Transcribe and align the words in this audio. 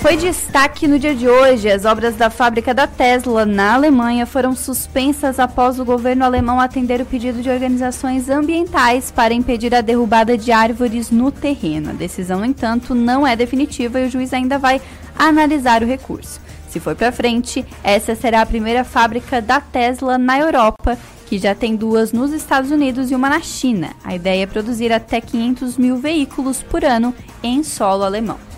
Foi 0.00 0.16
destaque 0.16 0.88
no 0.88 0.98
dia 0.98 1.14
de 1.14 1.28
hoje. 1.28 1.70
As 1.70 1.84
obras 1.84 2.16
da 2.16 2.30
fábrica 2.30 2.72
da 2.72 2.86
Tesla 2.86 3.44
na 3.44 3.74
Alemanha 3.74 4.24
foram 4.24 4.56
suspensas 4.56 5.38
após 5.38 5.78
o 5.78 5.84
governo 5.84 6.24
alemão 6.24 6.58
atender 6.58 7.02
o 7.02 7.04
pedido 7.04 7.42
de 7.42 7.50
organizações 7.50 8.30
ambientais 8.30 9.10
para 9.10 9.34
impedir 9.34 9.74
a 9.74 9.82
derrubada 9.82 10.38
de 10.38 10.50
árvores 10.50 11.10
no 11.10 11.30
terreno. 11.30 11.90
A 11.90 11.92
decisão, 11.92 12.38
no 12.38 12.46
entanto, 12.46 12.94
não 12.94 13.26
é 13.26 13.36
definitiva 13.36 14.00
e 14.00 14.06
o 14.06 14.10
juiz 14.10 14.32
ainda 14.32 14.58
vai 14.58 14.80
analisar 15.18 15.82
o 15.82 15.86
recurso. 15.86 16.40
Se 16.70 16.80
for 16.80 16.96
para 16.96 17.12
frente, 17.12 17.66
essa 17.84 18.14
será 18.14 18.40
a 18.40 18.46
primeira 18.46 18.84
fábrica 18.84 19.42
da 19.42 19.60
Tesla 19.60 20.16
na 20.16 20.38
Europa, 20.38 20.96
que 21.26 21.38
já 21.38 21.54
tem 21.54 21.76
duas 21.76 22.10
nos 22.10 22.32
Estados 22.32 22.70
Unidos 22.70 23.10
e 23.10 23.14
uma 23.14 23.28
na 23.28 23.40
China. 23.42 23.90
A 24.02 24.14
ideia 24.14 24.44
é 24.44 24.46
produzir 24.46 24.94
até 24.94 25.20
500 25.20 25.76
mil 25.76 25.98
veículos 25.98 26.62
por 26.62 26.86
ano 26.86 27.14
em 27.42 27.62
solo 27.62 28.02
alemão. 28.02 28.49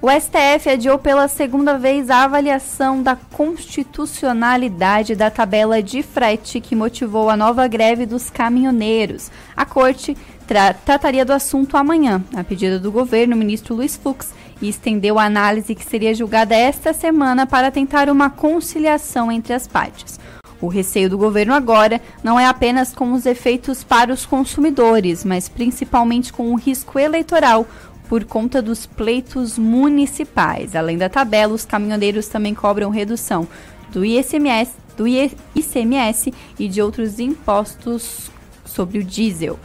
O 0.00 0.08
STF 0.08 0.70
adiou 0.70 0.96
pela 0.96 1.26
segunda 1.26 1.76
vez 1.76 2.08
a 2.08 2.22
avaliação 2.22 3.02
da 3.02 3.16
constitucionalidade 3.16 5.16
da 5.16 5.28
tabela 5.28 5.82
de 5.82 6.04
frete 6.04 6.60
que 6.60 6.76
motivou 6.76 7.28
a 7.28 7.36
nova 7.36 7.66
greve 7.66 8.06
dos 8.06 8.30
caminhoneiros. 8.30 9.28
A 9.56 9.64
corte 9.64 10.16
tra 10.46 10.72
trataria 10.72 11.24
do 11.24 11.32
assunto 11.32 11.76
amanhã, 11.76 12.22
a 12.36 12.44
pedido 12.44 12.78
do 12.78 12.92
governo, 12.92 13.34
o 13.34 13.38
ministro 13.38 13.74
Luiz 13.74 13.96
Fux, 13.96 14.32
e 14.62 14.68
estendeu 14.68 15.18
a 15.18 15.24
análise 15.24 15.74
que 15.74 15.84
seria 15.84 16.14
julgada 16.14 16.54
esta 16.54 16.92
semana 16.92 17.44
para 17.44 17.72
tentar 17.72 18.08
uma 18.08 18.30
conciliação 18.30 19.32
entre 19.32 19.52
as 19.52 19.66
partes. 19.66 20.16
O 20.60 20.66
receio 20.66 21.08
do 21.08 21.16
governo 21.16 21.54
agora 21.54 22.00
não 22.22 22.38
é 22.38 22.44
apenas 22.44 22.92
com 22.92 23.12
os 23.12 23.26
efeitos 23.26 23.84
para 23.84 24.12
os 24.12 24.26
consumidores, 24.26 25.24
mas 25.24 25.48
principalmente 25.48 26.32
com 26.32 26.52
o 26.52 26.56
risco 26.56 26.98
eleitoral 26.98 27.64
por 28.08 28.24
conta 28.24 28.62
dos 28.62 28.86
pleitos 28.86 29.58
municipais. 29.58 30.74
Além 30.74 30.96
da 30.96 31.08
tabela, 31.08 31.54
os 31.54 31.64
caminhoneiros 31.64 32.26
também 32.28 32.54
cobram 32.54 32.90
redução 32.90 33.46
do 33.92 34.04
ICMS, 34.04 34.72
do 34.96 35.06
ICMS 35.06 36.32
e 36.58 36.68
de 36.68 36.82
outros 36.82 37.18
impostos 37.18 38.30
sobre 38.64 38.98
o 38.98 39.04
diesel. 39.04 39.58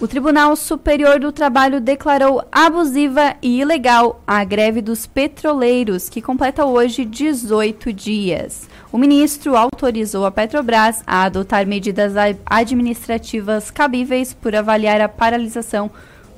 O 0.00 0.08
Tribunal 0.08 0.56
Superior 0.56 1.20
do 1.20 1.30
Trabalho 1.30 1.78
declarou 1.78 2.42
abusiva 2.50 3.36
e 3.42 3.60
ilegal 3.60 4.22
a 4.26 4.42
greve 4.44 4.80
dos 4.80 5.04
petroleiros, 5.04 6.08
que 6.08 6.22
completa 6.22 6.64
hoje 6.64 7.04
18 7.04 7.92
dias. 7.92 8.66
O 8.90 8.96
ministro 8.96 9.54
autorizou 9.58 10.24
a 10.24 10.30
Petrobras 10.30 11.02
a 11.06 11.24
adotar 11.24 11.66
medidas 11.66 12.14
administrativas 12.46 13.70
cabíveis 13.70 14.32
por 14.32 14.56
avaliar 14.56 15.02
a 15.02 15.08
paralisação 15.08 15.90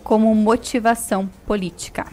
como 0.03 0.35
motivação 0.35 1.31
política. 1.47 2.07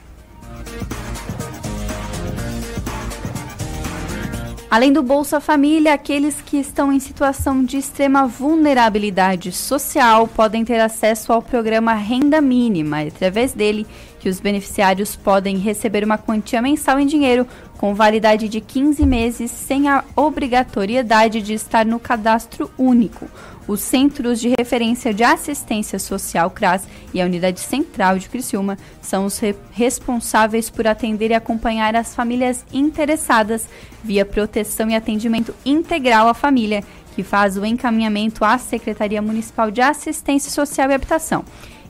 Além 4.72 4.94
do 4.94 5.02
Bolsa 5.02 5.40
Família, 5.40 5.96
aqueles 5.96 6.42
que 6.42 6.58
estão 6.58 6.94
em 6.94 7.00
situação 7.00 7.64
de 7.64 7.78
extrema 7.78 8.28
vulnerabilidade 8.28 9.52
social 9.52 10.28
podem 10.28 10.64
ter 10.64 10.80
acesso 10.80 11.34
ao 11.34 11.42
programa 11.42 11.96
Renda 11.96 12.40
Mínima. 12.40 13.02
Através 13.02 13.52
dele, 13.52 13.88
que 14.20 14.30
os 14.30 14.40
beneficiários 14.40 15.16
podem 15.16 15.58
receber 15.58 16.04
uma 16.04 16.20
quantia 16.20 16.62
mensal 16.62 17.00
em 17.00 17.08
dinheiro 17.08 17.48
com 17.80 17.96
validade 17.96 18.50
de 18.50 18.60
15 18.60 19.06
meses 19.06 19.50
sem 19.50 19.88
a 19.88 20.04
obrigatoriedade 20.14 21.42
de 21.42 21.54
estar 21.54 21.86
no 21.86 21.98
cadastro 21.98 22.70
único. 22.78 23.26
Os 23.66 23.80
Centros 23.80 24.42
de 24.42 24.54
Referência 24.60 25.14
de 25.14 25.24
Assistência 25.24 25.98
Social 25.98 26.52
CRAS 26.52 26.86
e 27.14 27.22
a 27.22 27.26
Unidade 27.26 27.62
Central 27.62 28.20
de 28.20 28.28
Criciúma 28.28 28.78
são 29.02 29.26
os 29.26 29.40
re 29.40 29.56
responsáveis 29.72 30.70
por 30.70 30.88
atender 30.88 31.32
e 31.32 31.34
acompanhar 31.34 31.96
as 31.96 32.14
famílias 32.14 32.66
interessadas 32.74 33.66
via 34.04 34.26
proteção 34.26 34.90
e 34.90 34.96
atendimento 34.96 35.56
integral 35.66 36.28
à 36.28 36.34
família, 36.34 36.84
que 37.16 37.24
faz 37.24 37.56
o 37.56 37.66
encaminhamento 37.66 38.44
à 38.44 38.58
Secretaria 38.58 39.22
Municipal 39.22 39.72
de 39.72 39.80
Assistência 39.80 40.52
Social 40.52 40.92
e 40.92 40.94
Habitação, 40.94 41.46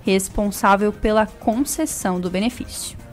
responsável 0.06 0.94
pela 0.94 1.26
concessão 1.26 2.20
do 2.20 2.30
benefício. 2.30 3.09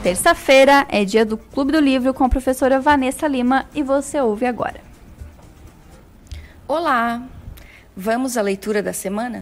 Terça-feira 0.00 0.86
é 0.88 1.04
dia 1.04 1.26
do 1.26 1.36
Clube 1.36 1.72
do 1.72 1.80
Livro 1.80 2.14
com 2.14 2.22
a 2.22 2.28
professora 2.28 2.80
Vanessa 2.80 3.26
Lima 3.26 3.66
e 3.74 3.82
você 3.82 4.20
ouve 4.20 4.46
agora. 4.46 4.80
Olá! 6.68 7.26
Vamos 7.96 8.36
à 8.36 8.42
leitura 8.42 8.80
da 8.80 8.92
semana? 8.92 9.40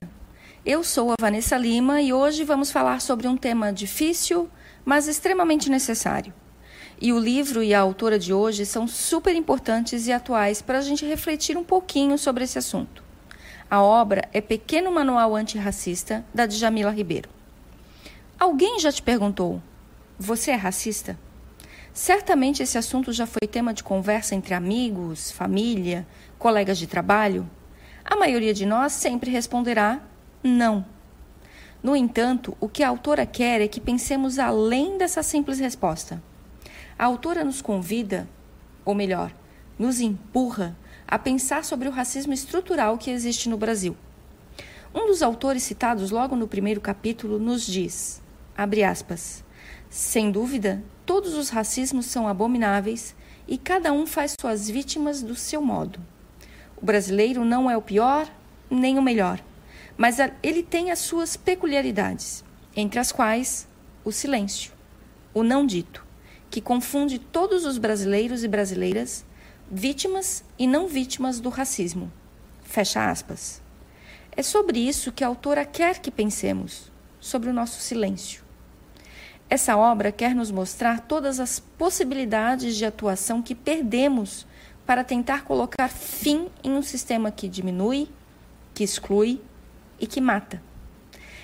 Eu 0.65 0.83
sou 0.83 1.11
a 1.11 1.15
Vanessa 1.21 1.59
Lima 1.59 2.01
e 2.01 2.11
hoje 2.11 2.43
vamos 2.43 2.73
falar 2.73 3.03
sobre 3.03 3.29
um 3.29 3.37
tema 3.37 3.71
difícil, 3.71 4.49
mas 4.83 5.07
extremamente 5.07 5.69
necessário. 5.69 6.33
E 6.99 7.13
o 7.13 7.19
livro 7.19 7.63
e 7.63 7.75
a 7.75 7.81
autora 7.81 8.19
de 8.19 8.33
hoje 8.33 8.65
são 8.65 8.89
super 8.89 9.37
importantes 9.37 10.07
e 10.07 10.13
atuais 10.13 10.63
para 10.63 10.79
a 10.79 10.83
gente 10.83 11.05
refletir 11.05 11.59
um 11.59 11.65
pouquinho 11.65 12.17
sobre 12.17 12.45
esse 12.45 12.59
assunto. 12.59 13.05
A 13.71 13.83
obra 13.83 14.27
é 14.33 14.41
Pequeno 14.41 14.91
Manual 14.91 15.37
Antirracista, 15.37 16.25
da 16.33 16.47
Djamila 16.47 16.91
Ribeiro. 16.91 17.29
Alguém 18.41 18.81
já 18.81 18.91
te 18.91 19.03
perguntou 19.03 19.61
você 20.19 20.51
é 20.51 20.55
racista? 20.55 21.19
Certamente 21.93 22.63
esse 22.63 22.79
assunto 22.79 23.13
já 23.13 23.27
foi 23.27 23.47
tema 23.47 23.75
de 23.75 23.85
conversa 23.85 24.35
entre 24.35 24.55
amigos, 24.55 25.31
família, 25.31 26.07
colegas 26.39 26.79
de 26.79 26.87
trabalho. 26.87 27.49
A 28.03 28.17
maioria 28.17 28.55
de 28.55 28.65
nós 28.65 28.93
sempre 28.93 29.31
responderá 29.31 30.01
não. 30.43 30.87
No 31.83 31.95
entanto, 31.95 32.57
o 32.61 32.69
que 32.69 32.83
a 32.83 32.89
autora 32.89 33.27
quer 33.27 33.61
é 33.61 33.69
que 33.69 33.81
pensemos 33.81 34.39
além 34.39 34.97
dessa 34.97 35.23
simples 35.23 35.59
resposta. 35.59 36.23
A 36.99 37.05
autora 37.05 37.45
nos 37.45 37.61
convida, 37.61 38.27
ou 38.85 38.95
melhor, 38.95 39.33
nos 39.79 40.01
empurra 40.01 40.75
a 41.07 41.19
pensar 41.19 41.63
sobre 41.63 41.89
o 41.89 41.93
racismo 41.93 42.33
estrutural 42.33 42.97
que 42.97 43.11
existe 43.11 43.49
no 43.51 43.59
Brasil. 43.59 43.95
Um 44.95 45.07
dos 45.07 45.23
autores 45.23 45.63
citados 45.63 46.11
logo 46.11 46.35
no 46.35 46.49
primeiro 46.49 46.81
capítulo 46.81 47.39
nos 47.39 47.67
diz, 47.67 48.23
abre 48.57 48.83
aspas, 48.83 49.45
sem 49.91 50.31
dúvida, 50.31 50.83
todos 51.05 51.35
os 51.35 51.49
racismos 51.49 52.07
são 52.07 52.27
abomináveis 52.27 53.15
e 53.47 53.57
cada 53.57 53.93
um 53.93 54.07
faz 54.07 54.35
suas 54.39 54.69
vítimas 54.69 55.23
do 55.23 55.35
seu 55.35 55.63
modo. 55.63 56.01
O 56.77 56.85
brasileiro 56.85 57.45
não 57.45 57.71
é 57.71 57.77
o 57.77 57.83
pior 57.83 58.31
nem 58.71 58.99
o 58.99 59.03
melhor, 59.03 59.43
mas 59.97 60.19
ele 60.43 60.63
tem 60.63 60.91
as 60.91 60.99
suas 60.99 61.37
peculiaridades, 61.37 62.45
entre 62.75 62.99
as 62.99 63.13
quais 63.13 63.67
o 64.05 64.13
silêncio, 64.13 64.73
o 65.33 65.43
não 65.43 65.65
dito, 65.65 66.05
que 66.51 66.61
confunde 66.61 67.19
todos 67.19 67.65
os 67.65 67.79
brasileiros 67.79 68.45
e 68.45 68.49
brasileiras, 68.49 69.25
vítimas 69.71 70.45
e 70.59 70.67
não 70.67 70.87
vítimas 70.87 71.41
do 71.41 71.49
racismo. 71.49 72.13
Fecha 72.63 73.11
aspas. 73.11 73.63
É 74.33 74.43
sobre 74.43 74.79
isso 74.79 75.13
que 75.13 75.25
a 75.25 75.29
autora 75.29 75.65
quer 75.65 75.99
que 75.99 76.11
pensemos, 76.11 76.91
sobre 77.19 77.49
o 77.49 77.53
nosso 77.53 77.81
silêncio. 77.81 78.46
Essa 79.49 79.77
obra 79.77 80.11
quer 80.11 80.35
nos 80.35 80.51
mostrar 80.51 81.01
todas 81.01 81.39
as 81.39 81.61
possibilidades 81.61 82.77
de 82.77 82.85
atuação 82.85 83.41
que 83.41 83.55
perdemos 83.55 84.45
para 84.85 85.05
tentar 85.05 85.45
colocar 85.45 85.89
fim 85.89 86.49
em 86.65 86.73
um 86.73 86.83
sistema 86.83 87.31
que 87.31 87.49
diminui, 87.49 88.09
que 88.75 88.83
exclui 88.83 89.41
e 90.01 90.07
que 90.07 90.21
mata. 90.21 90.61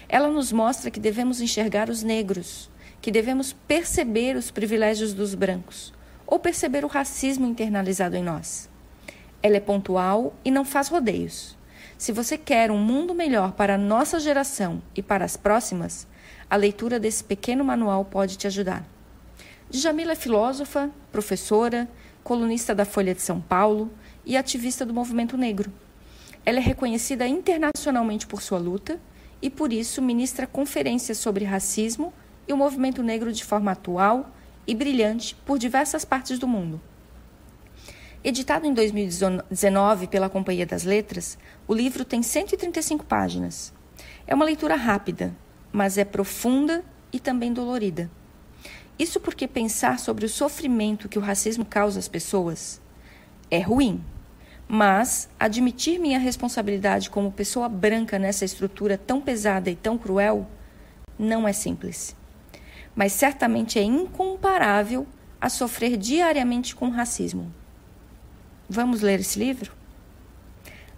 Ela 0.09 0.29
nos 0.29 0.53
mostra 0.53 0.91
que 0.91 0.99
devemos 0.99 1.41
enxergar 1.41 1.89
os 1.89 2.03
negros, 2.03 2.69
que 3.01 3.11
devemos 3.11 3.53
perceber 3.53 4.37
os 4.37 4.51
privilégios 4.51 5.15
dos 5.15 5.35
brancos, 5.35 5.93
ou 6.27 6.39
perceber 6.39 6.85
o 6.85 6.89
racismo 6.89 7.47
internalizado 7.47 8.17
em 8.17 8.23
nós. 8.23 8.69
Ela 9.43 9.57
é 9.57 9.61
pontual 9.61 10.35
e 10.45 10.51
não 10.51 10.65
faz 10.65 10.89
rodeios. 10.89 11.57
Se 11.97 12.11
você 12.11 12.37
quer 12.37 12.71
um 12.71 12.79
mundo 12.79 13.15
melhor 13.15 13.53
para 13.53 13.77
a 13.77 13.79
nossa 13.79 14.19
geração 14.19 14.83
e 14.95 15.03
para 15.03 15.25
as 15.25 15.37
próximas, 15.37 16.07
a 16.53 16.57
leitura 16.57 17.01
desse 17.01 17.25
pequeno 17.25 17.65
manual 17.65 18.05
pode 18.05 18.37
te 18.37 18.47
ajudar. 18.47 18.87
Djamila 19.71 20.13
é 20.13 20.15
filósofa, 20.15 20.91
professora, 21.11 21.89
colunista 22.23 22.75
da 22.75 22.85
Folha 22.85 23.15
de 23.15 23.23
São 23.23 23.41
Paulo 23.41 23.91
e 24.23 24.37
ativista 24.37 24.85
do 24.85 24.93
movimento 24.93 25.35
negro. 25.39 25.73
Ela 26.45 26.59
é 26.59 26.61
reconhecida 26.61 27.27
internacionalmente 27.27 28.27
por 28.27 28.43
sua 28.43 28.59
luta 28.59 29.01
e, 29.41 29.49
por 29.49 29.73
isso, 29.73 30.03
ministra 30.03 30.47
conferências 30.47 31.17
sobre 31.17 31.47
racismo 31.47 32.13
e 32.47 32.53
o 32.53 32.57
movimento 32.59 33.03
negro 33.03 33.33
de 33.33 33.43
forma 33.43 33.73
atual 33.73 34.31
e 34.67 34.75
brilhante 34.75 35.35
por 35.47 35.59
diversas 35.59 36.05
partes 36.05 36.39
do 36.39 36.47
mundo. 36.47 36.79
Editado 38.23 38.67
em 38.67 38.75
2019 38.75 40.07
pela 40.07 40.29
Companhia 40.29 40.67
das 40.67 40.85
Letras, 40.85 41.39
o 41.67 41.73
livro 41.73 42.05
tem 42.05 42.23
135 42.23 43.07
páginas. 43.07 43.73
É 44.27 44.35
uma 44.35 44.45
leitura 44.45 44.77
rápida, 44.77 45.35
mas 45.73 45.97
é 45.97 46.05
profunda 46.05 46.85
e 47.13 47.19
também 47.19 47.53
dolorida. 47.53 48.11
Isso 48.99 49.19
porque 49.19 49.49
pensar 49.49 49.99
sobre 49.99 50.27
o 50.27 50.29
sofrimento 50.29 51.09
que 51.09 51.19
o 51.19 51.23
racismo 51.23 51.65
causa 51.65 51.99
às 51.99 52.09
pessoas 52.09 52.81
é 53.51 53.59
ruim. 53.59 54.03
Mas 54.69 55.29
admitir 55.39 55.99
minha 55.99 56.19
responsabilidade 56.19 57.11
como 57.11 57.33
pessoa 57.33 57.69
branca 57.69 58.19
nessa 58.19 58.45
estrutura 58.45 58.97
tão 58.97 59.21
pesada 59.21 59.71
e 59.71 59.77
tão 59.77 59.99
cruel 59.99 60.47
não 61.19 61.49
é 61.49 61.53
simples. 61.53 62.17
Mas 62.95 63.13
certamente 63.13 63.79
é 63.79 63.83
incomparável 63.83 65.07
a 65.41 65.49
sofrer 65.49 65.97
diariamente 65.97 66.75
com 66.75 66.89
racismo. 66.89 67.53
Vamos 68.69 69.01
ler 69.01 69.21
esse 69.21 69.39
livro? 69.39 69.73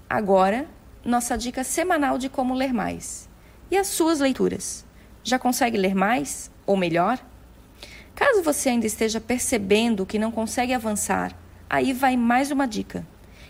Agora, 0.09 0.69
nossa 1.05 1.37
dica 1.37 1.65
semanal 1.65 2.19
de 2.19 2.29
como 2.29 2.55
ler 2.55 2.73
mais. 2.73 3.29
E 3.71 3.77
as 3.77 3.87
suas 3.87 4.21
leituras? 4.21 4.85
Já 5.23 5.39
consegue 5.39 5.79
ler 5.79 5.95
mais 5.95 6.51
ou 6.67 6.77
melhor? 6.77 7.19
Caso 8.15 8.43
você 8.43 8.69
ainda 8.69 8.87
esteja 8.87 9.21
percebendo 9.21 10.07
que 10.07 10.19
não 10.19 10.31
consegue 10.31 10.73
avançar, 10.73 11.37
aí 11.69 11.93
vai 11.93 12.17
mais 12.17 12.51
uma 12.51 12.67
dica. 12.67 13.07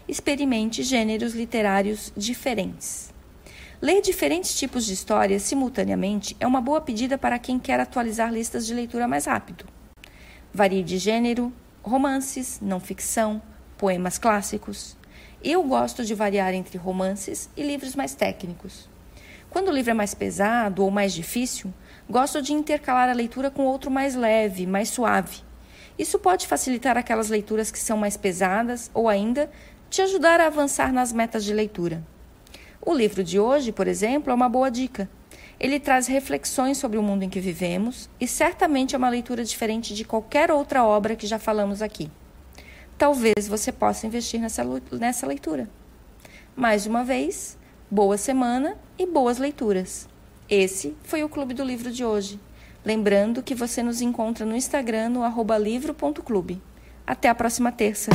Experimente 0.08 0.82
gêneros 0.82 1.34
literários 1.34 2.12
diferentes. 2.16 3.12
Ler 3.82 4.00
diferentes 4.00 4.56
tipos 4.56 4.86
de 4.86 4.94
histórias 4.94 5.42
simultaneamente 5.42 6.36
é 6.38 6.46
uma 6.46 6.60
boa 6.60 6.80
pedida 6.80 7.18
para 7.18 7.38
quem 7.38 7.58
quer 7.58 7.80
atualizar 7.80 8.32
listas 8.32 8.66
de 8.66 8.72
leitura 8.72 9.08
mais 9.08 9.26
rápido. 9.26 9.66
Varie 10.52 10.82
de 10.82 10.96
gênero, 10.96 11.52
romances, 11.82 12.60
não 12.62 12.78
ficção, 12.80 13.42
poemas 13.76 14.16
clássicos. 14.16 14.96
Eu 15.42 15.62
gosto 15.64 16.04
de 16.04 16.14
variar 16.14 16.54
entre 16.54 16.78
romances 16.78 17.50
e 17.56 17.62
livros 17.62 17.94
mais 17.94 18.14
técnicos. 18.14 18.88
Quando 19.54 19.68
o 19.68 19.72
livro 19.72 19.92
é 19.92 19.94
mais 19.94 20.12
pesado 20.12 20.84
ou 20.84 20.90
mais 20.90 21.14
difícil, 21.14 21.72
Gosto 22.08 22.42
de 22.42 22.52
intercalar 22.52 23.08
a 23.08 23.14
leitura 23.14 23.50
com 23.50 23.64
outro 23.64 23.90
mais 23.90 24.14
leve, 24.14 24.66
mais 24.66 24.90
suave. 24.90 25.38
Isso 25.98 26.18
pode 26.18 26.46
facilitar 26.46 26.98
aquelas 26.98 27.30
leituras 27.30 27.70
que 27.70 27.78
são 27.78 27.96
mais 27.96 28.14
pesadas 28.14 28.90
ou 28.92 29.08
ainda 29.08 29.50
te 29.88 30.02
ajudar 30.02 30.38
a 30.38 30.46
avançar 30.46 30.92
nas 30.92 31.14
metas 31.14 31.44
de 31.44 31.54
leitura. 31.54 32.04
O 32.84 32.92
livro 32.92 33.24
de 33.24 33.40
hoje, 33.40 33.72
por 33.72 33.88
exemplo, 33.88 34.30
é 34.30 34.34
uma 34.34 34.50
boa 34.50 34.70
dica. 34.70 35.08
Ele 35.58 35.80
traz 35.80 36.06
reflexões 36.06 36.76
sobre 36.76 36.98
o 36.98 37.02
mundo 37.02 37.22
em 37.22 37.30
que 37.30 37.40
vivemos 37.40 38.10
e 38.20 38.28
certamente 38.28 38.94
é 38.94 38.98
uma 38.98 39.08
leitura 39.08 39.42
diferente 39.42 39.94
de 39.94 40.04
qualquer 40.04 40.50
outra 40.50 40.84
obra 40.84 41.16
que 41.16 41.26
já 41.26 41.38
falamos 41.38 41.80
aqui. 41.80 42.10
Talvez 42.98 43.48
você 43.48 43.72
possa 43.72 44.06
investir 44.06 44.40
nessa, 44.40 44.62
nessa 44.92 45.26
leitura. 45.26 45.70
Mais 46.54 46.84
uma 46.84 47.02
vez, 47.02 47.56
boa 47.94 48.18
semana 48.18 48.76
e 48.98 49.06
boas 49.06 49.38
leituras! 49.38 50.08
Esse 50.50 50.96
foi 51.04 51.22
o 51.22 51.28
Clube 51.28 51.54
do 51.54 51.62
Livro 51.62 51.92
de 51.92 52.04
hoje. 52.04 52.40
Lembrando 52.84 53.40
que 53.40 53.54
você 53.54 53.84
nos 53.84 54.00
encontra 54.00 54.44
no 54.44 54.56
Instagram 54.56 55.10
no 55.10 55.22
arroba 55.22 55.56
livro.clube. 55.56 56.60
Até 57.06 57.28
a 57.28 57.34
próxima 57.36 57.70
terça. 57.70 58.10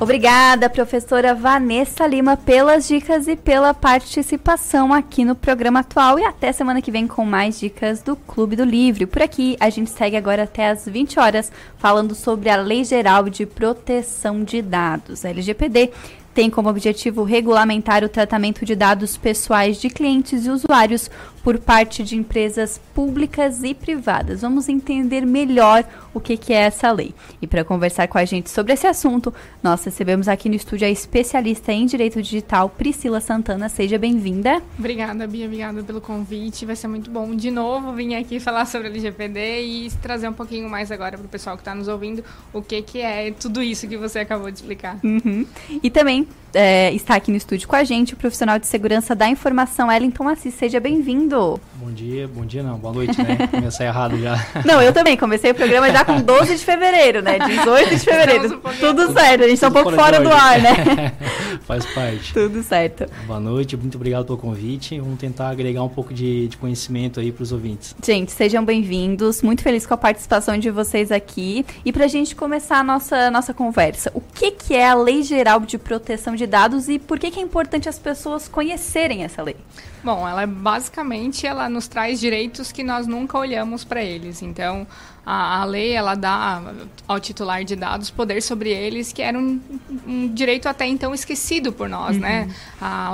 Obrigada, 0.00 0.70
professora 0.70 1.34
Vanessa 1.34 2.06
Lima, 2.06 2.34
pelas 2.34 2.88
dicas 2.88 3.28
e 3.28 3.36
pela 3.36 3.74
participação 3.74 4.94
aqui 4.94 5.26
no 5.26 5.34
programa 5.34 5.80
atual. 5.80 6.18
E 6.18 6.24
até 6.24 6.50
semana 6.50 6.80
que 6.80 6.90
vem 6.90 7.06
com 7.06 7.26
mais 7.26 7.60
dicas 7.60 8.00
do 8.00 8.16
Clube 8.16 8.56
do 8.56 8.64
Livro. 8.64 9.06
Por 9.06 9.20
aqui, 9.20 9.58
a 9.60 9.68
gente 9.68 9.90
segue 9.90 10.16
agora 10.16 10.44
até 10.44 10.70
às 10.70 10.86
20 10.86 11.20
horas, 11.20 11.52
falando 11.76 12.14
sobre 12.14 12.48
a 12.48 12.56
Lei 12.56 12.84
Geral 12.84 13.28
de 13.28 13.44
Proteção 13.44 14.42
de 14.42 14.62
Dados, 14.62 15.26
LGPD 15.26 15.90
tem 16.34 16.48
como 16.48 16.68
objetivo 16.68 17.24
regulamentar 17.24 18.04
o 18.04 18.08
tratamento 18.08 18.64
de 18.64 18.74
dados 18.76 19.16
pessoais 19.16 19.80
de 19.80 19.90
clientes 19.90 20.46
e 20.46 20.50
usuários 20.50 21.10
por 21.42 21.58
parte 21.58 22.02
de 22.02 22.16
empresas 22.16 22.80
públicas 22.94 23.62
e 23.62 23.74
privadas. 23.74 24.42
Vamos 24.42 24.68
entender 24.68 25.24
melhor 25.24 25.84
o 26.12 26.20
que, 26.20 26.36
que 26.36 26.52
é 26.52 26.62
essa 26.62 26.90
lei. 26.90 27.14
E 27.40 27.46
para 27.46 27.64
conversar 27.64 28.08
com 28.08 28.18
a 28.18 28.24
gente 28.24 28.50
sobre 28.50 28.72
esse 28.72 28.86
assunto, 28.86 29.32
nós 29.62 29.82
recebemos 29.84 30.28
aqui 30.28 30.48
no 30.48 30.54
estúdio 30.54 30.86
a 30.86 30.90
especialista 30.90 31.72
em 31.72 31.86
direito 31.86 32.20
digital, 32.20 32.68
Priscila 32.68 33.20
Santana. 33.20 33.68
Seja 33.68 33.98
bem-vinda. 33.98 34.62
Obrigada, 34.78 35.26
Bia. 35.26 35.46
Obrigada 35.46 35.82
pelo 35.82 36.00
convite. 36.00 36.66
Vai 36.66 36.76
ser 36.76 36.88
muito 36.88 37.10
bom 37.10 37.34
de 37.34 37.50
novo 37.50 37.92
vir 37.92 38.14
aqui 38.14 38.40
falar 38.40 38.66
sobre 38.66 38.88
a 38.88 38.90
LGPD 38.90 39.62
e 39.62 39.90
trazer 40.02 40.28
um 40.28 40.32
pouquinho 40.32 40.68
mais 40.68 40.90
agora 40.90 41.16
para 41.16 41.26
o 41.26 41.28
pessoal 41.28 41.56
que 41.56 41.62
está 41.62 41.74
nos 41.74 41.88
ouvindo 41.88 42.24
o 42.52 42.60
que, 42.60 42.82
que 42.82 43.00
é 43.00 43.30
tudo 43.30 43.62
isso 43.62 43.86
que 43.86 43.96
você 43.96 44.20
acabou 44.20 44.50
de 44.50 44.58
explicar. 44.58 44.98
Uhum. 45.02 45.46
E 45.82 45.90
também 45.90 46.26
é, 46.52 46.92
está 46.92 47.14
aqui 47.14 47.30
no 47.30 47.36
estúdio 47.36 47.68
com 47.68 47.76
a 47.76 47.84
gente 47.84 48.14
o 48.14 48.16
profissional 48.16 48.58
de 48.58 48.66
segurança 48.66 49.14
da 49.14 49.28
informação, 49.28 49.88
Wellington 49.88 50.28
Assis. 50.28 50.54
Seja 50.54 50.80
bem-vindo. 50.80 51.29
Bom 51.30 51.92
dia, 51.94 52.26
bom 52.26 52.44
dia 52.44 52.62
não, 52.62 52.76
boa 52.76 52.92
noite, 52.92 53.16
né? 53.22 53.46
Comecei 53.50 53.86
errado 53.86 54.18
já. 54.18 54.44
Não, 54.64 54.82
eu 54.82 54.92
também 54.92 55.16
comecei 55.16 55.52
o 55.52 55.54
programa 55.54 55.90
já 55.90 56.04
com 56.04 56.18
12 56.22 56.56
de 56.56 56.64
fevereiro, 56.64 57.22
né? 57.22 57.38
18 57.38 57.90
de 57.90 57.98
fevereiro. 57.98 58.60
Tudo 58.80 59.12
certo, 59.12 59.44
a 59.44 59.48
gente 59.48 59.54
está 59.54 59.68
um 59.68 59.72
pouco 59.72 59.92
fora 59.92 60.20
do 60.20 60.30
ar, 60.30 60.60
né? 60.60 61.12
Faz 61.62 61.86
parte. 61.86 62.34
Tudo 62.34 62.62
certo. 62.62 63.06
Boa 63.26 63.38
noite, 63.38 63.76
muito 63.76 63.94
obrigado 63.94 64.24
pelo 64.26 64.38
convite. 64.38 64.98
Vamos 64.98 65.20
tentar 65.20 65.50
agregar 65.50 65.82
um 65.84 65.88
pouco 65.88 66.12
de, 66.12 66.48
de 66.48 66.56
conhecimento 66.56 67.20
aí 67.20 67.30
para 67.30 67.42
os 67.42 67.52
ouvintes. 67.52 67.94
Gente, 68.04 68.32
sejam 68.32 68.64
bem-vindos. 68.64 69.40
Muito 69.40 69.62
feliz 69.62 69.86
com 69.86 69.94
a 69.94 69.96
participação 69.96 70.58
de 70.58 70.70
vocês 70.70 71.12
aqui. 71.12 71.64
E 71.84 71.92
para 71.92 72.06
a 72.06 72.08
gente 72.08 72.34
começar 72.34 72.78
a 72.78 72.84
nossa, 72.84 73.30
nossa 73.30 73.54
conversa, 73.54 74.10
o 74.14 74.20
que, 74.20 74.50
que 74.50 74.74
é 74.74 74.88
a 74.88 74.94
Lei 74.94 75.22
Geral 75.22 75.60
de 75.60 75.78
Proteção 75.78 76.34
de 76.34 76.46
Dados 76.46 76.88
e 76.88 76.98
por 76.98 77.18
que, 77.18 77.30
que 77.30 77.38
é 77.38 77.42
importante 77.42 77.88
as 77.88 77.98
pessoas 77.98 78.48
conhecerem 78.48 79.22
essa 79.22 79.42
lei? 79.42 79.56
Bom, 80.02 80.26
ela 80.26 80.46
basicamente 80.46 81.19
ela 81.46 81.68
nos 81.68 81.88
traz 81.88 82.20
direitos 82.20 82.72
que 82.72 82.82
nós 82.82 83.06
nunca 83.06 83.38
olhamos 83.38 83.84
para 83.84 84.02
eles. 84.02 84.42
Então, 84.42 84.86
a, 85.24 85.60
a, 85.60 85.64
lei 85.64 85.92
ela 85.92 86.14
dá 86.14 86.62
ao 87.06 87.20
titular 87.20 87.64
de 87.64 87.76
dados 87.76 88.10
poder 88.10 88.40
sobre 88.40 88.70
eles, 88.70 89.12
que 89.12 89.22
era 89.22 89.38
um, 89.38 89.60
um 90.06 90.28
direito 90.28 90.68
até 90.68 90.86
então 90.86 91.12
esquecido 91.14 91.72
por 91.72 91.88
nós, 91.88 92.16
né? 92.16 92.42
uhum. 92.42 92.48
né? 92.48 92.54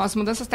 as 0.02 0.14
mudanças 0.14 0.48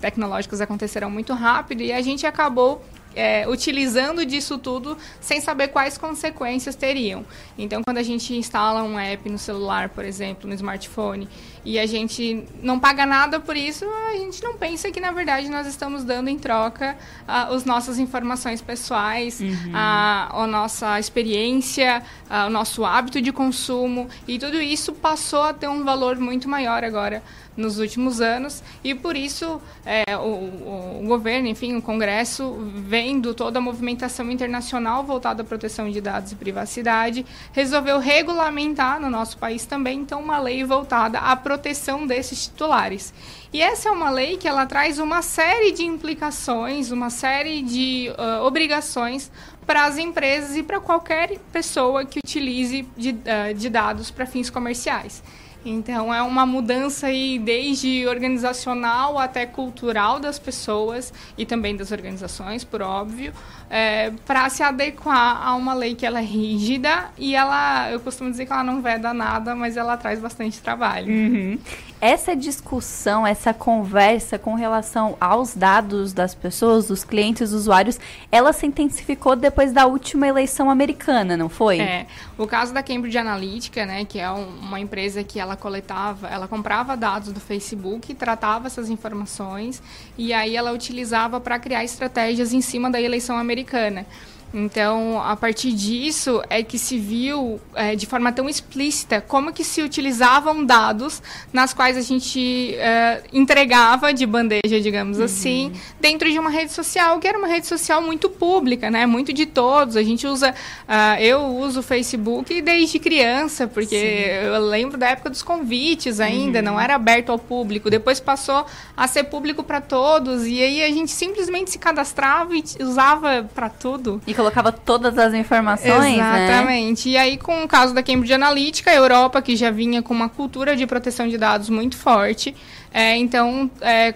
tecnológicas 0.00 0.60
aconteceram 0.60 1.10
muito 1.10 1.32
rápido 1.32 1.82
e 1.82 1.92
a 1.92 2.02
gente 2.02 2.26
acabou 2.26 2.82
é, 3.14 3.48
utilizando 3.48 4.24
disso 4.24 4.58
tudo 4.58 4.96
sem 5.20 5.40
saber 5.40 5.68
quais 5.68 5.98
consequências 5.98 6.76
teriam. 6.76 7.24
Então, 7.58 7.82
quando 7.82 7.98
a 7.98 8.02
gente 8.02 8.34
instala 8.34 8.82
um 8.82 8.98
app 8.98 9.28
no 9.28 9.38
celular, 9.38 9.88
por 9.88 10.04
exemplo, 10.04 10.48
no 10.48 10.54
smartphone, 10.54 11.28
e 11.68 11.78
a 11.78 11.84
gente 11.84 12.44
não 12.62 12.80
paga 12.80 13.04
nada 13.04 13.38
por 13.38 13.54
isso, 13.54 13.84
a 14.10 14.16
gente 14.16 14.42
não 14.42 14.56
pensa 14.56 14.90
que, 14.90 14.98
na 14.98 15.12
verdade, 15.12 15.50
nós 15.50 15.66
estamos 15.66 16.02
dando 16.02 16.28
em 16.28 16.38
troca 16.38 16.96
uh, 17.28 17.54
as 17.54 17.66
nossas 17.66 17.98
informações 17.98 18.62
pessoais, 18.62 19.38
uhum. 19.38 19.72
a, 19.74 20.30
a 20.32 20.46
nossa 20.46 20.98
experiência, 20.98 22.02
uh, 22.30 22.46
o 22.46 22.50
nosso 22.50 22.86
hábito 22.86 23.20
de 23.20 23.30
consumo, 23.32 24.08
e 24.26 24.38
tudo 24.38 24.58
isso 24.58 24.94
passou 24.94 25.42
a 25.42 25.52
ter 25.52 25.68
um 25.68 25.84
valor 25.84 26.16
muito 26.16 26.48
maior 26.48 26.82
agora 26.82 27.22
nos 27.54 27.80
últimos 27.80 28.20
anos 28.20 28.62
e 28.84 28.94
por 28.94 29.16
isso 29.16 29.60
é, 29.84 30.16
o, 30.16 31.00
o, 31.00 31.04
governo, 31.08 31.48
enfim, 31.48 31.74
o 31.74 31.82
Congresso 31.82 32.56
vendo 32.86 33.34
toda 33.34 33.58
a 33.58 33.60
movimentação 33.60 34.30
internacional 34.30 35.02
voltada 35.02 35.42
à 35.42 35.44
proteção 35.44 35.90
de 35.90 36.00
dados 36.00 36.30
e 36.30 36.36
privacidade, 36.36 37.26
resolveu 37.52 37.98
regulamentar 37.98 39.00
no 39.00 39.10
nosso 39.10 39.36
país 39.38 39.66
também, 39.66 39.98
então, 39.98 40.20
uma 40.20 40.38
lei 40.38 40.62
voltada 40.62 41.18
à 41.18 41.34
proteção 41.34 41.57
desses 42.06 42.44
titulares. 42.44 43.12
E 43.52 43.60
essa 43.60 43.88
é 43.88 43.92
uma 43.92 44.10
lei 44.10 44.36
que 44.36 44.46
ela 44.46 44.66
traz 44.66 44.98
uma 44.98 45.22
série 45.22 45.72
de 45.72 45.84
implicações, 45.84 46.90
uma 46.90 47.10
série 47.10 47.62
de 47.62 48.10
uh, 48.10 48.44
obrigações 48.44 49.30
para 49.66 49.84
as 49.84 49.98
empresas 49.98 50.56
e 50.56 50.62
para 50.62 50.80
qualquer 50.80 51.38
pessoa 51.52 52.04
que 52.04 52.18
utilize 52.18 52.86
de, 52.96 53.10
uh, 53.10 53.54
de 53.54 53.68
dados 53.68 54.10
para 54.10 54.26
fins 54.26 54.50
comerciais. 54.50 55.22
Então 55.68 56.12
é 56.12 56.22
uma 56.22 56.46
mudança 56.46 57.08
aí 57.08 57.38
desde 57.38 58.06
organizacional 58.06 59.18
até 59.18 59.46
cultural 59.46 60.18
das 60.18 60.38
pessoas 60.38 61.12
e 61.36 61.44
também 61.44 61.76
das 61.76 61.92
organizações, 61.92 62.64
por 62.64 62.82
óbvio, 62.82 63.32
é, 63.70 64.10
para 64.26 64.48
se 64.48 64.62
adequar 64.62 65.46
a 65.46 65.54
uma 65.54 65.74
lei 65.74 65.94
que 65.94 66.06
ela 66.06 66.20
é 66.20 66.24
rígida 66.24 67.10
e 67.18 67.34
ela, 67.34 67.90
eu 67.90 68.00
costumo 68.00 68.30
dizer 68.30 68.46
que 68.46 68.52
ela 68.52 68.64
não 68.64 68.80
veda 68.80 69.12
nada, 69.12 69.54
mas 69.54 69.76
ela 69.76 69.96
traz 69.96 70.20
bastante 70.20 70.60
trabalho. 70.60 71.12
Uhum. 71.12 71.58
Essa 72.00 72.36
discussão, 72.36 73.26
essa 73.26 73.52
conversa 73.52 74.38
com 74.38 74.54
relação 74.54 75.16
aos 75.20 75.54
dados 75.54 76.12
das 76.12 76.32
pessoas, 76.32 76.86
dos 76.86 77.02
clientes, 77.02 77.50
dos 77.50 77.62
usuários, 77.62 77.98
ela 78.30 78.52
se 78.52 78.66
intensificou 78.66 79.34
depois 79.34 79.72
da 79.72 79.84
última 79.84 80.26
eleição 80.26 80.70
americana, 80.70 81.36
não 81.36 81.48
foi? 81.48 81.80
É. 81.80 82.06
O 82.38 82.46
caso 82.46 82.72
da 82.72 82.84
Cambridge 82.84 83.18
Analytica, 83.18 83.84
né, 83.84 84.04
que 84.04 84.20
é 84.20 84.30
um, 84.30 84.46
uma 84.60 84.78
empresa 84.78 85.24
que 85.24 85.40
ela 85.40 85.56
coletava, 85.58 86.28
ela 86.28 86.48
comprava 86.48 86.96
dados 86.96 87.32
do 87.32 87.40
Facebook, 87.40 88.14
tratava 88.14 88.66
essas 88.68 88.88
informações 88.88 89.82
e 90.16 90.32
aí 90.32 90.56
ela 90.56 90.72
utilizava 90.72 91.40
para 91.40 91.58
criar 91.58 91.84
estratégias 91.84 92.52
em 92.52 92.60
cima 92.60 92.90
da 92.90 93.00
eleição 93.00 93.36
americana. 93.36 94.06
Então, 94.52 95.20
a 95.22 95.36
partir 95.36 95.72
disso 95.72 96.42
é 96.48 96.62
que 96.62 96.78
se 96.78 96.98
viu 96.98 97.60
é, 97.74 97.94
de 97.94 98.06
forma 98.06 98.32
tão 98.32 98.48
explícita 98.48 99.20
como 99.20 99.52
que 99.52 99.62
se 99.62 99.82
utilizavam 99.82 100.64
dados 100.64 101.22
nas 101.52 101.74
quais 101.74 101.96
a 101.96 102.00
gente 102.00 102.74
é, 102.76 103.22
entregava 103.32 104.12
de 104.12 104.24
bandeja, 104.24 104.80
digamos 104.80 105.18
uhum. 105.18 105.24
assim, 105.24 105.72
dentro 106.00 106.30
de 106.30 106.38
uma 106.38 106.50
rede 106.50 106.72
social 106.72 107.18
que 107.18 107.26
era 107.26 107.36
uma 107.36 107.46
rede 107.46 107.66
social 107.66 108.00
muito 108.00 108.30
pública, 108.30 108.90
né? 108.90 109.04
Muito 109.06 109.32
de 109.32 109.44
todos. 109.44 109.96
A 109.96 110.02
gente 110.02 110.26
usa, 110.26 110.50
uh, 110.50 111.20
eu 111.20 111.40
uso 111.40 111.80
o 111.80 111.82
Facebook 111.82 112.60
desde 112.62 112.98
criança, 112.98 113.66
porque 113.66 113.96
Sim. 113.96 114.46
eu 114.46 114.60
lembro 114.66 114.96
da 114.96 115.08
época 115.08 115.30
dos 115.30 115.42
convites 115.42 116.20
ainda, 116.20 116.60
uhum. 116.60 116.64
não 116.64 116.80
era 116.80 116.94
aberto 116.94 117.30
ao 117.30 117.38
público. 117.38 117.90
Depois 117.90 118.18
passou 118.20 118.64
a 118.96 119.06
ser 119.06 119.24
público 119.24 119.62
para 119.62 119.80
todos 119.80 120.46
e 120.46 120.62
aí 120.62 120.82
a 120.82 120.88
gente 120.88 121.10
simplesmente 121.10 121.70
se 121.70 121.78
cadastrava 121.78 122.54
e 122.54 122.64
usava 122.80 123.48
para 123.54 123.68
tudo. 123.68 124.22
E 124.26 124.37
colocava 124.38 124.70
todas 124.70 125.18
as 125.18 125.34
informações, 125.34 126.16
né? 126.16 126.44
Exatamente. 126.46 127.08
Né? 127.08 127.14
E 127.14 127.16
aí, 127.18 127.36
com 127.36 127.64
o 127.64 127.68
caso 127.68 127.92
da 127.92 128.04
Cambridge 128.04 128.32
Analytica, 128.32 128.92
a 128.92 128.94
Europa, 128.94 129.42
que 129.42 129.56
já 129.56 129.68
vinha 129.68 130.00
com 130.00 130.14
uma 130.14 130.28
cultura 130.28 130.76
de 130.76 130.86
proteção 130.86 131.26
de 131.26 131.36
dados 131.36 131.68
muito 131.68 131.96
forte, 131.96 132.54
é, 132.94 133.16
então 133.16 133.68
é, 133.80 134.14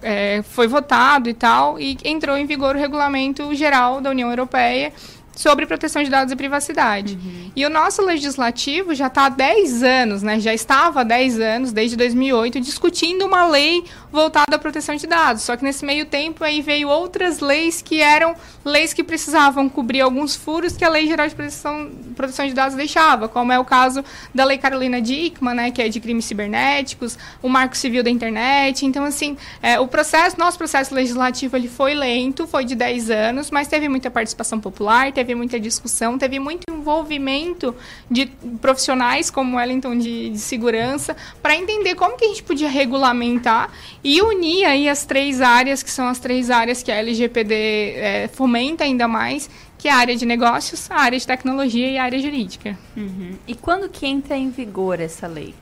é, 0.00 0.42
foi 0.42 0.68
votado 0.68 1.28
e 1.28 1.34
tal, 1.34 1.80
e 1.80 1.98
entrou 2.04 2.36
em 2.36 2.46
vigor 2.46 2.76
o 2.76 2.78
regulamento 2.78 3.52
geral 3.52 4.00
da 4.00 4.10
União 4.10 4.30
Europeia 4.30 4.92
sobre 5.34 5.66
proteção 5.66 6.04
de 6.04 6.10
dados 6.10 6.32
e 6.32 6.36
privacidade. 6.36 7.14
Uhum. 7.14 7.50
E 7.56 7.66
o 7.66 7.70
nosso 7.70 8.02
legislativo 8.02 8.94
já 8.94 9.08
está 9.08 9.26
há 9.26 9.28
10 9.28 9.82
anos, 9.82 10.22
né, 10.22 10.38
já 10.38 10.54
estava 10.54 11.00
há 11.00 11.04
10 11.04 11.40
anos, 11.40 11.72
desde 11.72 11.96
2008, 11.96 12.60
discutindo 12.60 13.26
uma 13.26 13.46
lei 13.46 13.82
voltada 14.12 14.56
à 14.56 14.58
proteção 14.58 14.94
de 14.94 15.06
dados. 15.06 15.42
Só 15.42 15.56
que 15.56 15.64
nesse 15.64 15.84
meio 15.84 16.04
tempo 16.04 16.44
aí 16.44 16.60
veio 16.60 16.88
outras 16.88 17.40
leis 17.40 17.80
que 17.80 18.00
eram 18.00 18.36
leis 18.64 18.92
que 18.92 19.02
precisavam 19.02 19.68
cobrir 19.68 20.02
alguns 20.02 20.36
furos 20.36 20.76
que 20.76 20.84
a 20.84 20.88
Lei 20.88 21.06
Geral 21.06 21.26
de 21.26 21.34
Proteção, 21.34 21.90
proteção 22.14 22.46
de 22.46 22.52
Dados 22.52 22.76
deixava, 22.76 23.28
como 23.28 23.50
é 23.50 23.58
o 23.58 23.64
caso 23.64 24.04
da 24.34 24.44
Lei 24.44 24.58
Carolina 24.58 25.00
Dickmann, 25.00 25.54
né, 25.54 25.70
que 25.70 25.80
é 25.80 25.88
de 25.88 25.98
crimes 25.98 26.26
cibernéticos, 26.26 27.18
o 27.42 27.48
Marco 27.48 27.76
Civil 27.76 28.02
da 28.02 28.10
Internet. 28.10 28.84
Então, 28.84 29.04
assim, 29.04 29.36
é, 29.62 29.80
o 29.80 29.88
processo, 29.88 30.38
nosso 30.38 30.58
processo 30.58 30.94
legislativo 30.94 31.56
ele 31.56 31.68
foi 31.68 31.94
lento, 31.94 32.46
foi 32.46 32.64
de 32.64 32.74
10 32.74 33.10
anos, 33.10 33.50
mas 33.50 33.66
teve 33.66 33.88
muita 33.88 34.10
participação 34.10 34.60
popular, 34.60 35.10
teve 35.12 35.34
muita 35.34 35.58
discussão, 35.58 36.18
teve 36.18 36.38
muito 36.38 36.64
envolvimento 36.70 37.74
de 38.10 38.26
profissionais 38.60 39.30
como 39.30 39.56
Wellington 39.56 39.96
de, 39.96 40.30
de 40.30 40.38
segurança 40.38 41.16
para 41.42 41.56
entender 41.56 41.94
como 41.94 42.16
que 42.16 42.24
a 42.24 42.28
gente 42.28 42.42
podia 42.42 42.68
regulamentar 42.68 43.70
e 44.04 44.20
unir 44.20 44.64
aí 44.64 44.88
as 44.88 45.04
três 45.04 45.40
áreas, 45.40 45.82
que 45.82 45.90
são 45.90 46.08
as 46.08 46.18
três 46.18 46.50
áreas 46.50 46.82
que 46.82 46.90
a 46.90 46.96
LGPD 46.96 47.54
é, 47.54 48.28
fomenta 48.32 48.84
ainda 48.84 49.06
mais, 49.06 49.48
que 49.78 49.88
é 49.88 49.92
a 49.92 49.96
área 49.96 50.16
de 50.16 50.26
negócios, 50.26 50.90
a 50.90 51.00
área 51.00 51.18
de 51.18 51.26
tecnologia 51.26 51.90
e 51.90 51.98
a 51.98 52.04
área 52.04 52.18
jurídica. 52.18 52.78
Uhum. 52.96 53.32
E 53.46 53.54
quando 53.54 53.88
que 53.88 54.06
entra 54.06 54.36
em 54.36 54.50
vigor 54.50 55.00
essa 55.00 55.26
lei? 55.26 55.54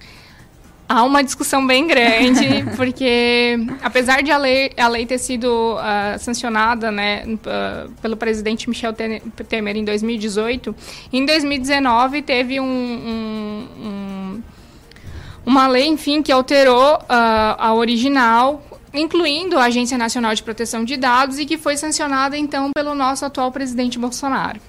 Há 0.88 1.04
uma 1.04 1.23
discussão 1.23 1.64
bem 1.64 1.87
grande, 1.87 2.64
porque 2.76 3.56
apesar 3.80 4.23
de 4.23 4.32
a 4.32 4.37
lei, 4.37 4.73
a 4.76 4.88
lei 4.88 5.06
ter 5.06 5.18
sido 5.18 5.76
uh, 5.76 6.18
sancionada 6.18 6.90
né, 6.90 7.25
uh, 7.26 7.92
pelo 8.02 8.16
presidente 8.16 8.68
Michel 8.68 8.92
Temer 8.92 9.76
em 9.76 9.85
2018, 9.85 10.75
em 11.12 11.25
2019 11.25 12.23
teve 12.23 12.59
um, 12.59 12.64
um, 12.64 13.68
um, 13.87 14.42
uma 15.50 15.66
lei, 15.66 15.88
enfim, 15.88 16.23
que 16.23 16.30
alterou 16.30 16.95
uh, 16.95 17.00
a 17.59 17.75
original, 17.75 18.62
incluindo 18.95 19.59
a 19.59 19.64
Agência 19.64 19.99
Nacional 19.99 20.33
de 20.33 20.45
Proteção 20.45 20.85
de 20.85 20.97
Dados 20.97 21.40
e 21.40 21.45
que 21.45 21.59
foi 21.59 21.76
sancionada 21.76 22.38
então 22.38 22.71
pelo 22.73 22.95
nosso 22.95 23.25
atual 23.25 23.50
presidente 23.50 23.99
Bolsonaro. 23.99 24.61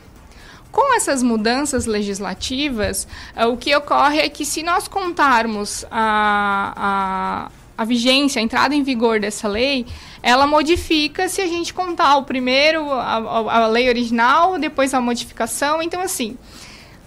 Com 0.71 0.95
essas 0.95 1.21
mudanças 1.21 1.85
legislativas, 1.85 3.07
uh, 3.37 3.45
o 3.49 3.57
que 3.57 3.75
ocorre 3.75 4.21
é 4.21 4.27
que, 4.27 4.43
se 4.43 4.63
nós 4.63 4.87
contarmos 4.87 5.85
a, 5.91 6.73
a, 6.75 7.51
a 7.77 7.85
vigência, 7.85 8.39
a 8.39 8.43
entrada 8.43 8.73
em 8.73 8.81
vigor 8.81 9.19
dessa 9.19 9.47
lei, 9.47 9.85
ela 10.23 10.47
modifica 10.47 11.29
se 11.29 11.41
a 11.41 11.47
gente 11.47 11.75
contar 11.75 12.17
o 12.17 12.23
primeiro, 12.23 12.91
a, 12.91 13.17
a, 13.17 13.63
a 13.65 13.67
lei 13.67 13.87
original, 13.87 14.57
depois 14.57 14.95
a 14.95 14.99
modificação. 14.99 15.79
Então, 15.79 16.01
assim, 16.01 16.39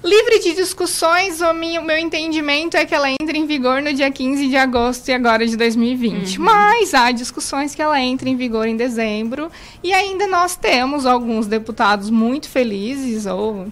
Livre 0.05 0.39
de 0.39 0.55
discussões, 0.55 1.41
o 1.41 1.55
meu, 1.55 1.83
meu 1.83 1.97
entendimento 1.97 2.77
é 2.77 2.85
que 2.85 2.95
ela 2.95 3.11
entra 3.11 3.39
em 3.39 3.47
vigor 3.47 3.81
no 3.81 3.91
dia 3.91 4.11
15 4.11 4.49
de 4.49 4.57
agosto 4.57 5.09
e 5.09 5.13
agora 5.13 5.47
de 5.47 5.57
2020. 5.57 6.37
Uhum. 6.39 6.45
Mas 6.45 6.93
há 6.93 7.11
discussões 7.11 7.75
que 7.75 7.81
ela 7.81 7.99
entra 7.99 8.29
em 8.29 8.37
vigor 8.37 8.69
em 8.69 8.77
dezembro 8.77 9.51
e 9.83 9.95
ainda 9.95 10.27
nós 10.27 10.57
temos 10.57 11.07
alguns 11.07 11.47
deputados 11.47 12.11
muito 12.11 12.51
felizes 12.51 13.25
ou 13.25 13.69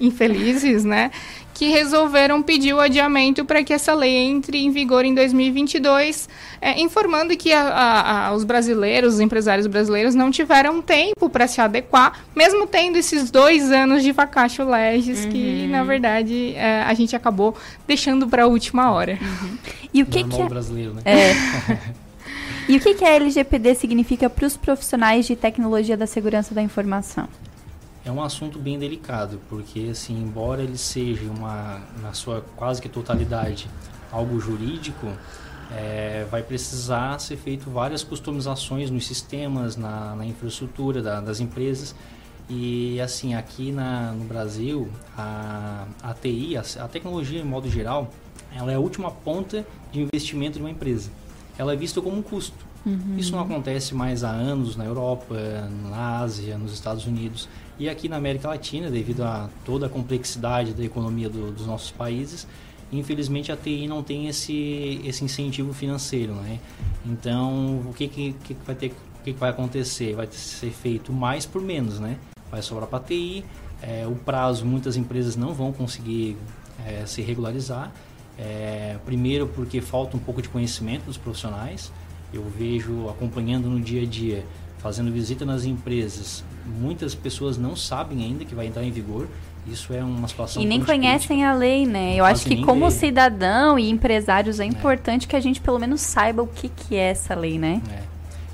infelizes, 0.00 0.84
né, 0.84 1.10
que 1.54 1.68
resolveram 1.68 2.42
pedir 2.42 2.74
o 2.74 2.80
adiamento 2.80 3.44
para 3.44 3.62
que 3.62 3.72
essa 3.72 3.94
lei 3.94 4.16
entre 4.16 4.58
em 4.58 4.70
vigor 4.72 5.04
em 5.04 5.14
2022, 5.14 6.28
é, 6.60 6.80
informando 6.80 7.36
que 7.36 7.52
a, 7.52 7.62
a, 7.62 8.26
a, 8.26 8.34
os 8.34 8.42
brasileiros, 8.42 9.14
os 9.14 9.20
empresários 9.20 9.68
brasileiros, 9.68 10.16
não 10.16 10.32
tiveram 10.32 10.82
tempo 10.82 11.30
para 11.30 11.46
se 11.46 11.60
adequar, 11.60 12.24
mesmo 12.34 12.66
tendo 12.66 12.96
esses 12.96 13.30
dois 13.30 13.70
anos 13.70 14.02
de 14.02 14.10
vacatio 14.10 14.68
legis, 14.68 15.24
uhum. 15.24 15.30
que 15.30 15.66
na 15.68 15.84
verdade 15.84 16.54
é, 16.56 16.82
a 16.82 16.92
gente 16.92 17.14
acabou 17.14 17.56
deixando 17.86 18.26
para 18.26 18.42
a 18.42 18.46
última 18.48 18.90
hora. 18.90 19.16
Uhum. 19.22 19.56
E 19.94 20.02
o 20.02 20.06
que, 20.06 20.20
Normal 20.20 20.38
que 20.38 20.44
é... 20.44 20.48
brasileiro, 20.48 20.94
né? 20.94 21.02
É. 21.04 21.94
e 22.68 22.76
o 22.76 22.80
que, 22.80 22.94
que 22.94 23.04
a 23.04 23.10
LGPD 23.10 23.76
significa 23.76 24.28
para 24.28 24.44
os 24.44 24.56
profissionais 24.56 25.24
de 25.24 25.36
tecnologia 25.36 25.96
da 25.96 26.06
segurança 26.06 26.52
da 26.52 26.62
informação? 26.62 27.28
É 28.04 28.12
um 28.12 28.22
assunto 28.22 28.58
bem 28.58 28.78
delicado, 28.78 29.40
porque 29.48 29.88
assim, 29.90 30.20
embora 30.20 30.62
ele 30.62 30.76
seja 30.76 31.24
uma 31.30 31.80
na 32.02 32.12
sua 32.12 32.44
quase 32.56 32.80
que 32.82 32.88
totalidade 32.88 33.68
algo 34.12 34.38
jurídico, 34.38 35.08
é, 35.72 36.26
vai 36.30 36.42
precisar 36.42 37.18
ser 37.18 37.36
feito 37.36 37.70
várias 37.70 38.04
customizações 38.04 38.90
nos 38.90 39.06
sistemas, 39.06 39.76
na, 39.76 40.14
na 40.14 40.26
infraestrutura 40.26 41.02
da, 41.02 41.20
das 41.20 41.40
empresas. 41.40 41.94
E 42.48 43.00
assim, 43.00 43.34
aqui 43.34 43.72
na, 43.72 44.12
no 44.12 44.24
Brasil, 44.24 44.88
a, 45.16 45.86
a 46.02 46.12
TI, 46.12 46.56
a, 46.56 46.84
a 46.84 46.88
tecnologia 46.88 47.40
em 47.40 47.44
modo 47.44 47.70
geral, 47.70 48.12
ela 48.54 48.70
é 48.70 48.74
a 48.74 48.78
última 48.78 49.10
ponta 49.10 49.66
de 49.90 50.00
investimento 50.00 50.58
de 50.58 50.60
uma 50.60 50.70
empresa. 50.70 51.10
Ela 51.56 51.72
é 51.72 51.76
vista 51.76 52.00
como 52.00 52.18
um 52.18 52.22
custo. 52.22 52.74
Uhum. 52.84 53.16
Isso 53.16 53.32
não 53.32 53.40
acontece 53.40 53.94
mais 53.94 54.22
há 54.22 54.30
anos 54.30 54.76
na 54.76 54.84
Europa, 54.84 55.34
na 55.90 56.18
Ásia, 56.18 56.58
nos 56.58 56.72
Estados 56.72 57.06
Unidos. 57.06 57.48
E 57.78 57.88
aqui 57.88 58.08
na 58.08 58.16
América 58.16 58.48
Latina, 58.48 58.88
devido 58.88 59.22
a 59.24 59.48
toda 59.64 59.86
a 59.86 59.88
complexidade 59.88 60.72
da 60.72 60.84
economia 60.84 61.28
do, 61.28 61.50
dos 61.50 61.66
nossos 61.66 61.90
países, 61.90 62.46
infelizmente 62.92 63.50
a 63.50 63.56
TI 63.56 63.88
não 63.88 64.02
tem 64.02 64.28
esse, 64.28 65.00
esse 65.04 65.24
incentivo 65.24 65.72
financeiro, 65.72 66.34
né? 66.34 66.60
Então, 67.04 67.82
o 67.88 67.92
que, 67.92 68.06
que, 68.06 68.32
que 68.44 68.56
vai 68.64 68.76
ter, 68.76 68.92
o 69.20 69.24
que, 69.24 69.32
vai 69.32 69.50
acontecer? 69.50 70.14
Vai 70.14 70.28
ser 70.30 70.70
feito 70.70 71.12
mais 71.12 71.46
por 71.46 71.60
menos, 71.60 71.98
né? 71.98 72.16
Vai 72.48 72.62
sobrar 72.62 72.88
para 72.88 73.00
TI, 73.00 73.44
é, 73.82 74.06
o 74.06 74.14
prazo 74.14 74.64
muitas 74.64 74.96
empresas 74.96 75.34
não 75.34 75.52
vão 75.52 75.72
conseguir 75.72 76.36
é, 76.86 77.04
se 77.06 77.22
regularizar. 77.22 77.92
É, 78.38 78.98
primeiro 79.04 79.46
porque 79.48 79.80
falta 79.80 80.16
um 80.16 80.20
pouco 80.20 80.40
de 80.40 80.48
conhecimento 80.48 81.06
dos 81.06 81.16
profissionais. 81.16 81.92
Eu 82.32 82.44
vejo 82.44 83.08
acompanhando 83.08 83.68
no 83.68 83.80
dia 83.80 84.02
a 84.02 84.06
dia 84.06 84.44
fazendo 84.78 85.10
visita 85.10 85.44
nas 85.46 85.64
empresas, 85.64 86.44
muitas 86.66 87.14
pessoas 87.14 87.56
não 87.56 87.76
sabem 87.76 88.24
ainda 88.24 88.44
que 88.44 88.54
vai 88.54 88.66
entrar 88.66 88.84
em 88.84 88.90
vigor. 88.90 89.28
Isso 89.66 89.94
é 89.94 90.04
uma 90.04 90.28
situação. 90.28 90.62
E 90.62 90.66
nem 90.66 90.82
conhecem 90.84 91.44
a 91.44 91.54
lei, 91.54 91.86
né? 91.86 92.16
Eu 92.16 92.24
acho 92.24 92.44
que, 92.44 92.62
como 92.62 92.82
lei. 92.82 92.90
cidadão 92.90 93.78
e 93.78 93.88
empresários, 93.88 94.60
é, 94.60 94.64
é 94.64 94.66
importante 94.66 95.26
que 95.26 95.34
a 95.34 95.40
gente 95.40 95.60
pelo 95.60 95.78
menos 95.78 96.02
saiba 96.02 96.42
o 96.42 96.46
que, 96.46 96.68
que 96.68 96.96
é 96.96 97.10
essa 97.10 97.34
lei, 97.34 97.58
né? 97.58 97.80
É. 97.90 98.02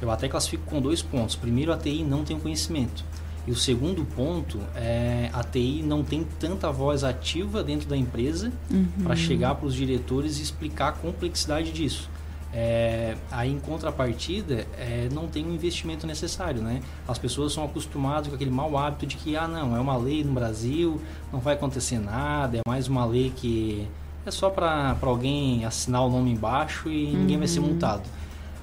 Eu 0.00 0.10
até 0.10 0.28
classifico 0.28 0.64
com 0.64 0.80
dois 0.80 1.02
pontos. 1.02 1.34
Primeiro, 1.34 1.72
a 1.72 1.76
TI 1.76 2.04
não 2.04 2.24
tem 2.24 2.38
conhecimento. 2.38 3.04
E 3.46 3.50
o 3.50 3.56
segundo 3.56 4.04
ponto 4.04 4.60
é 4.76 5.30
a 5.32 5.42
TI 5.42 5.82
não 5.84 6.04
tem 6.04 6.26
tanta 6.38 6.70
voz 6.70 7.02
ativa 7.02 7.62
dentro 7.64 7.88
da 7.88 7.96
empresa 7.96 8.52
uhum. 8.70 8.86
para 9.02 9.16
chegar 9.16 9.54
para 9.54 9.66
os 9.66 9.74
diretores 9.74 10.38
e 10.38 10.42
explicar 10.42 10.88
a 10.88 10.92
complexidade 10.92 11.72
disso. 11.72 12.08
É, 12.52 13.16
aí 13.30 13.52
em 13.52 13.60
contrapartida 13.60 14.66
é, 14.76 15.08
não 15.12 15.28
tem 15.28 15.46
o 15.46 15.52
investimento 15.52 16.04
necessário, 16.04 16.60
né? 16.60 16.82
As 17.06 17.16
pessoas 17.16 17.52
são 17.52 17.64
acostumadas 17.64 18.28
com 18.28 18.34
aquele 18.34 18.50
mau 18.50 18.76
hábito 18.76 19.06
de 19.06 19.16
que 19.16 19.36
ah 19.36 19.46
não 19.46 19.76
é 19.76 19.80
uma 19.80 19.96
lei 19.96 20.24
no 20.24 20.32
Brasil, 20.32 21.00
não 21.32 21.38
vai 21.38 21.54
acontecer 21.54 22.00
nada, 22.00 22.58
é 22.58 22.60
mais 22.66 22.88
uma 22.88 23.04
lei 23.04 23.32
que 23.34 23.86
é 24.26 24.30
só 24.32 24.50
para 24.50 24.96
alguém 25.00 25.64
assinar 25.64 26.04
o 26.04 26.10
nome 26.10 26.32
embaixo 26.32 26.90
e 26.90 27.12
ninguém 27.12 27.38
vai 27.38 27.46
ser 27.46 27.60
uhum. 27.60 27.68
multado. 27.68 28.02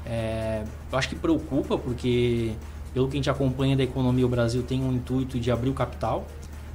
É, 0.05 0.63
eu 0.91 0.97
acho 0.97 1.07
que 1.07 1.15
preocupa 1.15 1.77
porque 1.77 2.53
pelo 2.93 3.07
que 3.07 3.15
a 3.15 3.17
gente 3.19 3.29
acompanha 3.29 3.75
da 3.77 3.83
economia 3.83 4.25
o 4.25 4.29
Brasil 4.29 4.63
tem 4.63 4.83
um 4.83 4.91
intuito 4.91 5.39
de 5.39 5.49
abrir 5.49 5.69
o 5.69 5.73
capital, 5.73 6.27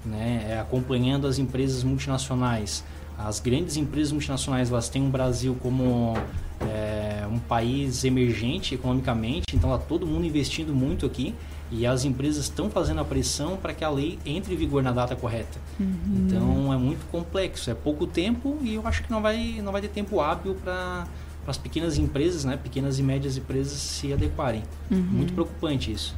né? 0.03 0.47
É, 0.49 0.59
acompanhando 0.59 1.27
as 1.27 1.39
empresas 1.39 1.85
multinacionais 1.85 2.83
as 3.25 3.41
grandes 3.41 3.77
empresas 3.77 4.13
multinacionais 4.13 4.71
elas 4.71 4.89
têm 4.89 5.07
o 5.07 5.11
Brasil 5.11 5.57
como 5.61 6.15
é, 6.61 7.27
um 7.31 7.39
país 7.39 8.05
emergente 8.05 8.75
economicamente, 8.75 9.55
então 9.55 9.73
está 9.75 9.87
todo 9.87 10.07
mundo 10.07 10.27
investindo 10.27 10.75
muito 10.75 11.07
aqui 11.07 11.35
e 11.71 11.87
as 11.87 12.05
empresas 12.05 12.45
estão 12.45 12.69
fazendo 12.69 13.01
a 13.01 13.05
pressão 13.05 13.57
para 13.57 13.73
que 13.73 13.83
a 13.83 13.89
lei 13.89 14.19
entre 14.27 14.55
em 14.55 14.57
vigor 14.57 14.83
na 14.83 14.93
data 14.93 15.17
correta. 15.17 15.59
Uhum. 15.81 16.27
Então 16.27 16.73
é 16.73 16.77
muito 16.77 17.09
complexo, 17.11 17.71
é 17.71 17.75
pouco 17.75 18.07
tempo 18.07 18.59
e 18.61 18.75
eu 18.75 18.87
acho 18.87 19.03
que 19.03 19.11
não 19.11 19.23
vai, 19.23 19.61
não 19.63 19.73
vai 19.73 19.81
ter 19.81 19.89
tempo 19.89 20.21
hábil 20.21 20.55
para 20.55 21.07
as 21.47 21.57
pequenas 21.57 21.99
empresas, 21.99 22.45
né, 22.45 22.57
pequenas 22.57 22.99
e 22.99 23.03
médias 23.03 23.37
empresas 23.37 23.73
se 23.73 24.13
adequarem. 24.13 24.63
Uhum. 24.91 24.99
Muito 24.99 25.33
preocupante 25.33 25.91
isso. 25.91 26.15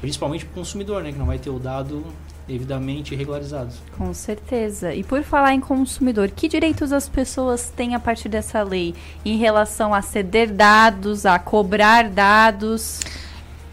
Principalmente 0.00 0.44
para 0.44 0.52
o 0.52 0.54
consumidor, 0.54 1.02
né, 1.02 1.12
que 1.12 1.18
não 1.18 1.26
vai 1.26 1.38
ter 1.38 1.50
o 1.50 1.58
dado 1.58 2.04
devidamente 2.46 3.14
regularizados. 3.14 3.76
Com 3.96 4.12
certeza. 4.12 4.94
E 4.94 5.02
por 5.02 5.22
falar 5.22 5.54
em 5.54 5.60
consumidor, 5.60 6.30
que 6.30 6.48
direitos 6.48 6.92
as 6.92 7.08
pessoas 7.08 7.70
têm 7.70 7.94
a 7.94 8.00
partir 8.00 8.28
dessa 8.28 8.62
lei 8.62 8.94
em 9.24 9.36
relação 9.36 9.94
a 9.94 10.02
ceder 10.02 10.52
dados, 10.52 11.24
a 11.26 11.38
cobrar 11.38 12.08
dados? 12.08 13.00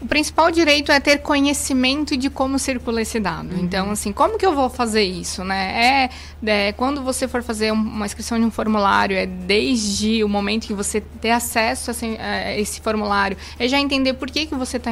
O 0.02 0.06
principal 0.06 0.50
direito 0.50 0.90
é 0.90 0.98
ter 0.98 1.18
conhecimento 1.18 2.16
de 2.16 2.28
como 2.28 2.58
circula 2.58 3.00
esse 3.00 3.20
dado. 3.20 3.54
Uhum. 3.54 3.60
Então, 3.60 3.92
assim, 3.92 4.12
como 4.12 4.36
que 4.36 4.44
eu 4.44 4.52
vou 4.52 4.68
fazer 4.68 5.04
isso, 5.04 5.44
né? 5.44 6.08
É, 6.10 6.10
é, 6.44 6.72
quando 6.72 7.02
você 7.02 7.28
for 7.28 7.40
fazer 7.40 7.70
uma 7.70 8.04
inscrição 8.04 8.36
de 8.36 8.44
um 8.44 8.50
formulário, 8.50 9.16
é 9.16 9.26
desde 9.26 10.24
o 10.24 10.28
momento 10.28 10.66
que 10.66 10.74
você 10.74 11.00
ter 11.00 11.30
acesso 11.30 11.90
a 11.90 11.92
esse, 11.92 12.06
a 12.18 12.58
esse 12.58 12.80
formulário, 12.80 13.36
é 13.60 13.68
já 13.68 13.78
entender 13.78 14.14
por 14.14 14.28
que, 14.28 14.44
que 14.46 14.56
você 14.56 14.76
está 14.76 14.90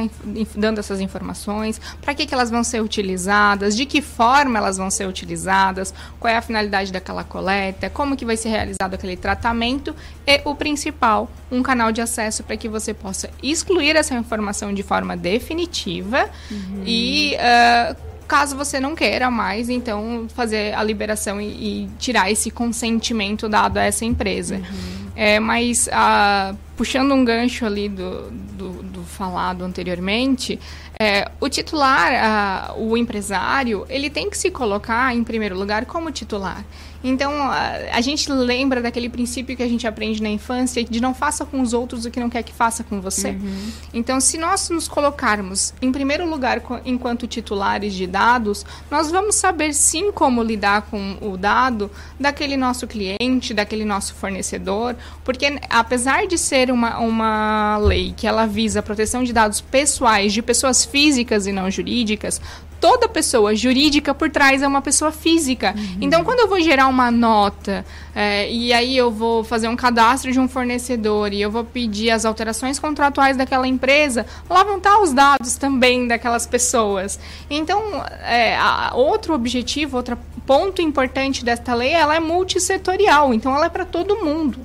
dando 0.55 0.79
essas 0.79 1.01
informações, 1.01 1.81
para 2.01 2.13
que, 2.13 2.25
que 2.25 2.33
elas 2.33 2.49
vão 2.49 2.63
ser 2.63 2.81
utilizadas, 2.81 3.75
de 3.75 3.85
que 3.85 4.01
forma 4.01 4.59
elas 4.59 4.77
vão 4.77 4.89
ser 4.89 5.09
utilizadas, 5.09 5.93
qual 6.21 6.33
é 6.33 6.37
a 6.37 6.41
finalidade 6.41 6.89
daquela 6.89 7.25
coleta, 7.25 7.89
como 7.89 8.15
que 8.15 8.23
vai 8.23 8.37
ser 8.37 8.47
realizado 8.47 8.93
aquele 8.93 9.17
tratamento 9.17 9.93
e 10.25 10.41
o 10.45 10.55
principal, 10.55 11.29
um 11.51 11.61
canal 11.61 11.91
de 11.91 12.01
acesso 12.01 12.43
para 12.43 12.55
que 12.55 12.69
você 12.69 12.93
possa 12.93 13.29
excluir 13.43 13.95
essa 13.95 14.13
informação 14.13 14.73
de 14.73 14.83
forma 14.83 15.01
forma 15.01 15.17
definitiva 15.17 16.29
uhum. 16.49 16.83
e 16.85 17.35
uh, 17.35 17.95
caso 18.27 18.55
você 18.55 18.79
não 18.79 18.95
queira 18.95 19.29
mais, 19.29 19.67
então 19.69 20.27
fazer 20.33 20.73
a 20.73 20.83
liberação 20.83 21.41
e, 21.41 21.45
e 21.83 21.89
tirar 21.99 22.31
esse 22.31 22.49
consentimento 22.49 23.49
dado 23.49 23.77
a 23.77 23.83
essa 23.83 24.05
empresa. 24.05 24.55
Uhum. 24.55 25.11
É, 25.13 25.39
mas 25.39 25.87
uh, 25.87 26.57
puxando 26.77 27.13
um 27.13 27.25
gancho 27.25 27.65
ali 27.65 27.89
do, 27.89 28.31
do, 28.31 28.69
do 28.83 29.03
falado 29.03 29.65
anteriormente, 29.65 30.57
é, 30.97 31.29
o 31.39 31.49
titular, 31.49 32.73
uh, 32.77 32.81
o 32.81 32.95
empresário, 32.95 33.85
ele 33.89 34.09
tem 34.09 34.29
que 34.29 34.37
se 34.37 34.49
colocar 34.49 35.13
em 35.13 35.23
primeiro 35.23 35.57
lugar 35.57 35.85
como 35.85 36.11
titular. 36.11 36.63
Então, 37.03 37.33
a, 37.33 37.73
a, 37.93 38.01
gente 38.01 38.31
lembra 38.31 38.81
daquele 38.81 39.09
princípio 39.09 39.55
que 39.55 39.63
a 39.63 39.67
gente 39.67 39.87
aprende 39.87 40.21
na 40.21 40.29
infância 40.29 40.83
de 40.83 41.01
não 41.01 41.13
faça 41.13 41.45
com 41.45 41.61
os 41.61 41.73
outros 41.73 42.05
o 42.05 42.11
que 42.11 42.19
não 42.19 42.29
quer 42.29 42.43
que 42.43 42.53
faça 42.53 42.83
com 42.83 43.01
você. 43.01 43.31
Uhum. 43.31 43.71
Então, 43.93 44.19
se 44.19 44.37
nós 44.37 44.69
nos 44.69 44.87
colocarmos 44.87 45.73
em 45.81 45.91
primeiro 45.91 46.29
lugar 46.29 46.61
enquanto 46.85 47.27
titulares 47.27 47.93
de 47.93 48.05
dados, 48.05 48.65
nós 48.89 49.09
vamos 49.09 49.35
saber 49.35 49.73
sim 49.73 50.11
como 50.11 50.43
lidar 50.43 50.83
com 50.83 51.17
o 51.21 51.37
dado 51.37 51.89
daquele 52.19 52.55
nosso 52.55 52.85
cliente, 52.85 53.53
daquele 53.53 53.85
nosso 53.85 54.13
fornecedor, 54.13 54.95
porque 55.23 55.59
apesar 55.69 56.27
de 56.27 56.37
ser 56.37 56.71
uma, 56.71 56.99
uma 56.99 57.77
lei 57.77 58.13
que 58.15 58.27
ela 58.27 58.45
visa 58.45 58.79
a 58.79 58.83
proteção 58.83 59.23
de 59.23 59.33
dados 59.33 59.59
pessoais 59.61 60.33
de 60.33 60.41
pessoas 60.41 60.85
físicas 60.85 61.47
e 61.47 61.51
não 61.51 61.69
jurídicas, 61.71 62.39
toda 62.81 63.07
pessoa 63.07 63.55
jurídica 63.55 64.11
por 64.13 64.29
trás 64.31 64.63
é 64.63 64.67
uma 64.67 64.81
pessoa 64.81 65.11
física. 65.11 65.75
Uhum. 65.77 65.97
Então, 66.01 66.23
quando 66.23 66.39
eu 66.39 66.47
vou 66.47 66.59
gerar 66.59 66.87
uma 66.87 67.11
nota 67.11 67.85
é, 68.13 68.51
e 68.51 68.73
aí 68.73 68.97
eu 68.97 69.11
vou 69.11 69.43
fazer 69.43 69.67
um 69.67 69.75
cadastro 69.75 70.31
de 70.31 70.39
um 70.39 70.49
fornecedor 70.49 71.31
e 71.31 71.39
eu 71.39 71.51
vou 71.51 71.63
pedir 71.63 72.09
as 72.09 72.25
alterações 72.25 72.79
contratuais 72.79 73.37
daquela 73.37 73.67
empresa, 73.67 74.25
lá 74.49 74.63
vão 74.63 74.77
estar 74.77 74.99
os 74.99 75.13
dados 75.13 75.55
também 75.57 76.07
daquelas 76.07 76.47
pessoas. 76.47 77.19
Então, 77.49 78.03
é, 78.23 78.57
a, 78.57 78.93
outro 78.95 79.35
objetivo, 79.35 79.95
outro 79.95 80.17
ponto 80.47 80.81
importante 80.81 81.45
desta 81.45 81.75
lei, 81.75 81.91
ela 81.91 82.15
é 82.15 82.19
multissetorial. 82.19 83.31
Então, 83.31 83.55
ela 83.55 83.67
é 83.67 83.69
para 83.69 83.85
todo 83.85 84.25
mundo. 84.25 84.59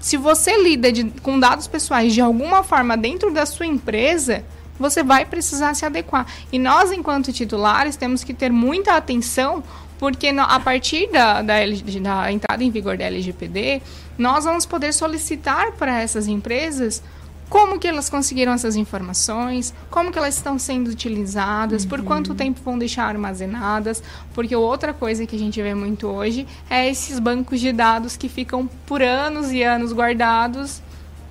Se 0.00 0.16
você 0.16 0.60
lida 0.60 0.90
de, 0.90 1.04
com 1.22 1.38
dados 1.38 1.68
pessoais 1.68 2.12
de 2.12 2.20
alguma 2.20 2.64
forma 2.64 2.96
dentro 2.96 3.32
da 3.32 3.46
sua 3.46 3.66
empresa, 3.66 4.42
você 4.80 5.02
vai 5.02 5.26
precisar 5.26 5.74
se 5.74 5.84
adequar. 5.84 6.26
E 6.50 6.58
nós, 6.58 6.90
enquanto 6.90 7.32
titulares, 7.32 7.96
temos 7.96 8.24
que 8.24 8.32
ter 8.32 8.50
muita 8.50 8.94
atenção, 8.94 9.62
porque 9.98 10.28
a 10.28 10.58
partir 10.58 11.10
da, 11.12 11.42
da, 11.42 11.54
da 12.02 12.32
entrada 12.32 12.64
em 12.64 12.70
vigor 12.70 12.96
da 12.96 13.04
LGPD, 13.04 13.82
nós 14.16 14.44
vamos 14.44 14.64
poder 14.64 14.92
solicitar 14.94 15.72
para 15.72 16.00
essas 16.00 16.26
empresas 16.26 17.02
como 17.50 17.80
que 17.80 17.88
elas 17.88 18.08
conseguiram 18.08 18.52
essas 18.52 18.76
informações, 18.76 19.74
como 19.90 20.12
que 20.12 20.18
elas 20.18 20.36
estão 20.36 20.56
sendo 20.56 20.88
utilizadas, 20.88 21.82
uhum. 21.82 21.88
por 21.88 22.02
quanto 22.02 22.32
tempo 22.32 22.60
vão 22.64 22.78
deixar 22.78 23.06
armazenadas, 23.06 24.00
porque 24.32 24.54
outra 24.54 24.94
coisa 24.94 25.26
que 25.26 25.34
a 25.34 25.38
gente 25.38 25.60
vê 25.60 25.74
muito 25.74 26.06
hoje 26.06 26.46
é 26.70 26.88
esses 26.88 27.18
bancos 27.18 27.60
de 27.60 27.72
dados 27.72 28.16
que 28.16 28.28
ficam 28.28 28.68
por 28.86 29.02
anos 29.02 29.50
e 29.50 29.64
anos 29.64 29.92
guardados 29.92 30.80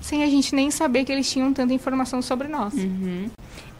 sem 0.09 0.23
a 0.23 0.27
gente 0.27 0.55
nem 0.55 0.71
saber 0.71 1.05
que 1.05 1.11
eles 1.11 1.31
tinham 1.31 1.53
tanta 1.53 1.73
informação 1.73 2.21
sobre 2.21 2.47
nós. 2.47 2.73
Uhum. 2.73 3.29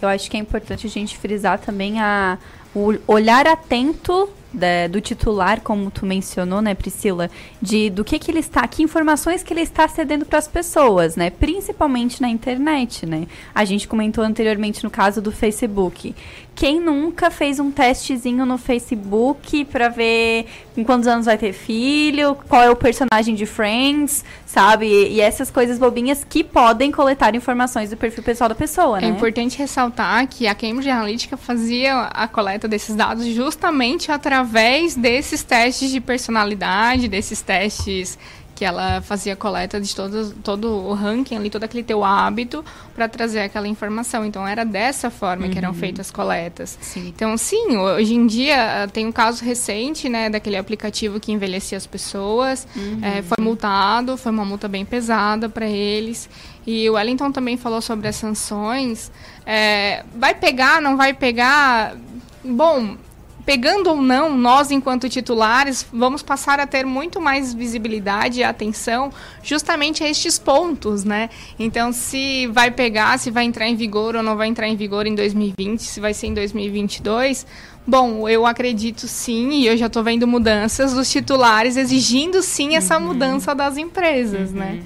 Eu 0.01 0.07
acho 0.07 0.29
que 0.29 0.37
é 0.37 0.39
importante 0.39 0.85
a 0.85 0.89
gente 0.89 1.17
frisar 1.17 1.59
também 1.59 1.99
a, 1.99 2.37
o 2.73 2.95
olhar 3.07 3.47
atento 3.47 4.29
da, 4.53 4.87
do 4.87 4.99
titular, 4.99 5.61
como 5.61 5.91
tu 5.91 6.05
mencionou, 6.05 6.61
né, 6.61 6.73
Priscila, 6.73 7.29
de 7.61 7.89
do 7.89 8.03
que 8.03 8.17
que 8.17 8.31
ele 8.31 8.39
está, 8.39 8.67
que 8.67 8.83
informações 8.83 9.43
que 9.43 9.53
ele 9.53 9.61
está 9.61 9.87
cedendo 9.87 10.25
para 10.25 10.39
as 10.39 10.47
pessoas, 10.47 11.15
né, 11.15 11.29
principalmente 11.29 12.21
na 12.21 12.29
internet, 12.29 13.05
né. 13.05 13.27
A 13.53 13.63
gente 13.63 13.87
comentou 13.87 14.23
anteriormente 14.23 14.83
no 14.83 14.89
caso 14.89 15.21
do 15.21 15.31
Facebook. 15.31 16.15
Quem 16.55 16.77
nunca 16.77 17.31
fez 17.31 17.57
um 17.57 17.71
testezinho 17.71 18.45
no 18.45 18.57
Facebook 18.57 19.63
para 19.65 19.87
ver 19.87 20.45
em 20.75 20.83
quantos 20.83 21.07
anos 21.07 21.25
vai 21.25 21.37
ter 21.37 21.53
filho, 21.53 22.35
qual 22.49 22.61
é 22.61 22.69
o 22.69 22.75
personagem 22.75 23.33
de 23.33 23.45
Friends, 23.45 24.25
sabe? 24.45 24.85
E 24.85 25.21
essas 25.21 25.49
coisas 25.49 25.79
bobinhas 25.79 26.25
que 26.27 26.43
podem 26.43 26.91
coletar 26.91 27.33
informações 27.33 27.91
do 27.91 27.95
perfil 27.95 28.23
pessoal 28.23 28.49
da 28.49 28.55
pessoa, 28.55 28.97
é 28.97 29.01
né? 29.01 29.07
É 29.07 29.09
importante 29.09 29.57
ressaltar 29.57 30.27
que 30.27 30.47
a 30.47 30.55
Cambridge 30.55 30.89
Analytica 30.89 31.37
fazia 31.37 32.07
a 32.07 32.27
coleta 32.27 32.58
desses 32.67 32.95
dados 32.95 33.25
justamente 33.27 34.11
através 34.11 34.95
desses 34.95 35.43
testes 35.43 35.91
de 35.91 35.99
personalidade, 35.99 37.07
desses 37.07 37.41
testes 37.41 38.17
que 38.59 38.65
ela 38.65 38.99
fazia 38.99 39.37
coleta 39.37 39.79
de 39.79 39.95
todo, 39.95 40.33
todo 40.43 40.67
o 40.69 40.93
ranking 40.93 41.37
ali, 41.37 41.49
todo 41.49 41.63
aquele 41.63 41.81
teu 41.81 42.03
hábito 42.03 42.61
para 42.93 43.07
trazer 43.07 43.39
aquela 43.39 43.69
informação. 43.69 44.25
Então 44.25 44.45
era 44.45 44.65
dessa 44.65 45.09
forma 45.09 45.45
uhum. 45.45 45.51
que 45.51 45.57
eram 45.57 45.69
uhum. 45.69 45.75
feitas 45.75 46.07
as 46.07 46.11
coletas. 46.11 46.77
Sim. 46.81 47.07
Então 47.07 47.37
sim, 47.37 47.77
hoje 47.77 48.15
em 48.15 48.27
dia 48.27 48.89
tem 48.91 49.07
um 49.07 49.13
caso 49.13 49.45
recente, 49.45 50.09
né, 50.09 50.29
daquele 50.29 50.57
aplicativo 50.57 51.21
que 51.21 51.31
envelhecia 51.31 51.77
as 51.77 51.87
pessoas, 51.87 52.67
uhum. 52.75 52.99
é, 53.01 53.21
foi 53.21 53.41
multado, 53.41 54.17
foi 54.17 54.29
uma 54.29 54.43
multa 54.43 54.67
bem 54.67 54.83
pesada 54.83 55.47
para 55.47 55.65
eles. 55.65 56.29
E 56.67 56.89
o 56.89 56.95
Wellington 56.95 57.31
também 57.31 57.55
falou 57.55 57.81
sobre 57.81 58.09
as 58.09 58.17
sanções. 58.17 59.09
É, 59.45 60.03
vai 60.13 60.35
pegar, 60.35 60.81
não 60.81 60.97
vai 60.97 61.13
pegar? 61.13 61.95
Bom, 62.43 62.97
pegando 63.45 63.89
ou 63.89 64.01
não, 64.01 64.37
nós, 64.37 64.69
enquanto 64.69 65.09
titulares, 65.09 65.85
vamos 65.91 66.21
passar 66.21 66.59
a 66.59 66.67
ter 66.67 66.85
muito 66.85 67.19
mais 67.19 67.53
visibilidade 67.53 68.39
e 68.39 68.43
atenção 68.43 69.11
justamente 69.41 70.03
a 70.03 70.09
estes 70.09 70.37
pontos, 70.37 71.03
né? 71.03 71.29
Então, 71.57 71.91
se 71.91 72.47
vai 72.47 72.69
pegar, 72.69 73.17
se 73.17 73.31
vai 73.31 73.45
entrar 73.45 73.67
em 73.67 73.75
vigor 73.75 74.15
ou 74.15 74.21
não 74.21 74.37
vai 74.37 74.47
entrar 74.47 74.67
em 74.67 74.75
vigor 74.75 75.07
em 75.07 75.15
2020, 75.15 75.79
se 75.79 75.99
vai 75.99 76.13
ser 76.13 76.27
em 76.27 76.33
2022. 76.35 77.45
Bom, 77.87 78.29
eu 78.29 78.45
acredito 78.45 79.07
sim, 79.07 79.49
e 79.61 79.67
eu 79.67 79.75
já 79.75 79.87
estou 79.87 80.03
vendo 80.03 80.27
mudanças 80.27 80.93
dos 80.93 81.09
titulares 81.09 81.75
exigindo 81.75 82.43
sim 82.43 82.75
essa 82.75 82.99
uhum. 82.99 83.07
mudança 83.07 83.55
das 83.55 83.77
empresas, 83.77 84.51
né? 84.51 84.65
uhum. 84.65 84.77
né? 84.77 84.83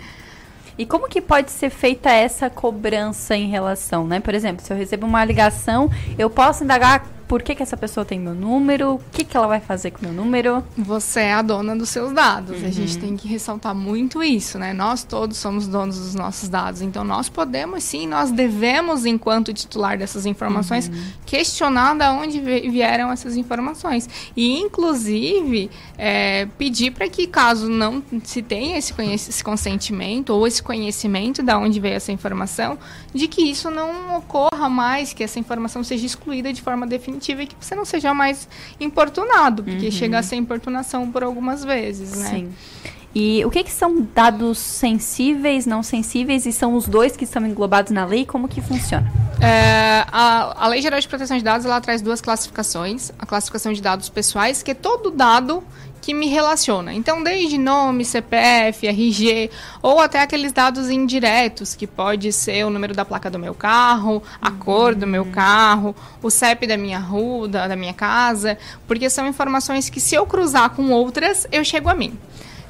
E 0.78 0.86
como 0.86 1.08
que 1.08 1.22
pode 1.22 1.52
ser 1.52 1.70
feita 1.70 2.10
essa 2.10 2.50
cobrança 2.50 3.36
em 3.36 3.48
relação, 3.48 4.08
né? 4.08 4.20
Por 4.20 4.34
exemplo, 4.34 4.66
se 4.66 4.74
eu 4.74 4.78
recebo 4.78 5.06
uma 5.06 5.24
ligação, 5.24 5.92
eu 6.18 6.30
posso 6.30 6.64
indagar 6.64 7.06
por 7.34 7.42
que, 7.42 7.56
que 7.56 7.64
essa 7.64 7.76
pessoa 7.76 8.06
tem 8.06 8.20
meu 8.20 8.36
número, 8.36 8.94
o 8.94 9.02
que, 9.12 9.24
que 9.24 9.36
ela 9.36 9.48
vai 9.48 9.60
fazer 9.60 9.90
com 9.90 10.06
meu 10.06 10.14
número. 10.14 10.64
Você 10.78 11.22
é 11.22 11.34
a 11.34 11.42
dona 11.42 11.76
dos 11.76 11.90
seus 11.90 12.14
dados. 12.14 12.62
Uhum. 12.62 12.68
A 12.68 12.70
gente 12.70 12.96
tem 13.00 13.18
que 13.18 13.28
ressaltar 13.28 13.74
muito 13.74 14.22
isso, 14.22 14.60
né? 14.60 14.72
Nós 14.72 15.04
todos 15.04 15.38
somos 15.38 15.68
donos 15.68 15.98
dos 15.98 16.14
nossos 16.14 16.48
dados. 16.48 16.84
Então, 16.84 17.04
nós 17.04 17.30
podemos 17.30 17.84
sim, 17.84 18.06
nós 18.06 18.30
devemos, 18.30 19.04
enquanto 19.04 19.52
titular 19.52 19.98
dessas 19.98 20.28
informações, 20.28 20.88
uhum. 20.90 20.94
questionar 21.26 21.96
de 21.96 22.06
onde 22.06 22.40
vieram 22.40 23.12
essas 23.12 23.36
informações. 23.36 24.08
E, 24.38 24.60
inclusive, 24.60 25.72
é, 25.98 26.46
pedir 26.56 26.92
para 26.92 27.10
que, 27.10 27.26
caso 27.26 27.68
não 27.68 28.04
se 28.24 28.44
tenha 28.44 28.78
esse, 28.78 28.94
esse 29.12 29.44
consentimento 29.44 30.30
ou 30.30 30.46
esse 30.46 30.62
conhecimento 30.62 31.42
de 31.42 31.54
onde 31.56 31.80
veio 31.80 31.96
essa 31.96 32.12
informação, 32.12 32.78
de 33.12 33.28
que 33.28 33.42
isso 33.42 33.72
não 33.72 34.18
ocorra 34.18 34.70
mais, 34.70 35.14
que 35.14 35.24
essa 35.24 35.40
informação 35.40 35.84
seja 35.84 36.06
excluída 36.06 36.54
de 36.54 36.62
forma 36.62 36.86
definitiva 36.86 37.23
definitiva 37.24 37.44
e 37.44 37.48
que 37.48 37.56
você 37.60 37.74
não 37.74 37.86
seja 37.86 38.14
mais 38.14 38.48
importunado, 38.80 39.64
porque 39.64 39.86
uhum. 39.86 39.92
chega 39.92 40.20
a 40.20 40.24
ser 40.24 40.36
importunação 40.36 41.10
por 41.10 41.24
algumas 41.24 41.64
vezes, 41.64 42.18
né? 42.18 42.30
Sim. 42.30 42.50
E 43.16 43.46
o 43.46 43.52
que, 43.52 43.64
que 43.64 43.72
são 43.72 44.08
dados 44.14 44.58
sensíveis, 44.58 45.68
não 45.68 45.84
sensíveis, 45.84 46.48
e 46.48 46.52
são 46.52 46.74
os 46.74 46.88
dois 46.88 47.16
que 47.16 47.26
estão 47.26 47.46
englobados 47.46 47.92
na 47.92 48.06
lei? 48.06 48.26
Como 48.26 48.48
que 48.48 48.60
funciona? 48.60 49.06
É, 49.40 50.04
a, 50.12 50.66
a 50.66 50.68
Lei 50.68 50.82
Geral 50.82 51.00
de 51.00 51.08
Proteção 51.08 51.38
de 51.38 51.44
Dados 51.44 51.64
ela 51.66 51.80
traz 51.80 52.02
duas 52.02 52.22
classificações. 52.22 53.12
A 53.20 53.26
classificação 53.26 53.72
de 53.72 53.84
dados 53.84 54.10
pessoais, 54.10 54.64
que 54.64 54.72
é 54.72 54.74
todo 54.74 55.12
dado 55.12 55.64
que 56.04 56.14
me 56.14 56.28
relaciona. 56.28 56.94
Então, 56.94 57.24
desde 57.24 57.58
nome, 57.58 58.04
CPF, 58.04 58.86
RG, 58.86 59.50
ou 59.82 60.02
até 60.02 60.22
aqueles 60.22 60.52
dados 60.52 60.90
indiretos, 60.90 61.76
que 61.76 61.88
pode 61.88 62.34
ser 62.34 62.66
o 62.66 62.70
número 62.70 62.94
da 62.94 63.06
placa 63.06 63.30
do 63.30 63.40
meu 63.40 63.56
carro, 63.56 64.22
a 64.42 64.50
uhum. 64.50 64.58
cor 64.58 64.96
do 64.96 65.08
meu 65.08 65.24
carro, 65.24 65.96
o 66.22 66.30
CEP 66.30 66.68
da 66.68 66.76
minha 66.76 67.00
rua, 67.00 67.48
da, 67.48 67.70
da 67.70 67.78
minha 67.78 67.94
casa, 67.94 68.58
porque 68.86 69.10
são 69.10 69.26
informações 69.26 69.90
que 69.90 70.02
se 70.02 70.14
eu 70.14 70.26
cruzar 70.26 70.72
com 70.72 70.92
outras, 70.92 71.48
eu 71.54 71.64
chego 71.64 71.88
a 71.88 71.96
mim. 71.96 72.20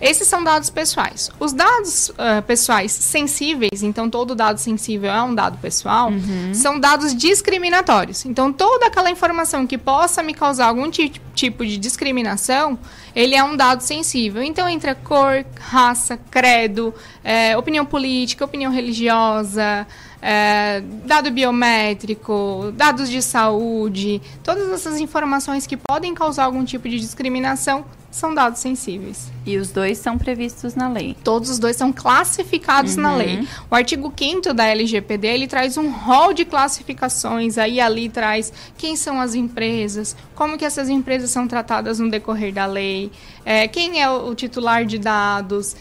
Esses 0.03 0.27
são 0.27 0.43
dados 0.43 0.69
pessoais. 0.69 1.31
Os 1.39 1.53
dados 1.53 2.09
uh, 2.09 2.43
pessoais 2.45 2.91
sensíveis, 2.91 3.81
então 3.81 4.09
todo 4.09 4.35
dado 4.35 4.57
sensível 4.57 5.09
é 5.09 5.23
um 5.23 5.33
dado 5.33 5.57
pessoal, 5.59 6.09
uhum. 6.09 6.53
são 6.53 6.77
dados 6.77 7.15
discriminatórios. 7.15 8.25
Então 8.25 8.51
toda 8.51 8.87
aquela 8.87 9.09
informação 9.09 9.65
que 9.65 9.77
possa 9.77 10.21
me 10.21 10.33
causar 10.33 10.65
algum 10.65 10.91
tipo 10.91 11.65
de 11.65 11.77
discriminação, 11.77 12.77
ele 13.15 13.33
é 13.33 13.41
um 13.41 13.55
dado 13.55 13.79
sensível. 13.79 14.43
Então 14.43 14.67
entra 14.67 14.93
cor, 14.93 15.45
raça, 15.57 16.19
credo, 16.29 16.93
é, 17.23 17.55
opinião 17.55 17.85
política, 17.85 18.43
opinião 18.43 18.73
religiosa, 18.73 19.87
é, 20.21 20.83
dado 21.05 21.31
biométrico, 21.31 22.73
dados 22.75 23.09
de 23.09 23.21
saúde, 23.21 24.21
todas 24.43 24.69
essas 24.69 24.99
informações 24.99 25.65
que 25.65 25.77
podem 25.77 26.13
causar 26.13 26.43
algum 26.43 26.65
tipo 26.65 26.89
de 26.89 26.99
discriminação 26.99 27.85
são 28.13 28.33
dados 28.33 28.59
sensíveis. 28.59 29.31
E 29.45 29.57
os 29.57 29.71
dois 29.71 29.97
são 29.97 30.17
previstos 30.17 30.75
na 30.75 30.87
lei? 30.87 31.17
Todos 31.23 31.49
os 31.49 31.59
dois 31.59 31.75
são 31.75 31.91
classificados 31.91 32.95
uhum. 32.95 33.01
na 33.01 33.15
lei. 33.15 33.47
O 33.69 33.75
artigo 33.75 34.13
5 34.15 34.53
da 34.53 34.65
LGPD, 34.67 35.27
ele 35.27 35.47
traz 35.47 35.77
um 35.77 35.89
rol 35.89 36.31
de 36.31 36.45
classificações, 36.45 37.57
aí 37.57 37.81
ali 37.81 38.07
traz 38.07 38.53
quem 38.77 38.95
são 38.95 39.19
as 39.19 39.33
empresas, 39.33 40.15
como 40.35 40.57
que 40.57 40.63
essas 40.63 40.89
empresas 40.89 41.31
são 41.31 41.47
tratadas 41.47 41.99
no 41.99 42.09
decorrer 42.09 42.53
da 42.53 42.65
lei, 42.65 43.11
é, 43.43 43.67
quem 43.67 44.01
é 44.01 44.09
o 44.09 44.33
titular 44.35 44.85
de 44.85 44.99
dados, 44.99 45.75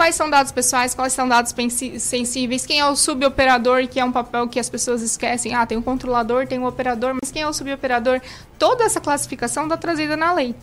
quais 0.00 0.14
são 0.14 0.30
dados 0.30 0.50
pessoais, 0.50 0.94
quais 0.94 1.12
são 1.12 1.28
dados 1.28 1.54
sensíveis, 1.98 2.64
quem 2.64 2.80
é 2.80 2.86
o 2.86 2.96
suboperador, 2.96 3.86
que 3.86 4.00
é 4.00 4.04
um 4.04 4.10
papel 4.10 4.48
que 4.48 4.58
as 4.58 4.66
pessoas 4.66 5.02
esquecem. 5.02 5.54
Ah, 5.54 5.66
tem 5.66 5.76
um 5.76 5.82
controlador, 5.82 6.46
tem 6.46 6.58
um 6.58 6.64
operador, 6.64 7.14
mas 7.20 7.30
quem 7.30 7.42
é 7.42 7.46
o 7.46 7.52
suboperador? 7.52 8.18
Toda 8.58 8.82
essa 8.82 8.98
classificação 8.98 9.64
está 9.64 9.76
trazida 9.76 10.16
na 10.16 10.32
lei. 10.32 10.54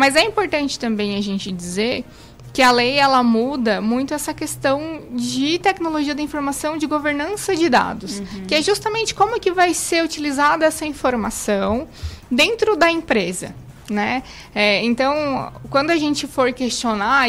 Mas 0.00 0.16
é 0.16 0.22
importante 0.22 0.78
também 0.78 1.14
a 1.14 1.20
gente 1.20 1.52
dizer 1.52 2.06
que 2.54 2.62
a 2.62 2.70
lei 2.70 2.96
ela 2.96 3.22
muda 3.22 3.82
muito 3.82 4.14
essa 4.14 4.32
questão 4.32 5.02
de 5.12 5.58
tecnologia 5.58 6.14
da 6.14 6.22
informação, 6.22 6.78
de 6.78 6.86
governança 6.86 7.54
de 7.54 7.68
dados, 7.68 8.18
uhum. 8.18 8.46
que 8.48 8.54
é 8.54 8.62
justamente 8.62 9.14
como 9.14 9.38
que 9.38 9.52
vai 9.52 9.74
ser 9.74 10.02
utilizada 10.02 10.64
essa 10.64 10.86
informação 10.86 11.86
dentro 12.30 12.76
da 12.76 12.90
empresa 12.90 13.54
né? 13.88 14.22
É, 14.54 14.84
então, 14.84 15.52
quando 15.68 15.90
a 15.90 15.96
gente 15.96 16.26
for 16.26 16.52
questionar, 16.52 17.28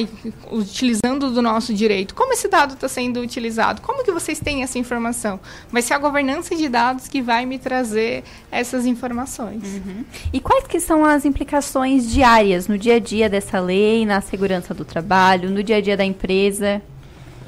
utilizando 0.51 1.31
do 1.31 1.41
nosso 1.41 1.73
direito, 1.73 2.13
como 2.13 2.33
esse 2.33 2.47
dado 2.47 2.73
está 2.73 2.87
sendo 2.87 3.19
utilizado? 3.19 3.81
Como 3.81 4.03
que 4.03 4.11
vocês 4.11 4.39
têm 4.39 4.63
essa 4.63 4.77
informação? 4.77 5.39
Vai 5.71 5.81
ser 5.81 5.93
a 5.93 5.97
governança 5.97 6.55
de 6.55 6.67
dados 6.67 7.07
que 7.07 7.21
vai 7.21 7.45
me 7.45 7.57
trazer 7.57 8.23
essas 8.51 8.85
informações. 8.85 9.63
Uhum. 9.63 10.05
E 10.31 10.39
quais 10.39 10.67
que 10.67 10.79
são 10.79 11.05
as 11.05 11.25
implicações 11.25 12.09
diárias 12.09 12.67
no 12.67 12.77
dia 12.77 12.95
a 12.95 12.99
dia 12.99 13.29
dessa 13.29 13.59
lei, 13.59 14.05
na 14.05 14.21
segurança 14.21 14.73
do 14.73 14.85
trabalho, 14.85 15.49
no 15.49 15.63
dia 15.63 15.77
a 15.77 15.81
dia 15.81 15.97
da 15.97 16.05
empresa? 16.05 16.81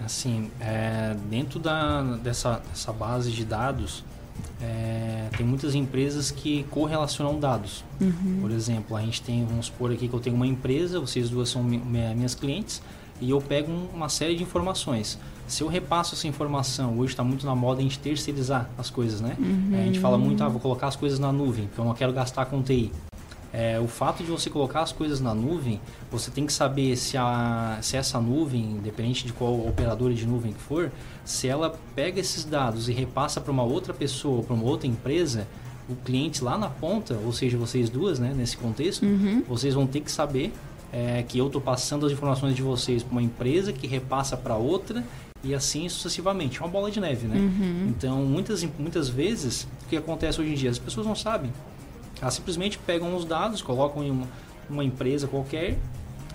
Assim, 0.05 0.51
é, 0.59 1.15
dentro 1.29 1.59
da, 1.59 2.01
dessa, 2.21 2.61
dessa 2.69 2.91
base 2.91 3.31
de 3.31 3.45
dados, 3.45 4.03
é, 4.63 5.29
tem 5.35 5.45
muitas 5.45 5.75
empresas 5.75 6.31
que 6.31 6.63
correlacionam 6.69 7.39
dados. 7.39 7.83
Uhum. 7.99 8.39
Por 8.41 8.51
exemplo, 8.51 8.95
a 8.95 9.01
gente 9.01 9.21
tem, 9.21 9.45
vamos 9.45 9.65
supor 9.65 9.91
aqui 9.91 10.07
que 10.07 10.13
eu 10.13 10.19
tenho 10.19 10.35
uma 10.35 10.47
empresa, 10.47 10.99
vocês 10.99 11.29
duas 11.29 11.49
são 11.49 11.63
minhas 11.63 12.33
clientes, 12.33 12.81
e 13.19 13.29
eu 13.29 13.41
pego 13.41 13.71
uma 13.93 14.09
série 14.09 14.35
de 14.35 14.43
informações. 14.43 15.19
Se 15.47 15.61
eu 15.61 15.67
repasso 15.67 16.15
essa 16.15 16.27
informação, 16.27 16.97
hoje 16.97 17.13
está 17.13 17.23
muito 17.23 17.45
na 17.45 17.55
moda 17.55 17.79
a 17.79 17.83
gente 17.83 17.99
terceirizar 17.99 18.69
as 18.77 18.89
coisas, 18.89 19.21
né? 19.21 19.35
Uhum. 19.37 19.69
É, 19.73 19.81
a 19.81 19.85
gente 19.85 19.99
fala 19.99 20.17
muito, 20.17 20.43
ah, 20.43 20.49
vou 20.49 20.59
colocar 20.59 20.87
as 20.87 20.95
coisas 20.95 21.19
na 21.19 21.31
nuvem, 21.31 21.67
porque 21.67 21.81
eu 21.81 21.85
não 21.85 21.93
quero 21.93 22.13
gastar 22.13 22.45
com 22.45 22.61
TI. 22.61 22.91
É, 23.53 23.79
o 23.79 23.87
fato 23.87 24.23
de 24.23 24.31
você 24.31 24.49
colocar 24.49 24.81
as 24.81 24.91
coisas 24.91 25.21
na 25.21 25.35
nuvem, 25.35 25.79
você 26.11 26.31
tem 26.31 26.43
que 26.43 26.51
saber 26.51 26.95
se, 26.97 27.15
a, 27.15 27.77
se 27.83 27.95
essa 27.95 28.19
nuvem, 28.19 28.63
independente 28.63 29.27
de 29.27 29.31
qual 29.31 29.53
operador 29.67 30.11
de 30.11 30.25
nuvem 30.25 30.53
que 30.53 30.59
for, 30.59 30.91
se 31.23 31.47
ela 31.47 31.77
pega 31.95 32.19
esses 32.19 32.43
dados 32.43 32.89
e 32.89 32.93
repassa 32.93 33.39
para 33.39 33.51
uma 33.51 33.61
outra 33.61 33.93
pessoa, 33.93 34.41
para 34.41 34.55
uma 34.55 34.65
outra 34.65 34.87
empresa, 34.87 35.47
o 35.87 35.95
cliente 35.95 36.43
lá 36.43 36.57
na 36.57 36.67
ponta, 36.67 37.13
ou 37.23 37.31
seja, 37.31 37.55
vocês 37.55 37.91
duas, 37.91 38.17
né, 38.17 38.33
nesse 38.35 38.57
contexto, 38.57 39.05
uhum. 39.05 39.43
vocês 39.47 39.75
vão 39.75 39.85
ter 39.85 39.99
que 39.99 40.11
saber 40.11 40.51
é, 40.91 41.23
que 41.27 41.37
eu 41.37 41.45
estou 41.45 41.61
passando 41.61 42.07
as 42.07 42.11
informações 42.11 42.55
de 42.55 42.63
vocês 42.63 43.03
para 43.03 43.11
uma 43.11 43.21
empresa 43.21 43.71
que 43.71 43.85
repassa 43.85 44.35
para 44.35 44.55
outra 44.55 45.03
e 45.43 45.53
assim 45.53 45.87
sucessivamente. 45.89 46.59
É 46.59 46.61
uma 46.61 46.69
bola 46.69 46.89
de 46.89 46.99
neve, 46.99 47.27
né? 47.27 47.35
Uhum. 47.35 47.87
Então, 47.89 48.23
muitas, 48.23 48.63
muitas 48.79 49.09
vezes, 49.09 49.67
o 49.85 49.89
que 49.89 49.97
acontece 49.97 50.39
hoje 50.39 50.51
em 50.51 50.55
dia? 50.55 50.69
As 50.69 50.79
pessoas 50.79 51.05
não 51.05 51.15
sabem. 51.15 51.51
Elas 52.21 52.33
simplesmente 52.33 52.77
pegam 52.77 53.15
os 53.15 53.25
dados, 53.25 53.61
colocam 53.61 54.03
em 54.03 54.11
uma, 54.11 54.27
uma 54.69 54.83
empresa 54.83 55.27
qualquer 55.27 55.77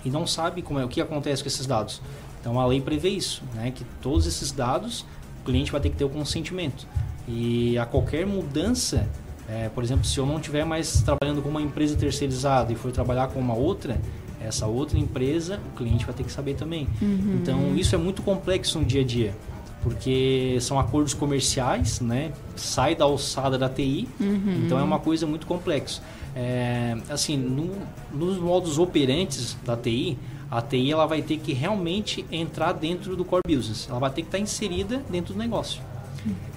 e 0.03 0.09
não 0.09 0.25
sabe 0.25 0.61
como 0.61 0.79
é 0.79 0.85
o 0.85 0.87
que 0.87 1.01
acontece 1.01 1.41
com 1.41 1.47
esses 1.47 1.65
dados. 1.65 2.01
Então 2.39 2.59
a 2.59 2.65
lei 2.65 2.79
prevê 2.79 3.09
isso, 3.09 3.43
né, 3.53 3.71
que 3.71 3.83
todos 4.01 4.25
esses 4.25 4.51
dados 4.51 5.05
o 5.41 5.45
cliente 5.45 5.71
vai 5.71 5.81
ter 5.81 5.89
que 5.89 5.95
ter 5.95 6.05
o 6.05 6.09
consentimento. 6.09 6.87
E 7.27 7.77
a 7.77 7.85
qualquer 7.85 8.25
mudança, 8.25 9.07
é, 9.47 9.69
por 9.69 9.83
exemplo, 9.83 10.05
se 10.05 10.17
eu 10.17 10.25
não 10.25 10.37
estiver 10.37 10.65
mais 10.65 11.01
trabalhando 11.01 11.41
com 11.41 11.49
uma 11.49 11.61
empresa 11.61 11.95
terceirizada 11.95 12.71
e 12.71 12.75
for 12.75 12.91
trabalhar 12.91 13.27
com 13.27 13.39
uma 13.39 13.53
outra, 13.53 13.99
essa 14.41 14.65
outra 14.67 14.97
empresa, 14.97 15.59
o 15.73 15.77
cliente 15.77 16.05
vai 16.05 16.15
ter 16.15 16.23
que 16.23 16.31
saber 16.31 16.55
também. 16.55 16.87
Uhum. 17.01 17.39
Então 17.41 17.75
isso 17.75 17.93
é 17.93 17.97
muito 17.97 18.21
complexo 18.21 18.79
no 18.79 18.85
dia 18.85 19.01
a 19.01 19.05
dia 19.05 19.33
porque 19.81 20.57
são 20.61 20.79
acordos 20.79 21.13
comerciais, 21.13 22.01
né? 22.01 22.31
Sai 22.55 22.95
da 22.95 23.05
alçada 23.05 23.57
da 23.57 23.69
TI, 23.69 24.07
uhum. 24.19 24.63
então 24.65 24.77
é 24.77 24.83
uma 24.83 24.99
coisa 24.99 25.25
muito 25.25 25.47
complexa. 25.47 26.01
É, 26.35 26.97
assim, 27.09 27.37
no, 27.37 27.75
nos 28.13 28.37
modos 28.37 28.77
operantes 28.77 29.57
da 29.65 29.75
TI, 29.75 30.17
a 30.51 30.61
TI 30.61 30.91
ela 30.91 31.05
vai 31.05 31.21
ter 31.21 31.37
que 31.37 31.53
realmente 31.53 32.25
entrar 32.31 32.73
dentro 32.73 33.15
do 33.15 33.23
core 33.23 33.43
business, 33.47 33.87
ela 33.89 33.99
vai 33.99 34.09
ter 34.09 34.21
que 34.21 34.27
estar 34.27 34.39
inserida 34.39 35.01
dentro 35.09 35.33
do 35.33 35.39
negócio. 35.39 35.81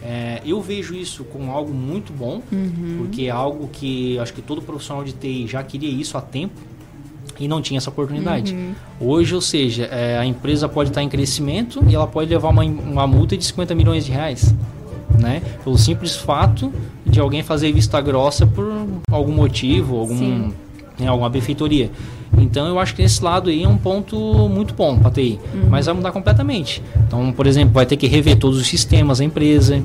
É, 0.03 0.43
eu 0.45 0.61
vejo 0.61 0.95
isso 0.95 1.23
como 1.25 1.53
algo 1.53 1.73
muito 1.73 2.13
bom, 2.13 2.43
uhum. 2.51 2.97
porque 2.99 3.23
é 3.23 3.31
algo 3.31 3.69
que 3.69 4.19
acho 4.19 4.35
que 4.35 4.43
todo 4.43 4.61
profissional 4.61 5.05
de 5.05 5.13
TI 5.13 5.47
já 5.47 5.63
queria 5.63 5.89
isso 5.89 6.19
há 6.19 6.21
tempo 6.21 6.61
e 7.39 7.49
não 7.49 7.61
tinha 7.61 7.79
essa 7.79 7.91
oportunidade. 7.91 8.55
Uhum. 8.55 8.75
Hoje, 9.01 9.35
ou 9.35 9.41
seja, 9.41 9.85
é, 9.85 10.19
a 10.19 10.25
empresa 10.25 10.69
pode 10.69 10.91
estar 10.91 11.03
em 11.03 11.09
crescimento 11.09 11.83
e 11.89 11.95
ela 11.95 12.07
pode 12.07 12.31
levar 12.31 12.49
uma, 12.49 12.63
uma 12.63 13.07
multa 13.07 13.37
de 13.37 13.45
50 13.45 13.75
milhões 13.75 14.05
de 14.05 14.13
reais, 14.13 14.55
né? 15.19 15.43
Pelo 15.63 15.77
simples 15.77 16.17
fato 16.17 16.73
de 17.05 17.21
alguém 17.21 17.43
fazer 17.43 17.73
vista 17.73 18.01
grossa 18.01 18.47
por 18.47 18.87
algum 19.11 19.33
motivo, 19.33 19.99
algum, 19.99 20.51
né, 20.99 21.07
alguma 21.07 21.29
benfeitoria. 21.29 21.91
Então 22.39 22.67
eu 22.67 22.79
acho 22.79 22.95
que 22.95 23.03
esse 23.03 23.23
lado 23.23 23.51
aí 23.51 23.63
é 23.63 23.69
um 23.69 23.77
ponto 23.77 24.17
muito 24.49 24.75
bom 24.75 24.99
para 24.99 25.11
TI, 25.11 25.39
uhum. 25.55 25.69
mas 25.69 25.87
vai 25.87 25.95
mudar 25.95 26.13
completamente. 26.13 26.83
Então, 27.07 27.33
por 27.33 27.47
exemplo, 27.47 27.75
vai 27.75 27.87
ter 27.87 27.97
que 27.97 28.07
rever 28.07 28.37
todos 28.37 28.59
os 28.59 28.67
sistemas 28.67 29.19
da 29.19 29.25
empresa. 29.25 29.83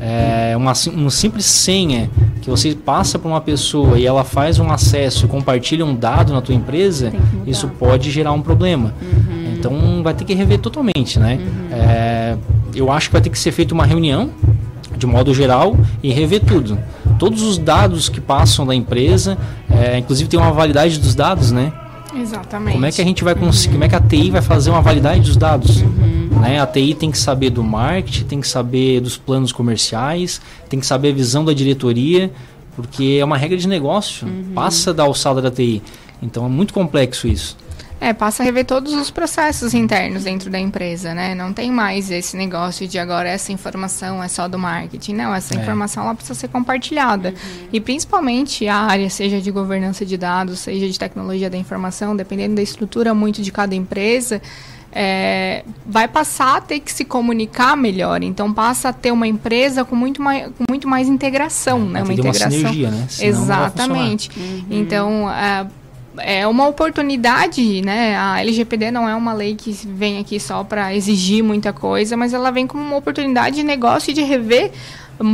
É, 0.00 0.54
uma, 0.56 0.72
uma 0.92 1.10
simples 1.10 1.46
senha 1.46 2.10
que 2.42 2.50
você 2.50 2.74
passa 2.74 3.18
para 3.18 3.28
uma 3.28 3.40
pessoa 3.40 3.98
e 3.98 4.06
ela 4.06 4.24
faz 4.24 4.58
um 4.58 4.70
acesso, 4.70 5.26
compartilha 5.26 5.84
um 5.84 5.94
dado 5.94 6.32
na 6.32 6.40
tua 6.40 6.54
empresa, 6.54 7.12
isso 7.46 7.68
pode 7.68 8.10
gerar 8.10 8.32
um 8.32 8.42
problema. 8.42 8.94
Uhum. 9.00 9.54
Então 9.58 10.02
vai 10.02 10.14
ter 10.14 10.24
que 10.24 10.34
rever 10.34 10.58
totalmente, 10.58 11.18
né? 11.18 11.40
Uhum. 11.40 11.76
É, 11.76 12.36
eu 12.74 12.92
acho 12.92 13.08
que 13.08 13.12
vai 13.14 13.22
ter 13.22 13.30
que 13.30 13.38
ser 13.38 13.52
feita 13.52 13.72
uma 13.72 13.86
reunião 13.86 14.30
de 14.96 15.06
modo 15.06 15.34
geral 15.34 15.76
e 16.02 16.12
rever 16.12 16.40
tudo. 16.40 16.78
Todos 17.18 17.42
os 17.42 17.58
dados 17.58 18.08
que 18.08 18.20
passam 18.20 18.66
da 18.66 18.74
empresa, 18.74 19.36
é, 19.70 19.98
inclusive 19.98 20.28
tem 20.28 20.38
uma 20.38 20.52
validade 20.52 20.98
dos 20.98 21.14
dados, 21.14 21.50
né? 21.50 21.72
Exatamente. 22.20 22.74
Como 22.74 22.86
é 22.86 22.92
que 22.92 23.00
a 23.00 23.04
gente 23.04 23.24
vai 23.24 23.34
conseguir, 23.34 23.74
como 23.74 23.84
é 23.84 23.88
que 23.88 23.94
a 23.94 24.00
TI 24.00 24.30
vai 24.30 24.42
fazer 24.42 24.70
uma 24.70 24.82
validade 24.82 25.20
dos 25.20 25.36
dados? 25.36 25.82
Uhum. 25.82 26.28
Né? 26.40 26.60
A 26.60 26.66
TI 26.66 26.94
tem 26.94 27.10
que 27.10 27.18
saber 27.18 27.50
do 27.50 27.62
marketing, 27.62 28.24
tem 28.24 28.40
que 28.40 28.48
saber 28.48 29.00
dos 29.00 29.16
planos 29.16 29.52
comerciais, 29.52 30.40
tem 30.68 30.80
que 30.80 30.86
saber 30.86 31.10
a 31.10 31.14
visão 31.14 31.44
da 31.44 31.52
diretoria, 31.52 32.30
porque 32.74 33.18
é 33.20 33.24
uma 33.24 33.36
regra 33.36 33.56
de 33.56 33.68
negócio, 33.68 34.26
uhum. 34.26 34.52
passa 34.54 34.92
da 34.92 35.02
alçada 35.02 35.40
da 35.40 35.50
TI. 35.50 35.82
Então 36.22 36.44
é 36.46 36.48
muito 36.48 36.72
complexo 36.72 37.26
isso. 37.28 37.56
É, 37.98 38.12
passa 38.12 38.42
a 38.42 38.46
rever 38.46 38.66
todos 38.66 38.92
os 38.92 39.10
processos 39.10 39.72
internos 39.72 40.24
dentro 40.24 40.50
da 40.50 40.58
empresa, 40.58 41.14
né? 41.14 41.34
Não 41.34 41.52
tem 41.52 41.70
mais 41.70 42.10
esse 42.10 42.36
negócio 42.36 42.86
de 42.86 42.98
agora 42.98 43.28
essa 43.28 43.52
informação 43.52 44.22
é 44.22 44.28
só 44.28 44.46
do 44.46 44.58
marketing. 44.58 45.14
Não, 45.14 45.34
essa 45.34 45.54
é. 45.54 45.58
informação 45.58 46.04
ela 46.04 46.14
precisa 46.14 46.38
ser 46.38 46.48
compartilhada. 46.48 47.30
Uhum. 47.30 47.68
E 47.72 47.80
principalmente 47.80 48.68
a 48.68 48.76
área, 48.76 49.08
seja 49.08 49.40
de 49.40 49.50
governança 49.50 50.04
de 50.04 50.16
dados, 50.18 50.60
seja 50.60 50.86
de 50.86 50.98
tecnologia 50.98 51.48
da 51.48 51.56
informação, 51.56 52.14
dependendo 52.14 52.56
da 52.56 52.62
estrutura 52.62 53.14
muito 53.14 53.40
de 53.40 53.50
cada 53.50 53.74
empresa, 53.74 54.42
é, 54.92 55.64
vai 55.86 56.06
passar 56.06 56.56
a 56.56 56.60
ter 56.60 56.80
que 56.80 56.92
se 56.92 57.04
comunicar 57.04 57.76
melhor. 57.76 58.22
Então 58.22 58.52
passa 58.52 58.90
a 58.90 58.92
ter 58.92 59.10
uma 59.10 59.26
empresa 59.26 59.84
com 59.84 59.96
muito 59.96 60.20
mais, 60.20 60.46
com 60.46 60.64
muito 60.68 60.86
mais 60.86 61.08
integração, 61.08 61.80
é, 61.80 61.84
né? 61.84 62.02
Uma 62.02 62.12
integração. 62.12 62.48
Uma 62.48 62.58
sinergia, 62.58 62.90
né? 62.90 63.06
Senão 63.08 63.28
Exatamente. 63.28 64.30
Uhum. 64.38 64.66
Então, 64.70 65.30
é, 65.30 65.66
é 66.18 66.46
uma 66.46 66.66
oportunidade, 66.66 67.82
né? 67.82 68.16
A 68.16 68.40
LGPD 68.40 68.90
não 68.90 69.08
é 69.08 69.14
uma 69.14 69.32
lei 69.32 69.54
que 69.54 69.72
vem 69.72 70.18
aqui 70.18 70.38
só 70.40 70.64
para 70.64 70.94
exigir 70.94 71.42
muita 71.42 71.72
coisa, 71.72 72.16
mas 72.16 72.32
ela 72.32 72.50
vem 72.50 72.66
como 72.66 72.82
uma 72.82 72.96
oportunidade 72.96 73.56
de 73.56 73.62
negócio 73.62 74.10
e 74.10 74.14
de 74.14 74.22
rever, 74.22 74.70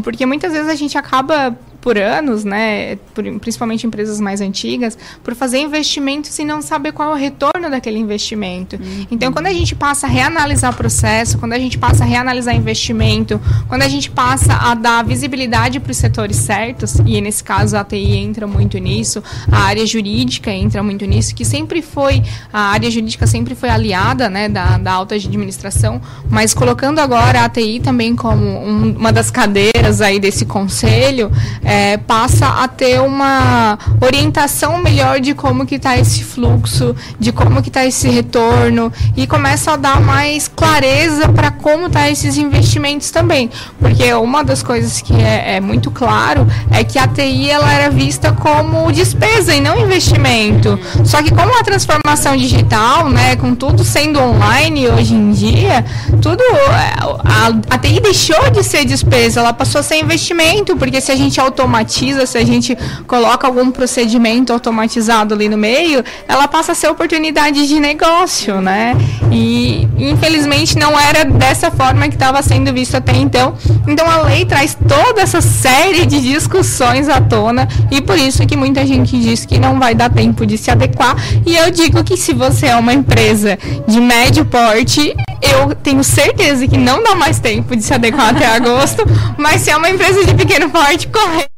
porque 0.03 0.25
muitas 0.27 0.53
vezes 0.53 0.69
a 0.69 0.75
gente 0.75 0.97
acaba 0.97 1.57
por 1.83 1.99
anos, 1.99 2.45
né, 2.45 2.97
por, 3.13 3.25
principalmente 3.41 3.87
empresas 3.87 4.21
mais 4.21 4.41
antigas, 4.41 4.97
por 5.23 5.35
fazer 5.35 5.59
investimentos 5.59 6.39
e 6.39 6.45
não 6.45 6.63
saber 6.63 6.93
qual 6.93 7.11
é 7.11 7.13
o 7.13 7.17
retorno 7.17 7.69
daquele 7.69 7.99
investimento. 7.99 8.77
Uhum. 8.77 9.07
Então, 9.11 9.33
quando 9.33 9.49
a 9.49 9.53
gente 9.53 9.75
passa 9.75 10.07
a 10.07 10.11
reanalisar 10.11 10.73
o 10.73 10.77
processo, 10.77 11.37
quando 11.39 11.55
a 11.55 11.59
gente 11.59 11.77
passa 11.77 12.05
a 12.05 12.07
reanalisar 12.07 12.55
investimento, 12.55 13.41
quando 13.69 13.83
a 13.83 13.89
gente 13.89 14.09
passa 14.11 14.55
a 14.55 14.75
dar 14.75 15.05
visibilidade 15.05 15.81
para 15.81 15.91
os 15.91 15.97
setores 15.97 16.37
certos, 16.37 16.95
e 17.05 17.21
nesse 17.21 17.43
caso 17.43 17.77
a 17.77 17.85
TI 17.85 18.17
entra 18.17 18.47
muito 18.47 18.79
nisso, 18.79 19.23
a 19.51 19.63
área 19.65 19.85
jurídica 19.85 20.53
entra 20.53 20.85
muito 20.85 21.05
nisso, 21.05 21.35
que 21.35 21.45
sempre 21.45 21.83
foi, 21.83 22.23
a 22.53 22.71
área 22.71 22.89
jurídica 22.93 23.27
sempre 23.27 23.57
foi 23.57 23.69
aliada, 23.69 24.31
né, 24.31 24.49
da, 24.49 24.79
da 24.79 24.93
alta 24.93 25.17
administração, 25.17 26.01
mas 26.31 26.55
colocando 26.55 27.01
agora 27.01 27.45
a 27.45 27.49
TI 27.49 27.81
também 27.81 28.15
como 28.15 28.47
um, 28.47 28.95
uma 28.97 29.13
das 29.13 29.33
cadeiras 29.33 30.01
aí 30.01 30.21
desse 30.21 30.45
conselho, 30.45 31.33
é, 31.65 31.72
passa 32.07 32.47
a 32.47 32.69
ter 32.69 33.01
uma 33.01 33.79
orientação 34.01 34.79
melhor 34.79 35.21
de 35.21 35.35
como 35.35 35.67
que 35.67 35.77
está 35.77 35.97
esse 35.97 36.25
fluxo, 36.25 36.95
de 37.19 37.33
como 37.33 37.63
que 37.63 37.69
está 37.69 37.85
esse 37.85 38.09
retorno 38.09 38.93
e 39.17 39.27
começa 39.27 39.73
a 39.73 39.77
dar 39.77 40.01
mais 40.01 40.49
clareza 40.49 41.29
para 41.29 41.51
como 41.51 41.89
tá 41.89 42.11
esses 42.11 42.37
investimentos 42.37 43.11
também, 43.11 43.51
porque 43.79 44.13
uma 44.15 44.43
das 44.43 44.63
coisas 44.63 45.01
que 45.01 45.15
é, 45.15 45.57
é, 45.57 45.61
muito 45.61 45.91
claro 45.91 46.47
é 46.71 46.83
que 46.85 46.99
a 46.99 47.07
TI 47.07 47.51
ela 47.51 47.73
era 47.73 47.91
vista 47.91 48.33
como 48.33 48.91
despesa 48.93 49.55
e 49.55 49.61
não 49.61 49.79
investimento. 49.79 50.79
Só 51.05 51.23
que 51.23 51.31
com 51.31 51.41
a 51.41 51.63
transformação 51.63 52.37
digital, 52.37 53.09
né, 53.09 53.37
com 53.37 53.55
tudo 53.55 53.85
sendo 53.85 54.21
online 54.21 54.89
hoje 54.89 55.15
em 55.15 55.33
dia, 55.33 55.85
tudo 56.21 56.43
é, 56.43 56.95
a, 57.25 57.75
a 57.75 57.79
TI 57.79 58.01
deixou 58.01 58.51
de 58.51 58.63
ser 58.63 58.85
despesa, 58.85 59.41
ela 59.41 59.53
passou 59.53 59.81
a 59.81 59.83
ser 59.83 60.01
investimento, 60.01 60.77
porque 60.77 61.01
se 61.01 61.13
a 61.13 61.17
gente 61.17 61.41
auto 61.41 61.62
automatiza, 61.63 62.27
se 62.27 62.37
a 62.37 62.45
gente 62.45 62.77
coloca 63.07 63.47
algum 63.47 63.71
procedimento 63.71 64.53
automatizado 64.53 65.35
ali 65.35 65.49
no 65.49 65.57
meio, 65.57 66.05
ela 66.27 66.49
passa 66.49 66.73
a 66.73 66.75
ser 66.75 66.89
oportunidade 66.89 67.67
de 67.67 67.79
negócio, 67.79 68.61
né? 68.61 68.97
E 69.31 69.89
infelizmente 69.97 70.77
não 70.77 70.99
era 70.99 71.25
dessa 71.25 71.71
forma 71.71 72.09
que 72.09 72.15
estava 72.15 72.43
sendo 72.43 72.73
visto 72.73 72.97
até 72.97 73.17
então. 73.17 73.55
Então 73.87 74.09
a 74.11 74.23
lei 74.23 74.45
traz 74.45 74.77
toda 74.87 75.23
essa 75.23 75.41
série 75.41 76.05
de 76.05 76.21
discussões 76.21 77.09
à 77.09 77.21
tona 77.21 77.69
e 77.91 78.01
por 78.01 78.19
isso 78.19 78.47
que 78.47 78.57
muita 78.57 78.85
gente 78.85 79.19
diz 79.19 79.47
que 79.47 79.59
não 79.59 79.79
vai 79.79 79.95
dar 79.95 80.11
tempo 80.11 80.45
de 80.45 80.59
se 80.59 80.71
adequar. 80.71 81.17
E 81.47 81.57
eu 81.57 81.71
digo 81.71 82.03
que 82.03 82.17
se 82.17 82.33
você 82.33 82.67
é 82.67 82.77
uma 82.77 82.93
empresa 82.93 83.59
de 83.87 84.01
médio 84.01 84.45
porte, 84.45 85.15
eu 85.41 85.75
tenho 85.75 86.03
certeza 86.03 86.67
que 86.67 86.77
não 86.77 87.03
dá 87.03 87.15
mais 87.15 87.39
tempo 87.39 87.75
de 87.77 87.83
se 87.83 87.95
adequar 87.95 88.31
até 88.31 88.47
agosto, 88.47 89.05
mas 89.37 89.63
se 89.63 89.71
é 89.71 89.77
uma 89.77 89.91
empresa 89.91 90.25
de 90.25 90.35
pequeno 90.35 90.71
porte, 90.71 91.09
corre 91.09 91.52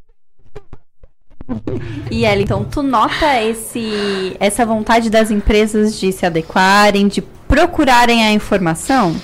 e 2.11 2.25
ela, 2.25 2.41
então, 2.41 2.65
tu 2.65 2.83
nota 2.83 3.43
esse, 3.43 4.37
essa 4.41 4.65
vontade 4.65 5.11
das 5.11 5.31
empresas 5.31 5.99
de 5.99 6.11
se 6.13 6.25
adequarem, 6.25 7.09
de 7.09 7.21
procurarem 7.23 8.25
a 8.25 8.33
informação? 8.33 9.15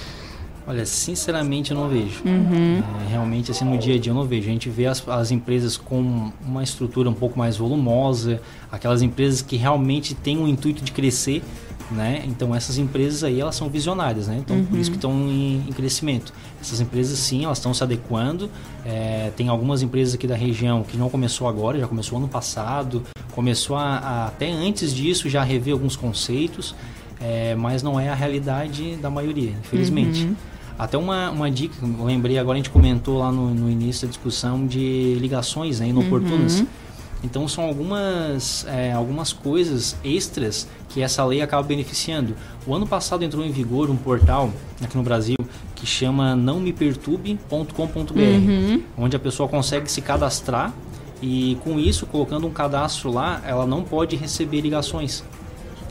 Olha, 0.67 0.87
sinceramente 0.87 1.73
eu 1.73 1.77
não 1.77 1.89
vejo. 1.89 2.23
Uhum. 2.25 2.83
É, 3.05 3.11
realmente, 3.11 3.51
assim, 3.51 3.65
no 3.65 3.77
dia 3.77 3.97
a 3.97 3.99
dia 3.99 4.13
eu 4.13 4.15
não 4.15 4.25
vejo. 4.25 4.49
A 4.49 4.53
gente 4.53 4.69
vê 4.69 4.87
as, 4.87 5.07
as 5.09 5.31
empresas 5.31 5.77
com 5.77 6.31
uma 6.45 6.63
estrutura 6.63 7.11
um 7.11 7.15
pouco 7.15 7.39
mais 7.39 7.57
volumosa, 7.57 8.41
aquelas 8.71 9.03
empresas 9.03 9.43
que 9.43 9.57
realmente 9.57 10.15
têm 10.15 10.39
o 10.39 10.47
intuito 10.47 10.85
de 10.85 10.93
crescer, 10.93 11.43
né? 11.91 12.23
Então 12.27 12.55
essas 12.55 12.79
empresas 12.79 13.25
aí 13.25 13.41
elas 13.41 13.55
são 13.55 13.69
visionárias, 13.69 14.29
né? 14.29 14.39
Então 14.39 14.57
uhum. 14.57 14.65
por 14.65 14.79
isso 14.79 14.91
que 14.91 14.97
estão 14.97 15.13
em, 15.13 15.65
em, 15.69 15.73
crescimento. 15.73 16.33
Essas 16.61 16.81
empresas 16.81 17.19
sim, 17.19 17.45
elas 17.45 17.59
estão 17.59 17.75
se 17.75 17.83
adequando. 17.83 18.51
É, 18.85 19.33
tem 19.37 19.49
algumas 19.49 19.83
empresas 19.83 20.15
aqui 20.15 20.27
da 20.27 20.37
região 20.37 20.83
que 20.83 20.97
não 20.97 21.09
começou 21.11 21.49
agora, 21.49 21.79
já 21.79 21.87
começou 21.87 22.19
ano 22.19 22.29
passado, 22.29 23.03
começou 23.33 23.77
a, 23.77 23.99
a 23.99 24.27
até 24.29 24.51
antes 24.51 24.95
disso 24.95 25.29
já 25.29 25.43
rever 25.43 25.73
alguns 25.73 25.97
conceitos, 25.97 26.75
é, 27.21 27.55
mas 27.55 27.83
não 27.83 27.99
é 27.99 28.09
a 28.09 28.15
realidade 28.15 28.97
da 28.97 29.11
maioria, 29.11 29.51
infelizmente. 29.61 30.25
Uhum. 30.25 30.35
Até 30.79 30.97
uma, 30.97 31.31
uma 31.31 31.51
dica, 31.51 31.75
eu 31.83 32.05
lembrei 32.05 32.39
agora, 32.39 32.55
a 32.55 32.59
gente 32.59 32.71
comentou 32.71 33.19
lá 33.19 33.31
no, 33.31 33.53
no 33.53 33.71
início 33.71 34.07
da 34.07 34.11
discussão 34.11 34.67
de 34.67 35.15
ligações 35.21 35.79
né, 35.79 35.89
inoportunas. 35.89 36.61
Uhum. 36.61 36.67
Então 37.23 37.47
são 37.47 37.65
algumas, 37.65 38.65
é, 38.67 38.93
algumas 38.93 39.33
coisas 39.33 39.97
extras 40.03 40.67
que 40.89 41.03
essa 41.03 41.25
lei 41.25 41.43
acaba 41.43 41.63
beneficiando. 41.63 42.35
O 42.67 42.75
ano 42.75 42.87
passado 42.87 43.23
entrou 43.23 43.45
em 43.45 43.51
vigor 43.51 43.91
um 43.91 43.97
portal 43.97 44.51
aqui 44.83 44.97
no 44.97 45.03
Brasil 45.03 45.37
que 45.75 45.87
chama 45.87 46.35
nãomeperturbe.com.br, 46.35 48.19
uhum. 48.19 48.83
onde 48.97 49.17
a 49.17 49.19
pessoa 49.19 49.49
consegue 49.49 49.91
se 49.91 50.01
cadastrar 50.01 50.73
e 51.23 51.59
com 51.63 51.79
isso, 51.79 52.07
colocando 52.07 52.47
um 52.47 52.51
cadastro 52.51 53.13
lá, 53.13 53.43
ela 53.45 53.67
não 53.67 53.83
pode 53.83 54.17
receber 54.17 54.61
ligações 54.63 55.23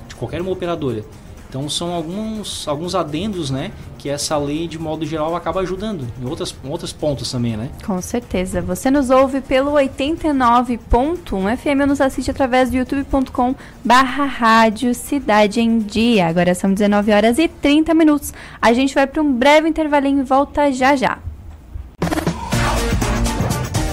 de 0.08 0.16
qualquer 0.16 0.42
uma 0.42 0.52
operadora. 0.52 1.04
Então 1.50 1.68
são 1.68 1.92
alguns, 1.92 2.68
alguns 2.68 2.94
adendos, 2.94 3.50
né, 3.50 3.72
que 3.98 4.08
essa 4.08 4.38
lei 4.38 4.68
de 4.68 4.78
modo 4.78 5.04
geral 5.04 5.36
acaba 5.36 5.62
ajudando 5.62 6.08
em 6.22 6.26
outras 6.26 6.56
outros 6.64 6.94
pontos 6.94 7.32
também, 7.32 7.58
né? 7.58 7.70
Com 7.84 8.00
certeza. 8.02 8.62
Você 8.62 8.92
nos 8.92 9.10
ouve 9.10 9.42
pelo 9.42 9.72
89.1 9.72 11.58
FM 11.58 11.88
nos 11.88 12.00
assiste 12.00 12.30
através 12.30 12.70
do 12.70 12.78
youtube.com 12.78 13.56
barra 13.84 14.26
rádio 14.26 14.94
Cidade 14.94 15.60
em 15.60 15.80
Dia. 15.80 16.28
Agora 16.28 16.54
são 16.54 16.72
19 16.72 17.12
horas 17.12 17.40
e 17.40 17.48
30 17.48 17.96
minutos. 17.96 18.32
A 18.62 18.72
gente 18.72 18.94
vai 18.94 19.08
para 19.08 19.22
um 19.22 19.34
breve 19.34 19.68
intervalinho 19.68 20.20
e 20.20 20.24
volta 20.24 20.72
já 20.72 20.96
já. 20.96 21.18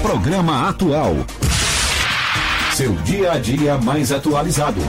Programa 0.03 0.69
Atual. 0.69 1.15
Seu 2.75 2.93
dia 2.97 3.33
a 3.33 3.39
dia 3.39 3.79
mais 3.79 4.13
atualizado. 4.13 4.81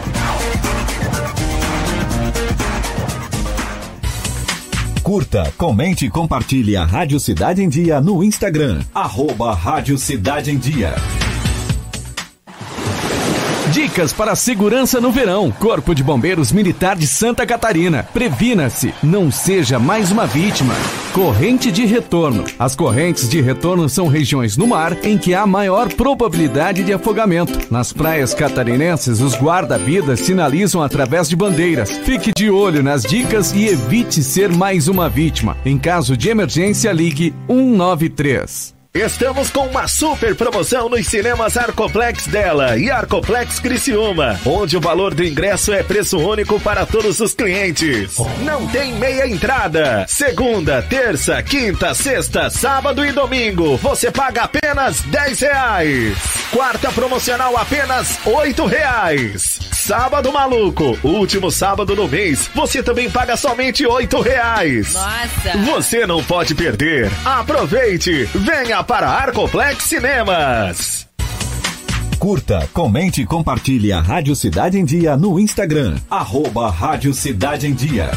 Curta, 5.07 5.53
comente 5.57 6.05
e 6.05 6.09
compartilhe 6.09 6.75
a 6.75 6.83
Rádio 6.83 7.17
Cidade 7.17 7.63
em 7.63 7.69
Dia 7.69 8.01
no 8.01 8.21
Instagram. 8.21 8.81
Arroba 8.93 9.53
Rádio 9.55 9.97
Cidade 9.97 10.51
em 10.51 10.57
Dia. 10.57 10.95
Dicas 13.71 14.11
para 14.11 14.35
segurança 14.35 14.99
no 14.99 15.09
verão. 15.09 15.49
Corpo 15.49 15.95
de 15.95 16.03
Bombeiros 16.03 16.51
Militar 16.51 16.97
de 16.97 17.07
Santa 17.07 17.45
Catarina. 17.45 18.03
Previna-se, 18.03 18.93
não 19.01 19.31
seja 19.31 19.79
mais 19.79 20.11
uma 20.11 20.27
vítima. 20.27 20.73
Corrente 21.17 21.71
de 21.71 21.83
retorno. 21.83 22.43
As 22.59 22.75
correntes 22.75 23.27
de 23.27 23.41
retorno 23.41 23.89
são 23.89 24.07
regiões 24.07 24.55
no 24.55 24.67
mar 24.67 24.95
em 25.03 25.17
que 25.17 25.33
há 25.33 25.47
maior 25.47 25.91
probabilidade 25.91 26.83
de 26.83 26.93
afogamento. 26.93 27.73
Nas 27.73 27.91
praias 27.91 28.35
catarinenses, 28.35 29.19
os 29.19 29.35
guarda-vidas 29.35 30.19
sinalizam 30.19 30.79
através 30.79 31.27
de 31.27 31.35
bandeiras. 31.35 31.89
Fique 31.89 32.31
de 32.31 32.51
olho 32.51 32.83
nas 32.83 33.01
dicas 33.01 33.51
e 33.51 33.65
evite 33.65 34.21
ser 34.21 34.51
mais 34.51 34.87
uma 34.87 35.09
vítima. 35.09 35.57
Em 35.65 35.79
caso 35.79 36.15
de 36.15 36.29
emergência, 36.29 36.91
ligue 36.91 37.33
193. 37.47 38.76
Estamos 38.93 39.51
com 39.51 39.67
uma 39.67 39.87
super 39.87 40.35
promoção 40.35 40.89
nos 40.89 41.05
cinemas 41.05 41.55
Arcoplex 41.55 42.25
dela 42.27 42.77
e 42.77 42.89
Arcoplex 42.89 43.59
Criciúma, 43.59 44.39
onde 44.43 44.75
o 44.75 44.81
valor 44.81 45.13
do 45.13 45.23
ingresso 45.23 45.71
é 45.71 45.83
preço 45.83 46.17
único 46.17 46.59
para 46.59 46.85
todos 46.85 47.19
os 47.19 47.33
clientes. 47.35 48.15
Não 48.43 48.65
tem 48.67 48.93
meia 48.93 49.27
entrada. 49.27 50.05
Segunda, 50.07 50.81
terça, 50.81 51.41
quinta, 51.43 51.93
sexta, 51.93 52.49
sábado 52.49 53.05
e 53.05 53.11
domingo, 53.11 53.77
você 53.77 54.09
paga 54.09 54.43
apenas 54.43 55.01
10 55.01 55.39
reais. 55.41 56.17
Quarta 56.51 56.91
promocional 56.91 57.55
apenas 57.55 58.17
8 58.25 58.65
reais. 58.65 59.59
Sábado 59.71 60.33
maluco, 60.33 60.97
último 61.01 61.49
sábado 61.51 61.95
do 61.95 62.07
mês, 62.09 62.49
você 62.53 62.83
também 62.83 63.09
paga 63.09 63.37
somente 63.37 63.85
8 63.85 64.19
reais. 64.19 64.93
Nossa! 64.93 65.57
Você 65.65 66.05
não 66.05 66.21
pode 66.23 66.55
perder. 66.55 67.09
Aproveite, 67.23 68.25
venha 68.35 68.83
para 68.87 69.09
Arcoplex 69.09 69.83
Cinemas. 69.83 71.07
Curta, 72.17 72.67
comente 72.73 73.21
e 73.21 73.25
compartilhe 73.25 73.91
a 73.91 73.99
Rádio 73.99 74.35
Cidade 74.35 74.79
em 74.79 74.85
Dia 74.85 75.17
no 75.17 75.39
Instagram. 75.39 75.97
Arroba 76.09 76.71
Rádio 76.71 77.13
Cidade 77.13 77.67
em 77.67 77.73
Dia. 77.73 78.09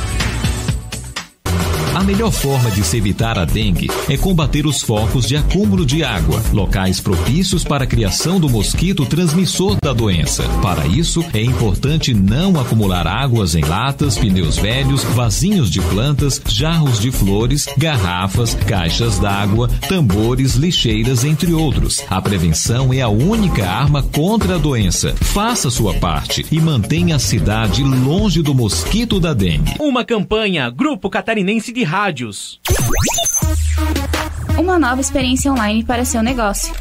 A 1.92 2.04
melhor 2.04 2.30
forma 2.30 2.70
de 2.70 2.84
se 2.84 2.96
evitar 2.96 3.36
a 3.36 3.44
dengue 3.44 3.90
é 4.08 4.16
combater 4.16 4.64
os 4.64 4.80
focos 4.80 5.26
de 5.26 5.36
acúmulo 5.36 5.84
de 5.84 6.04
água, 6.04 6.40
locais 6.52 7.00
propícios 7.00 7.64
para 7.64 7.82
a 7.82 7.86
criação 7.86 8.38
do 8.38 8.48
mosquito 8.48 9.04
transmissor 9.04 9.76
da 9.82 9.92
doença. 9.92 10.44
Para 10.62 10.86
isso, 10.86 11.24
é 11.34 11.42
importante 11.42 12.14
não 12.14 12.58
acumular 12.60 13.08
águas 13.08 13.56
em 13.56 13.62
latas, 13.62 14.16
pneus 14.16 14.56
velhos, 14.56 15.02
vasinhos 15.02 15.68
de 15.68 15.80
plantas, 15.80 16.40
jarros 16.46 17.00
de 17.00 17.10
flores, 17.10 17.66
garrafas, 17.76 18.54
caixas 18.54 19.18
d'água, 19.18 19.68
tambores, 19.88 20.54
lixeiras, 20.54 21.24
entre 21.24 21.52
outros. 21.52 22.04
A 22.08 22.22
prevenção 22.22 22.94
é 22.94 23.00
a 23.00 23.08
única 23.08 23.68
arma 23.68 24.02
contra 24.02 24.54
a 24.54 24.58
doença. 24.58 25.12
Faça 25.20 25.70
sua 25.70 25.94
parte 25.94 26.46
e 26.52 26.60
mantenha 26.60 27.16
a 27.16 27.18
cidade 27.18 27.82
longe 27.82 28.42
do 28.42 28.54
mosquito 28.54 29.18
da 29.18 29.34
dengue. 29.34 29.74
Uma 29.80 30.04
campanha 30.04 30.70
Grupo 30.70 31.10
Catarinense 31.10 31.72
de 31.72 31.79
Rádios. 31.82 32.60
Uma 34.58 34.78
nova 34.78 35.00
experiência 35.00 35.50
online 35.50 35.84
para 35.84 36.04
seu 36.04 36.22
negócio. 36.22 36.74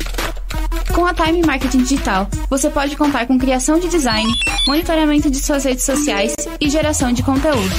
Com 0.94 1.06
a 1.06 1.14
Time 1.14 1.42
Marketing 1.46 1.84
Digital, 1.84 2.28
você 2.50 2.70
pode 2.70 2.96
contar 2.96 3.26
com 3.26 3.38
criação 3.38 3.80
de 3.80 3.88
design, 3.88 4.30
monitoramento 4.68 5.30
de 5.30 5.38
suas 5.38 5.64
redes 5.64 5.86
sociais 5.86 6.36
e 6.60 6.70
geração 6.70 7.12
de 7.14 7.24
conteúdo. 7.24 7.76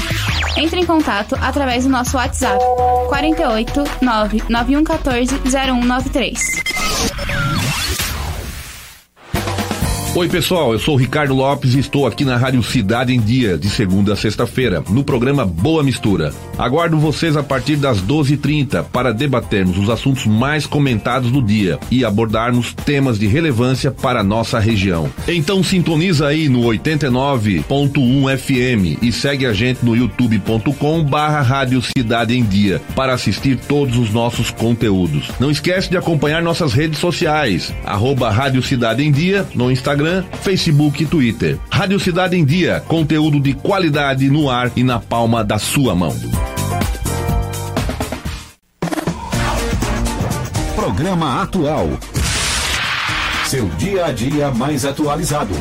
Entre 0.57 0.81
em 0.81 0.87
contato 0.87 1.37
através 1.41 1.85
do 1.85 1.91
nosso 1.91 2.17
WhatsApp 2.17 2.59
48 3.09 3.85
99114 4.01 5.35
0193. 5.45 6.70
Oi, 10.13 10.29
pessoal, 10.29 10.73
eu 10.73 10.79
sou 10.81 10.95
o 10.95 10.99
Ricardo 10.99 11.33
Lopes 11.33 11.73
e 11.73 11.79
estou 11.79 12.05
aqui 12.05 12.25
na 12.25 12.37
Rádio 12.37 12.65
Cidade 12.65 13.15
em 13.15 13.21
Dia, 13.21 13.57
de 13.57 13.71
segunda 13.71 14.15
a 14.15 14.17
sexta-feira, 14.17 14.83
no 14.91 15.05
programa 15.05 15.47
Boa 15.47 15.85
Mistura. 15.85 16.35
Aguardo 16.59 16.99
vocês 16.99 17.37
a 17.37 17.45
partir 17.45 17.77
das 17.77 18.03
12h30 18.03 18.87
para 18.93 19.15
debatermos 19.15 19.79
os 19.79 19.89
assuntos 19.89 20.27
mais 20.27 20.67
comentados 20.67 21.31
do 21.31 21.41
dia 21.41 21.79
e 21.93 22.05
abordarmos 22.05 22.75
temas 22.75 23.21
de 23.21 23.29
relevância 23.29 23.93
para 23.93 24.21
a 24.21 24.25
nossa 24.25 24.59
região. 24.59 25.09
Então 25.29 25.63
sintoniza 25.63 26.27
aí 26.27 26.49
no 26.49 26.63
89.1 26.63 28.37
FM 28.37 29.03
e 29.03 29.13
segue 29.13 29.47
a 29.47 29.53
gente 29.53 29.85
no 29.85 29.95
youtube.com 29.97 31.05
barra 31.05 31.41
Rádio 31.41 31.81
Cidade 31.83 32.37
em 32.37 32.43
Dia 32.43 32.83
para 32.97 33.15
assistir 33.15 33.57
todos 33.57 33.97
os 33.97 34.11
nossos 34.13 34.51
conteúdos. 34.51 35.31
Não 35.39 35.53
esquece 35.53 35.89
de 35.89 35.97
acompanhar 35.97 36.43
nossas 36.43 36.73
redes 36.73 36.99
sociais, 36.99 37.73
arroba 37.87 38.29
Rádio 38.29 38.61
Cidade 38.61 39.05
em 39.05 39.13
Dia 39.13 39.47
no 39.55 39.71
Instagram 39.71 40.00
Instagram, 40.01 40.25
Facebook 40.41 41.03
e 41.03 41.07
Twitter. 41.07 41.59
Rádio 41.71 42.01
Cidade 42.01 42.35
em 42.37 42.45
Dia, 42.45 42.83
conteúdo 42.89 43.39
de 43.39 43.53
qualidade 43.53 44.31
no 44.31 44.49
ar 44.49 44.73
e 44.75 44.83
na 44.83 44.99
palma 44.99 45.45
da 45.45 45.59
sua 45.59 45.95
mão. 45.95 46.17
Programa 50.75 51.43
Atual. 51.43 51.91
Seu 53.45 53.69
dia 53.77 54.07
a 54.07 54.13
dia 54.13 54.51
mais 54.51 54.87
atualizado. 54.87 55.55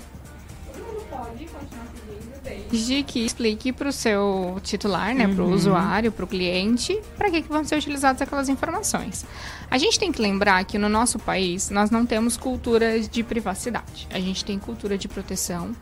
Desde 2.72 3.02
que 3.02 3.24
explique 3.24 3.70
para 3.70 3.90
o 3.90 3.92
seu 3.92 4.58
titular, 4.62 5.14
né, 5.14 5.26
uhum. 5.26 5.34
para 5.34 5.44
o 5.44 5.52
usuário, 5.52 6.10
para 6.10 6.24
o 6.24 6.28
cliente, 6.28 6.98
para 7.18 7.30
que, 7.30 7.42
que 7.42 7.48
vão 7.48 7.62
ser 7.62 7.76
utilizadas 7.76 8.22
aquelas 8.22 8.48
informações. 8.48 9.26
A 9.72 9.78
gente 9.78 9.98
tem 9.98 10.12
que 10.12 10.20
lembrar 10.20 10.62
que 10.66 10.76
no 10.76 10.86
nosso 10.86 11.18
país 11.18 11.70
nós 11.70 11.90
não 11.90 12.04
temos 12.04 12.36
cultura 12.36 13.00
de 13.00 13.22
privacidade. 13.22 14.06
A 14.10 14.20
gente 14.20 14.44
tem 14.44 14.58
cultura 14.58 14.98
de 14.98 15.08
proteção, 15.08 15.74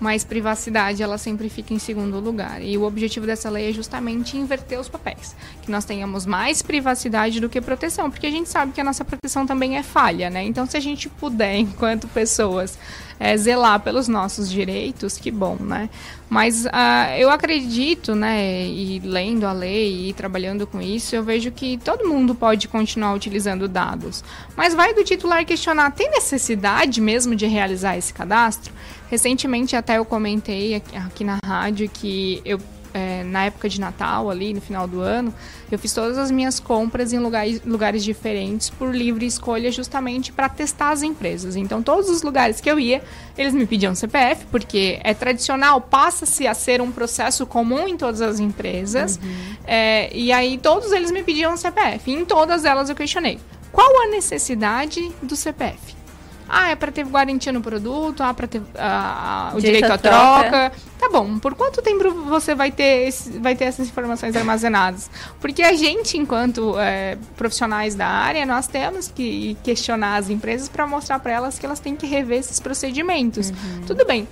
mas 0.00 0.24
privacidade 0.24 1.02
ela 1.02 1.18
sempre 1.18 1.50
fica 1.50 1.74
em 1.74 1.78
segundo 1.78 2.18
lugar. 2.20 2.62
E 2.62 2.78
o 2.78 2.84
objetivo 2.84 3.26
dessa 3.26 3.50
lei 3.50 3.68
é 3.68 3.72
justamente 3.72 4.36
inverter 4.38 4.80
os 4.80 4.88
papéis, 4.88 5.36
que 5.60 5.70
nós 5.70 5.84
tenhamos 5.84 6.24
mais 6.24 6.62
privacidade 6.62 7.38
do 7.38 7.50
que 7.50 7.60
proteção, 7.60 8.10
porque 8.10 8.26
a 8.26 8.30
gente 8.30 8.48
sabe 8.48 8.72
que 8.72 8.80
a 8.80 8.84
nossa 8.84 9.04
proteção 9.04 9.46
também 9.46 9.76
é 9.76 9.82
falha, 9.82 10.30
né? 10.30 10.42
Então, 10.42 10.64
se 10.64 10.78
a 10.78 10.80
gente 10.80 11.10
puder, 11.10 11.56
enquanto 11.56 12.08
pessoas, 12.08 12.78
é, 13.18 13.36
zelar 13.36 13.80
pelos 13.80 14.08
nossos 14.08 14.50
direitos, 14.50 15.16
que 15.16 15.30
bom, 15.30 15.56
né? 15.60 15.88
Mas 16.28 16.64
uh, 16.64 17.14
eu 17.16 17.30
acredito, 17.30 18.14
né, 18.14 18.66
e 18.66 18.98
lendo 19.04 19.46
a 19.46 19.52
lei 19.52 20.08
e 20.08 20.12
trabalhando 20.12 20.66
com 20.66 20.80
isso, 20.80 21.14
eu 21.14 21.22
vejo 21.22 21.52
que 21.52 21.78
todo 21.78 22.08
mundo 22.08 22.34
pode 22.34 22.66
continuar 22.66 23.14
utilizando 23.14 23.33
dados. 23.68 24.24
Mas 24.56 24.74
vai 24.74 24.94
do 24.94 25.04
titular 25.04 25.44
questionar, 25.44 25.90
tem 25.90 26.10
necessidade 26.10 27.00
mesmo 27.00 27.34
de 27.34 27.46
realizar 27.46 27.96
esse 27.96 28.12
cadastro? 28.12 28.72
Recentemente 29.10 29.76
até 29.76 29.98
eu 29.98 30.04
comentei 30.04 30.74
aqui 30.74 31.24
na 31.24 31.38
rádio 31.44 31.88
que 31.88 32.40
eu 32.44 32.58
é, 32.94 33.24
na 33.24 33.46
época 33.46 33.68
de 33.68 33.80
Natal, 33.80 34.30
ali 34.30 34.54
no 34.54 34.60
final 34.60 34.86
do 34.86 35.00
ano, 35.00 35.34
eu 35.70 35.76
fiz 35.78 35.92
todas 35.92 36.16
as 36.16 36.30
minhas 36.30 36.60
compras 36.60 37.12
em 37.12 37.18
lugares, 37.18 37.60
lugares 37.66 38.04
diferentes 38.04 38.70
por 38.70 38.94
livre 38.94 39.26
escolha, 39.26 39.70
justamente 39.72 40.32
para 40.32 40.48
testar 40.48 40.90
as 40.90 41.02
empresas. 41.02 41.56
Então, 41.56 41.82
todos 41.82 42.08
os 42.08 42.22
lugares 42.22 42.60
que 42.60 42.70
eu 42.70 42.78
ia, 42.78 43.02
eles 43.36 43.52
me 43.52 43.66
pediam 43.66 43.94
CPF, 43.96 44.46
porque 44.46 45.00
é 45.02 45.12
tradicional, 45.12 45.80
passa-se 45.80 46.46
a 46.46 46.54
ser 46.54 46.80
um 46.80 46.92
processo 46.92 47.44
comum 47.44 47.88
em 47.88 47.96
todas 47.96 48.20
as 48.20 48.38
empresas. 48.38 49.18
Uhum. 49.20 49.56
É, 49.66 50.16
e 50.16 50.30
aí, 50.30 50.56
todos 50.56 50.92
eles 50.92 51.10
me 51.10 51.24
pediam 51.24 51.56
CPF. 51.56 52.10
E 52.10 52.14
em 52.14 52.24
todas 52.24 52.64
elas 52.64 52.88
eu 52.88 52.94
questionei: 52.94 53.40
qual 53.72 54.04
a 54.04 54.06
necessidade 54.06 55.10
do 55.20 55.34
CPF? 55.34 56.03
Ah, 56.48 56.70
é 56.70 56.76
para 56.76 56.92
ter 56.92 57.04
garantia 57.06 57.52
no 57.52 57.60
produto, 57.60 58.22
ah, 58.22 58.34
para 58.34 58.46
ter 58.46 58.62
ah, 58.76 59.52
o 59.54 59.60
direito, 59.60 59.84
direito 59.84 59.92
à 59.92 59.98
troca. 59.98 60.50
troca. 60.50 60.72
Tá 60.98 61.08
bom, 61.08 61.38
por 61.38 61.54
quanto 61.54 61.82
tempo 61.82 62.10
você 62.24 62.54
vai 62.54 62.70
ter, 62.70 63.08
esse, 63.08 63.38
vai 63.38 63.54
ter 63.54 63.64
essas 63.64 63.88
informações 63.88 64.36
armazenadas? 64.36 65.10
Porque 65.40 65.62
a 65.62 65.72
gente, 65.74 66.16
enquanto 66.16 66.78
é, 66.78 67.16
profissionais 67.36 67.94
da 67.94 68.06
área, 68.06 68.44
nós 68.46 68.66
temos 68.66 69.08
que 69.08 69.56
questionar 69.62 70.16
as 70.16 70.30
empresas 70.30 70.68
para 70.68 70.86
mostrar 70.86 71.18
para 71.18 71.32
elas 71.32 71.58
que 71.58 71.66
elas 71.66 71.80
têm 71.80 71.96
que 71.96 72.06
rever 72.06 72.38
esses 72.38 72.60
procedimentos. 72.60 73.50
Uhum. 73.50 73.86
Tudo 73.86 74.04
bem, 74.06 74.28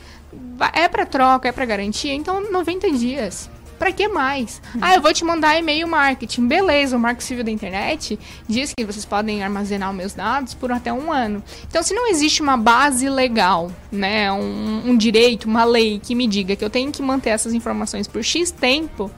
é 0.73 0.89
para 0.89 1.05
troca, 1.05 1.49
é 1.49 1.53
para 1.53 1.65
garantia, 1.65 2.15
então 2.15 2.51
90 2.51 2.91
dias. 2.93 3.51
Para 3.83 3.91
que 3.91 4.07
mais? 4.07 4.63
Ah, 4.81 4.95
eu 4.95 5.03
vou 5.03 5.13
te 5.13 5.25
mandar 5.25 5.59
e-mail 5.59 5.89
marketing. 5.89 6.47
Beleza, 6.47 6.97
o 6.97 7.01
Marco 7.01 7.21
Civil 7.21 7.43
da 7.43 7.51
Internet 7.51 8.17
diz 8.49 8.73
que 8.79 8.85
vocês 8.85 9.05
podem 9.05 9.43
armazenar 9.43 9.93
meus 9.93 10.13
dados 10.13 10.55
por 10.55 10.71
até 10.71 10.93
um 10.93 11.11
ano. 11.11 11.43
Então, 11.67 11.83
se 11.83 11.93
não 11.93 12.09
existe 12.09 12.41
uma 12.41 12.57
base 12.57 13.09
legal, 13.09 13.73
né, 13.91 14.31
um, 14.31 14.91
um 14.91 14.97
direito, 14.97 15.47
uma 15.47 15.65
lei 15.65 15.99
que 15.99 16.15
me 16.15 16.29
diga 16.29 16.55
que 16.55 16.65
eu 16.65 16.71
tenho 16.71 16.93
que 16.93 17.03
manter 17.03 17.31
essas 17.31 17.55
informações 17.55 18.07
por 18.07 18.23
X 18.23 18.53
tempo, 18.53 19.11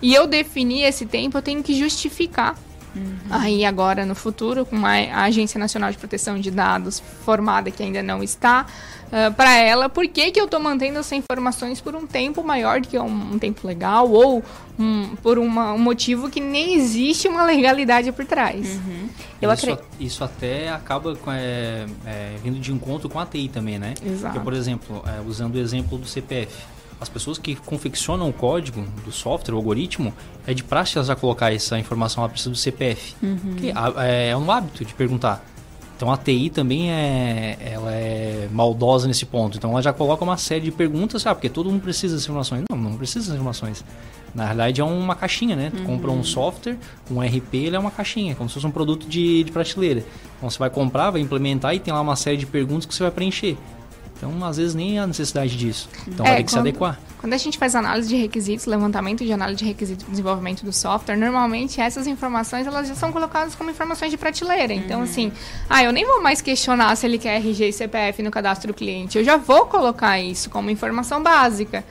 e 0.00 0.14
eu 0.14 0.28
definir 0.28 0.84
esse 0.84 1.06
tempo, 1.06 1.36
eu 1.36 1.42
tenho 1.42 1.60
que 1.60 1.74
justificar 1.74 2.54
Uhum. 2.94 3.16
Aí 3.30 3.64
agora 3.64 4.06
no 4.06 4.14
futuro, 4.14 4.64
com 4.64 4.76
a 4.86 5.22
Agência 5.22 5.58
Nacional 5.58 5.90
de 5.90 5.98
Proteção 5.98 6.38
de 6.38 6.50
Dados 6.50 7.02
formada 7.24 7.70
que 7.70 7.82
ainda 7.82 8.02
não 8.02 8.22
está, 8.22 8.66
uh, 9.06 9.32
para 9.34 9.54
ela, 9.56 9.88
por 9.88 10.06
que, 10.06 10.30
que 10.30 10.40
eu 10.40 10.44
estou 10.44 10.60
mantendo 10.60 10.98
essas 10.98 11.12
informações 11.12 11.80
por 11.80 11.94
um 11.94 12.06
tempo 12.06 12.42
maior 12.44 12.80
do 12.80 12.88
que 12.88 12.98
um, 12.98 13.34
um 13.34 13.38
tempo 13.38 13.66
legal 13.66 14.10
ou 14.10 14.42
um, 14.78 15.14
por 15.16 15.38
uma, 15.38 15.72
um 15.72 15.78
motivo 15.78 16.30
que 16.30 16.40
nem 16.40 16.74
existe 16.74 17.28
uma 17.28 17.44
legalidade 17.44 18.10
por 18.12 18.24
trás. 18.24 18.76
Uhum. 18.76 19.08
Eu 19.40 19.52
isso, 19.52 19.64
acredito. 19.64 19.88
isso 20.00 20.24
até 20.24 20.68
acaba 20.70 21.14
com, 21.16 21.30
é, 21.30 21.86
é, 22.06 22.36
vindo 22.42 22.58
de 22.58 22.72
encontro 22.72 23.08
com 23.08 23.18
a 23.18 23.26
TI 23.26 23.48
também, 23.48 23.78
né? 23.78 23.94
Exato. 24.04 24.32
Porque, 24.32 24.44
por 24.44 24.54
exemplo, 24.54 25.02
é, 25.06 25.20
usando 25.26 25.54
o 25.54 25.58
exemplo 25.58 25.98
do 25.98 26.06
CPF, 26.06 26.52
as 27.04 27.08
pessoas 27.08 27.38
que 27.38 27.54
confeccionam 27.54 28.28
o 28.28 28.32
código 28.32 28.82
do 29.04 29.12
software, 29.12 29.54
o 29.54 29.58
algoritmo, 29.58 30.12
é 30.46 30.52
de 30.52 30.64
praxe 30.64 30.96
elas 30.96 31.06
já 31.06 31.14
colocar 31.14 31.52
essa 31.52 31.78
informação 31.78 32.22
lá 32.22 32.28
precisa 32.28 32.50
do 32.50 32.56
CPF. 32.56 33.14
Uhum. 33.22 33.56
Que 33.56 33.72
é, 33.98 34.30
é 34.30 34.36
um 34.36 34.50
hábito 34.50 34.84
de 34.84 34.94
perguntar. 34.94 35.44
Então 35.96 36.10
a 36.10 36.16
TI 36.16 36.50
também 36.50 36.90
é, 36.90 37.56
ela 37.60 37.92
é 37.92 38.48
maldosa 38.50 39.06
nesse 39.06 39.24
ponto. 39.24 39.56
Então 39.56 39.70
ela 39.70 39.82
já 39.82 39.92
coloca 39.92 40.24
uma 40.24 40.36
série 40.36 40.62
de 40.62 40.72
perguntas, 40.72 41.26
ah, 41.26 41.34
porque 41.34 41.48
todo 41.48 41.70
mundo 41.70 41.82
precisa 41.82 42.14
dessas 42.14 42.26
informações. 42.26 42.64
Não, 42.70 42.76
não 42.76 42.96
precisa 42.96 43.20
dessas 43.20 43.34
informações. 43.34 43.84
Na 44.34 44.44
realidade 44.44 44.80
é 44.80 44.84
uma 44.84 45.14
caixinha, 45.14 45.54
né? 45.54 45.70
Tu 45.70 45.78
uhum. 45.78 45.84
compra 45.84 46.10
um 46.10 46.24
software, 46.24 46.76
um 47.08 47.20
RP, 47.20 47.54
ele 47.54 47.76
é 47.76 47.78
uma 47.78 47.92
caixinha, 47.92 48.34
como 48.34 48.48
se 48.48 48.54
fosse 48.54 48.66
um 48.66 48.70
produto 48.70 49.06
de, 49.06 49.44
de 49.44 49.52
prateleira. 49.52 50.02
Então 50.36 50.50
você 50.50 50.58
vai 50.58 50.70
comprar, 50.70 51.10
vai 51.10 51.20
implementar 51.20 51.74
e 51.74 51.78
tem 51.78 51.94
lá 51.94 52.00
uma 52.00 52.16
série 52.16 52.38
de 52.38 52.46
perguntas 52.46 52.84
que 52.84 52.94
você 52.94 53.04
vai 53.04 53.12
preencher. 53.12 53.56
Então, 54.24 54.44
às 54.44 54.56
vezes, 54.56 54.74
nem 54.74 54.98
há 54.98 55.06
necessidade 55.06 55.56
disso. 55.56 55.88
Então, 56.08 56.24
é, 56.24 56.30
vai 56.30 56.36
ter 56.38 56.44
que 56.44 56.50
quando, 56.50 56.62
se 56.62 56.68
adequar. 56.68 57.00
Quando 57.18 57.32
a 57.34 57.36
gente 57.36 57.58
faz 57.58 57.74
análise 57.74 58.08
de 58.08 58.16
requisitos, 58.16 58.64
levantamento 58.66 59.24
de 59.24 59.32
análise 59.32 59.58
de 59.58 59.64
requisitos 59.64 60.06
desenvolvimento 60.08 60.64
do 60.64 60.72
software, 60.72 61.16
normalmente 61.16 61.80
essas 61.80 62.06
informações 62.06 62.66
elas 62.66 62.88
já 62.88 62.94
são 62.94 63.12
colocadas 63.12 63.54
como 63.54 63.70
informações 63.70 64.10
de 64.10 64.16
prateleira. 64.16 64.72
Então, 64.72 64.98
uhum. 64.98 65.04
assim, 65.04 65.32
ah, 65.68 65.82
eu 65.84 65.92
nem 65.92 66.06
vou 66.06 66.22
mais 66.22 66.40
questionar 66.40 66.94
se 66.96 67.06
ele 67.06 67.18
quer 67.18 67.36
RG 67.36 67.68
e 67.68 67.72
CPF 67.72 68.22
no 68.22 68.30
cadastro 68.30 68.72
do 68.72 68.74
cliente. 68.74 69.18
Eu 69.18 69.24
já 69.24 69.36
vou 69.36 69.66
colocar 69.66 70.18
isso 70.18 70.48
como 70.48 70.70
informação 70.70 71.22
básica. 71.22 71.84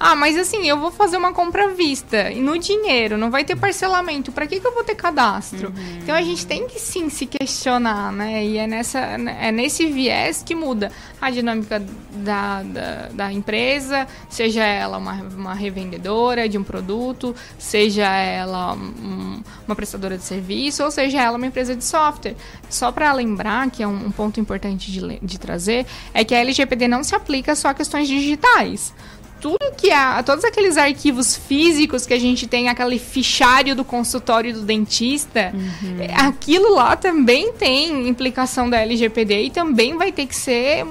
Ah, 0.00 0.14
mas 0.14 0.36
assim, 0.38 0.68
eu 0.68 0.78
vou 0.78 0.90
fazer 0.90 1.16
uma 1.16 1.32
compra 1.32 1.64
à 1.64 1.68
vista 1.68 2.30
e 2.30 2.40
no 2.40 2.56
dinheiro, 2.58 3.18
não 3.18 3.30
vai 3.30 3.44
ter 3.44 3.56
parcelamento. 3.56 4.30
Para 4.30 4.46
que, 4.46 4.60
que 4.60 4.66
eu 4.66 4.72
vou 4.72 4.84
ter 4.84 4.94
cadastro? 4.94 5.68
Uhum. 5.68 5.98
Então 6.02 6.14
a 6.14 6.22
gente 6.22 6.46
tem 6.46 6.68
que 6.68 6.78
sim 6.78 7.10
se 7.10 7.26
questionar, 7.26 8.12
né? 8.12 8.44
E 8.44 8.58
é, 8.58 8.66
nessa, 8.66 8.98
é 9.00 9.50
nesse 9.50 9.86
viés 9.86 10.42
que 10.44 10.54
muda 10.54 10.92
a 11.20 11.30
dinâmica 11.30 11.82
da, 12.12 12.62
da, 12.62 13.08
da 13.12 13.32
empresa, 13.32 14.06
seja 14.28 14.64
ela 14.64 14.98
uma, 14.98 15.14
uma 15.14 15.54
revendedora 15.54 16.48
de 16.48 16.56
um 16.56 16.62
produto, 16.62 17.34
seja 17.58 18.06
ela 18.06 18.74
um, 18.74 19.42
uma 19.66 19.74
prestadora 19.74 20.16
de 20.16 20.22
serviço, 20.22 20.84
ou 20.84 20.90
seja 20.92 21.20
ela 21.20 21.36
uma 21.36 21.46
empresa 21.46 21.74
de 21.74 21.84
software. 21.84 22.36
Só 22.70 22.92
para 22.92 23.12
lembrar, 23.12 23.68
que 23.70 23.82
é 23.82 23.88
um, 23.88 24.06
um 24.06 24.10
ponto 24.12 24.38
importante 24.38 24.92
de, 24.92 25.18
de 25.20 25.38
trazer, 25.40 25.86
é 26.14 26.24
que 26.24 26.34
a 26.34 26.38
LGPD 26.38 26.86
não 26.86 27.02
se 27.02 27.16
aplica 27.16 27.56
só 27.56 27.68
a 27.68 27.74
questões 27.74 28.06
digitais 28.06 28.94
tudo 29.40 29.58
que 29.76 29.90
há, 29.90 30.22
todos 30.22 30.44
aqueles 30.44 30.76
arquivos 30.76 31.36
físicos 31.36 32.06
que 32.06 32.14
a 32.14 32.18
gente 32.18 32.46
tem, 32.46 32.68
aquele 32.68 32.98
fichário 32.98 33.74
do 33.74 33.84
consultório 33.84 34.52
do 34.52 34.62
dentista, 34.62 35.52
uhum. 35.54 36.26
aquilo 36.26 36.74
lá 36.74 36.96
também 36.96 37.52
tem 37.52 38.08
implicação 38.08 38.68
da 38.68 38.78
LGPD 38.80 39.44
e 39.44 39.50
também 39.50 39.96
vai 39.96 40.12
ter 40.12 40.26
que 40.26 40.36
ser 40.36 40.84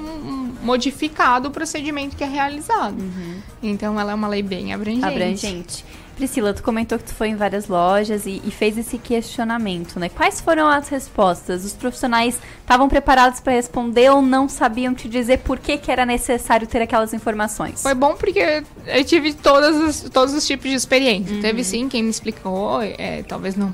modificado 0.61 1.49
o 1.49 1.51
procedimento 1.51 2.15
que 2.15 2.23
é 2.23 2.27
realizado. 2.27 2.99
Uhum. 2.99 3.41
Então 3.63 3.99
ela 3.99 4.11
é 4.11 4.15
uma 4.15 4.27
lei 4.27 4.43
bem 4.43 4.73
abrangente. 4.73 5.05
Abrangente. 5.05 5.85
Priscila, 6.17 6.51
tu 6.51 6.63
comentou 6.63 6.97
que 6.97 7.05
tu 7.05 7.13
foi 7.13 7.29
em 7.29 7.35
várias 7.35 7.67
lojas 7.67 8.25
e, 8.25 8.41
e 8.43 8.49
fez 8.49 8.75
esse 8.75 8.97
questionamento, 8.97 9.99
né? 9.99 10.09
Quais 10.09 10.41
foram 10.41 10.67
as 10.67 10.89
respostas? 10.89 11.63
Os 11.63 11.73
profissionais 11.73 12.39
estavam 12.59 12.89
preparados 12.89 13.39
para 13.39 13.53
responder 13.53 14.09
ou 14.09 14.21
não 14.21 14.49
sabiam 14.49 14.95
te 14.95 15.07
dizer 15.07 15.39
por 15.39 15.59
que, 15.59 15.77
que 15.77 15.91
era 15.91 16.05
necessário 16.07 16.65
ter 16.65 16.81
aquelas 16.81 17.13
informações? 17.13 17.83
Foi 17.83 17.93
bom 17.93 18.15
porque 18.15 18.63
eu 18.87 19.05
tive 19.05 19.33
todos 19.33 19.77
os, 19.77 20.09
todos 20.09 20.33
os 20.33 20.45
tipos 20.45 20.67
de 20.69 20.75
experiência. 20.75 21.35
Uhum. 21.35 21.41
Teve 21.41 21.63
sim 21.63 21.87
quem 21.87 22.03
me 22.03 22.09
explicou, 22.09 22.81
é, 22.81 23.23
talvez 23.27 23.55
não 23.55 23.73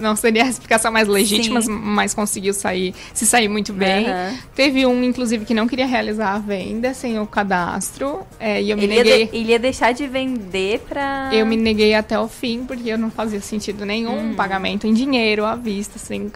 não 0.00 0.16
seria 0.16 0.44
a 0.44 0.48
explicação 0.48 0.90
mais 0.90 1.06
legítima, 1.06 1.60
Sim. 1.60 1.70
mas 1.70 2.14
conseguiu 2.14 2.52
sair, 2.52 2.94
se 3.12 3.26
sair 3.26 3.48
muito 3.48 3.72
bem. 3.72 4.06
Uhum. 4.06 4.38
Teve 4.54 4.86
um, 4.86 5.02
inclusive, 5.04 5.44
que 5.44 5.54
não 5.54 5.68
queria 5.68 5.86
realizar 5.86 6.34
a 6.34 6.38
venda 6.38 6.94
sem 6.94 7.18
o 7.18 7.26
cadastro. 7.26 8.26
É, 8.38 8.62
e 8.62 8.70
eu 8.70 8.76
me 8.76 8.84
ele 8.84 8.96
neguei. 8.96 9.20
Ia 9.20 9.26
de, 9.26 9.36
ele 9.36 9.50
ia 9.50 9.58
deixar 9.58 9.92
de 9.92 10.06
vender 10.06 10.80
pra. 10.88 11.30
Eu 11.32 11.46
me 11.46 11.56
neguei 11.56 11.94
até 11.94 12.18
o 12.18 12.26
fim, 12.28 12.64
porque 12.64 12.88
eu 12.88 12.98
não 12.98 13.10
fazia 13.10 13.40
sentido 13.40 13.84
nenhum. 13.84 14.30
Uhum. 14.30 14.34
Pagamento 14.34 14.86
em 14.86 14.94
dinheiro, 14.94 15.44
à 15.44 15.54
vista, 15.54 15.98
sem, 15.98 16.30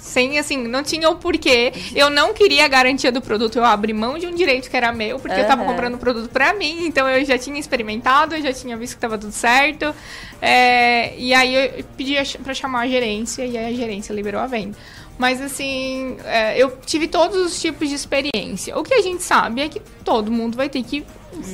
sem 0.00 0.38
assim, 0.38 0.56
não 0.56 0.82
tinha 0.82 1.08
o 1.10 1.16
porquê. 1.16 1.72
Eu 1.94 2.08
não 2.10 2.32
queria 2.32 2.64
a 2.64 2.68
garantia 2.68 3.10
do 3.10 3.20
produto. 3.20 3.56
Eu 3.56 3.64
abri 3.64 3.92
mão 3.92 4.18
de 4.18 4.26
um 4.26 4.34
direito 4.34 4.70
que 4.70 4.76
era 4.76 4.92
meu, 4.92 5.18
porque 5.18 5.36
uhum. 5.36 5.42
eu 5.42 5.48
tava 5.48 5.64
comprando 5.64 5.94
o 5.94 5.98
produto 5.98 6.28
pra 6.30 6.54
mim. 6.54 6.86
Então 6.86 7.08
eu 7.08 7.24
já 7.24 7.36
tinha 7.36 7.58
experimentado, 7.58 8.34
eu 8.34 8.42
já 8.42 8.52
tinha 8.52 8.76
visto 8.76 8.94
que 8.94 9.00
tava 9.00 9.18
tudo 9.18 9.32
certo. 9.32 9.94
É, 10.40 11.16
e 11.18 11.34
aí 11.34 11.54
eu 11.54 11.84
pedi 11.96 12.14
para 12.42 12.54
chamar 12.54 12.82
a 12.82 12.86
gerência 13.08 13.44
e 13.44 13.56
aí 13.56 13.74
a 13.74 13.76
gerência 13.76 14.12
liberou 14.12 14.40
a 14.40 14.46
venda. 14.46 14.76
Mas 15.16 15.40
assim, 15.40 16.16
é, 16.24 16.56
eu 16.62 16.76
tive 16.86 17.08
todos 17.08 17.36
os 17.36 17.60
tipos 17.60 17.88
de 17.88 17.94
experiência. 17.94 18.78
O 18.78 18.84
que 18.84 18.94
a 18.94 19.02
gente 19.02 19.22
sabe 19.22 19.62
é 19.62 19.68
que 19.68 19.80
todo 20.04 20.30
mundo 20.30 20.56
vai 20.56 20.68
ter 20.68 20.82
que 20.84 21.04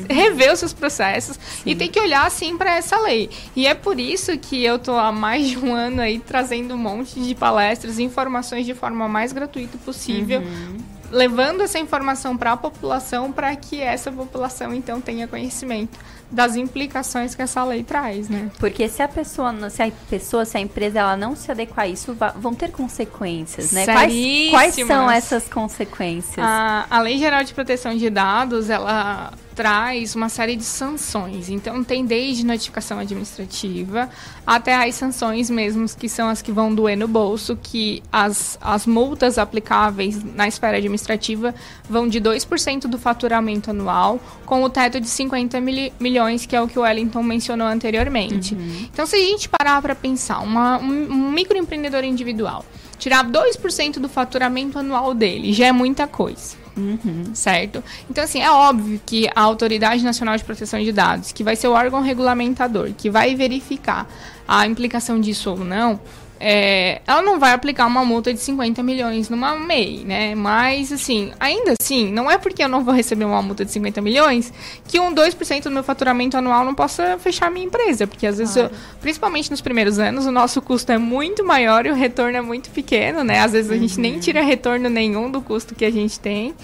rever 0.09 0.52
os 0.52 0.59
seus 0.59 0.72
processos 0.72 1.36
Sim. 1.36 1.70
e 1.70 1.74
ter 1.74 1.88
que 1.88 1.98
olhar 1.98 2.26
assim 2.26 2.59
para 2.59 2.76
essa 2.76 2.98
lei. 3.00 3.30
E 3.57 3.66
é 3.66 3.74
por 3.74 3.98
isso 3.98 4.36
que 4.36 4.62
eu 4.62 4.78
tô 4.78 4.92
há 4.92 5.11
mais 5.11 5.48
de 5.48 5.59
um 5.59 5.74
ano 5.74 6.02
aí 6.02 6.18
trazendo 6.18 6.74
um 6.74 6.78
monte 6.78 7.18
de 7.18 7.34
palestras 7.34 7.98
e 7.98 8.02
informações 8.02 8.66
de 8.66 8.74
forma 8.74 9.09
mais 9.09 9.32
gratuita 9.32 9.78
possível. 9.78 10.40
Uhum 10.40 10.94
levando 11.11 11.61
essa 11.62 11.78
informação 11.78 12.36
para 12.36 12.52
a 12.52 12.57
população 12.57 13.30
para 13.30 13.55
que 13.55 13.80
essa 13.80 14.11
população 14.11 14.74
então 14.74 15.00
tenha 15.00 15.28
conhecimento 15.28 15.96
das 16.31 16.57
implicações 16.57 17.35
que 17.35 17.43
essa 17.43 17.62
lei 17.64 17.83
traz, 17.83 18.29
né? 18.29 18.51
Porque 18.59 18.89
se 18.89 19.03
a 19.03 19.09
pessoa, 19.09 19.70
se 19.70 19.83
a 19.83 19.91
pessoa, 20.09 20.45
se 20.45 20.57
a 20.57 20.61
empresa 20.61 20.99
ela 21.01 21.16
não 21.16 21.37
se 21.37 21.51
adequar 21.51 21.85
a 21.85 21.89
isso, 21.89 22.16
vão 22.37 22.55
ter 22.55 22.70
consequências, 22.70 23.72
né? 23.72 23.85
Quais, 23.85 24.51
quais, 24.51 24.75
são 24.87 25.11
essas 25.11 25.49
consequências? 25.49 26.45
A, 26.45 26.87
a 26.91 27.01
Lei 27.01 27.18
Geral 27.18 27.45
de 27.45 27.55
Proteção 27.55 27.97
de 27.97 28.11
Dados, 28.11 28.70
ela 28.70 29.33
traz 29.55 30.14
uma 30.14 30.29
série 30.29 30.57
de 30.57 30.64
sanções. 30.64 31.49
Então, 31.49 31.83
tem 31.83 32.05
desde 32.05 32.45
notificação 32.45 32.99
administrativa 32.99 34.11
até 34.47 34.75
as 34.75 34.95
sanções 34.97 35.49
mesmo, 35.49 35.87
que 35.97 36.09
são 36.09 36.29
as 36.29 36.43
que 36.43 36.53
vão 36.53 36.75
doer 36.75 36.97
no 36.97 37.09
bolso, 37.09 37.57
que 37.62 38.03
as, 38.12 38.59
as 38.61 38.87
multas 38.87 39.39
aplicáveis 39.39 40.22
na 40.22 40.49
esfera 40.49 40.77
administrativa 40.77 41.55
vão 41.89 42.09
de 42.09 42.20
2% 42.20 42.83
do 42.83 42.99
faturamento 42.99 43.70
anual, 43.70 44.20
com 44.45 44.62
o 44.62 44.68
teto 44.68 45.01
de 45.01 45.09
50 45.09 45.61
mil, 45.61 45.93
milhões, 46.14 46.46
que 46.46 46.54
é 46.54 46.62
o 46.62 46.68
que 46.68 46.78
o 46.78 46.82
Wellington 46.82 47.22
mencionou 47.22 47.66
anteriormente. 47.66 48.54
Uhum. 48.54 48.88
Então, 48.92 49.04
se 49.04 49.16
a 49.16 49.18
gente 49.18 49.48
parar 49.48 49.82
para 49.82 49.94
pensar, 49.94 50.38
uma, 50.38 50.78
um, 50.78 51.10
um 51.10 51.32
microempreendedor 51.32 52.04
individual 52.04 52.64
tirar 52.96 53.24
2% 53.24 53.98
do 53.98 54.08
faturamento 54.08 54.78
anual 54.78 55.12
dele 55.12 55.52
já 55.52 55.66
é 55.66 55.72
muita 55.72 56.06
coisa. 56.06 56.56
Uhum. 56.76 57.34
Certo? 57.34 57.82
Então, 58.08 58.24
assim, 58.24 58.40
é 58.40 58.50
óbvio 58.50 59.00
que 59.04 59.28
a 59.34 59.40
Autoridade 59.42 60.02
Nacional 60.02 60.36
de 60.36 60.44
Proteção 60.44 60.80
de 60.80 60.90
Dados, 60.90 61.32
que 61.32 61.44
vai 61.44 61.54
ser 61.54 61.68
o 61.68 61.72
órgão 61.72 62.00
regulamentador, 62.00 62.92
que 62.96 63.10
vai 63.10 63.34
verificar 63.34 64.08
a 64.46 64.66
implicação 64.66 65.20
disso 65.20 65.50
ou 65.50 65.58
não, 65.58 66.00
é, 66.41 67.01
ela 67.07 67.22
não 67.22 67.39
vai 67.39 67.53
aplicar 67.53 67.87
uma 67.87 68.05
multa 68.05 68.32
de 68.32 68.41
50 68.41 68.82
milhões 68.82 69.28
numa 69.28 69.59
MEI, 69.59 70.05
né? 70.05 70.35
Mas, 70.35 70.93
assim, 70.93 71.32
ainda 71.39 71.74
assim, 71.80 72.12
não 72.12 72.30
é 72.30 72.37
porque 72.37 72.62
eu 72.62 72.68
não 72.68 72.82
vou 72.85 72.93
receber 72.93 73.24
uma 73.24 73.41
multa 73.41 73.64
de 73.64 73.70
50 73.70 74.01
milhões 74.01 74.53
que 74.87 74.99
um 74.99 75.14
2% 75.14 75.62
do 75.62 75.70
meu 75.70 75.85
faturamento 75.85 76.37
anual 76.37 76.64
não 76.64 76.74
possa 76.74 77.18
fechar 77.18 77.47
a 77.47 77.51
minha 77.51 77.66
empresa. 77.66 78.07
Porque, 78.07 78.26
às 78.26 78.39
vezes, 78.39 78.55
claro. 78.55 78.70
eu, 78.72 78.78
principalmente 79.01 79.51
nos 79.51 79.61
primeiros 79.61 79.99
anos, 79.99 80.26
o 80.26 80.32
nosso 80.32 80.61
custo 80.61 80.91
é 80.93 80.99
muito 80.99 81.45
maior 81.45 81.87
e 81.87 81.91
o 81.91 81.95
retorno 81.95 82.37
é 82.37 82.43
muito 82.43 82.70
pequeno, 82.70 83.22
né? 83.22 83.41
Às 83.41 83.53
vezes 83.53 83.70
a 83.70 83.76
gente 83.76 83.99
nem 84.01 84.14
uhum. 84.14 84.20
tira 84.20 84.43
retorno 84.43 84.89
nenhum 84.91 85.30
do 85.30 85.41
custo 85.41 85.74
que 85.74 85.85
a 85.85 85.91
gente 85.91 86.18
tem 86.18 86.55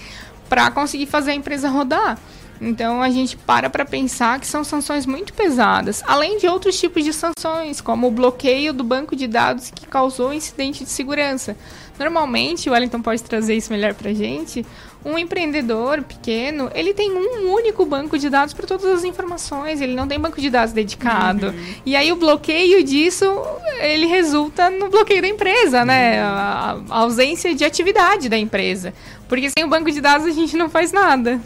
para 0.49 0.69
conseguir 0.69 1.05
fazer 1.05 1.31
a 1.31 1.35
empresa 1.35 1.69
rodar. 1.69 2.19
Então 2.61 3.01
a 3.01 3.09
gente 3.09 3.35
para 3.35 3.69
para 3.71 3.83
pensar 3.83 4.39
que 4.39 4.45
são 4.45 4.63
sanções 4.63 5.07
muito 5.07 5.33
pesadas, 5.33 6.03
além 6.05 6.37
de 6.37 6.47
outros 6.47 6.79
tipos 6.79 7.03
de 7.03 7.11
sanções, 7.11 7.81
como 7.81 8.07
o 8.07 8.11
bloqueio 8.11 8.71
do 8.71 8.83
banco 8.83 9.15
de 9.15 9.27
dados 9.27 9.71
que 9.71 9.87
causou 9.87 10.31
incidente 10.31 10.83
de 10.83 10.89
segurança. 10.91 11.57
Normalmente, 11.97 12.69
o 12.69 12.73
Wellington 12.73 13.01
pode 13.01 13.21
trazer 13.23 13.55
isso 13.55 13.71
melhor 13.71 13.93
para 13.93 14.09
a 14.09 14.13
gente. 14.13 14.65
Um 15.03 15.17
empreendedor 15.17 16.03
pequeno, 16.03 16.69
ele 16.73 16.93
tem 16.93 17.11
um 17.11 17.51
único 17.51 17.85
banco 17.85 18.17
de 18.17 18.29
dados 18.29 18.53
para 18.53 18.67
todas 18.67 18.85
as 18.85 19.03
informações, 19.03 19.81
ele 19.81 19.95
não 19.95 20.07
tem 20.07 20.19
banco 20.19 20.39
de 20.39 20.49
dados 20.49 20.73
dedicado. 20.73 21.47
Uhum. 21.47 21.73
E 21.85 21.95
aí 21.95 22.11
o 22.11 22.15
bloqueio 22.15 22.83
disso, 22.83 23.25
ele 23.79 24.05
resulta 24.05 24.69
no 24.69 24.89
bloqueio 24.89 25.21
da 25.21 25.27
empresa, 25.27 25.83
né? 25.83 26.21
Uhum. 26.21 26.29
A, 26.29 26.81
a 26.89 26.97
ausência 26.99 27.53
de 27.53 27.63
atividade 27.63 28.29
da 28.29 28.37
empresa. 28.37 28.93
Porque 29.27 29.49
sem 29.49 29.63
o 29.63 29.67
banco 29.67 29.91
de 29.91 30.01
dados 30.01 30.27
a 30.27 30.31
gente 30.31 30.55
não 30.55 30.69
faz 30.69 30.91
nada. 30.91 31.39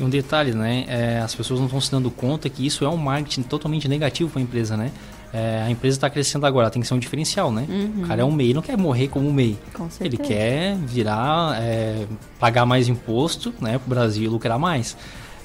E 0.00 0.02
um 0.02 0.08
detalhe, 0.08 0.52
né? 0.52 0.84
É, 0.88 1.18
as 1.18 1.34
pessoas 1.34 1.60
não 1.60 1.66
estão 1.66 1.80
se 1.80 1.90
dando 1.90 2.10
conta 2.10 2.48
que 2.48 2.66
isso 2.66 2.84
é 2.84 2.88
um 2.88 2.96
marketing 2.96 3.42
totalmente 3.42 3.86
negativo 3.86 4.30
para 4.30 4.40
a 4.40 4.42
empresa, 4.42 4.76
né? 4.76 4.90
é, 5.32 5.62
a 5.64 5.70
empresa 5.70 5.96
está 5.96 6.10
crescendo 6.10 6.44
agora, 6.44 6.70
tem 6.70 6.82
que 6.82 6.88
ser 6.88 6.94
um 6.94 6.98
diferencial, 6.98 7.52
né? 7.52 7.66
Uhum. 7.68 8.04
O 8.04 8.06
cara 8.06 8.22
é 8.22 8.24
um 8.24 8.32
MEI, 8.32 8.52
não 8.52 8.62
quer 8.62 8.76
morrer 8.76 9.08
como 9.08 9.28
um 9.28 9.32
MEI. 9.32 9.56
Com 9.72 9.88
Ele 10.00 10.16
quer 10.16 10.76
virar, 10.76 11.56
é, 11.62 12.06
pagar 12.38 12.66
mais 12.66 12.88
imposto, 12.88 13.54
né, 13.60 13.78
para 13.78 13.86
o 13.86 13.88
Brasil 13.88 14.30
lucrar 14.30 14.58
mais. 14.58 14.96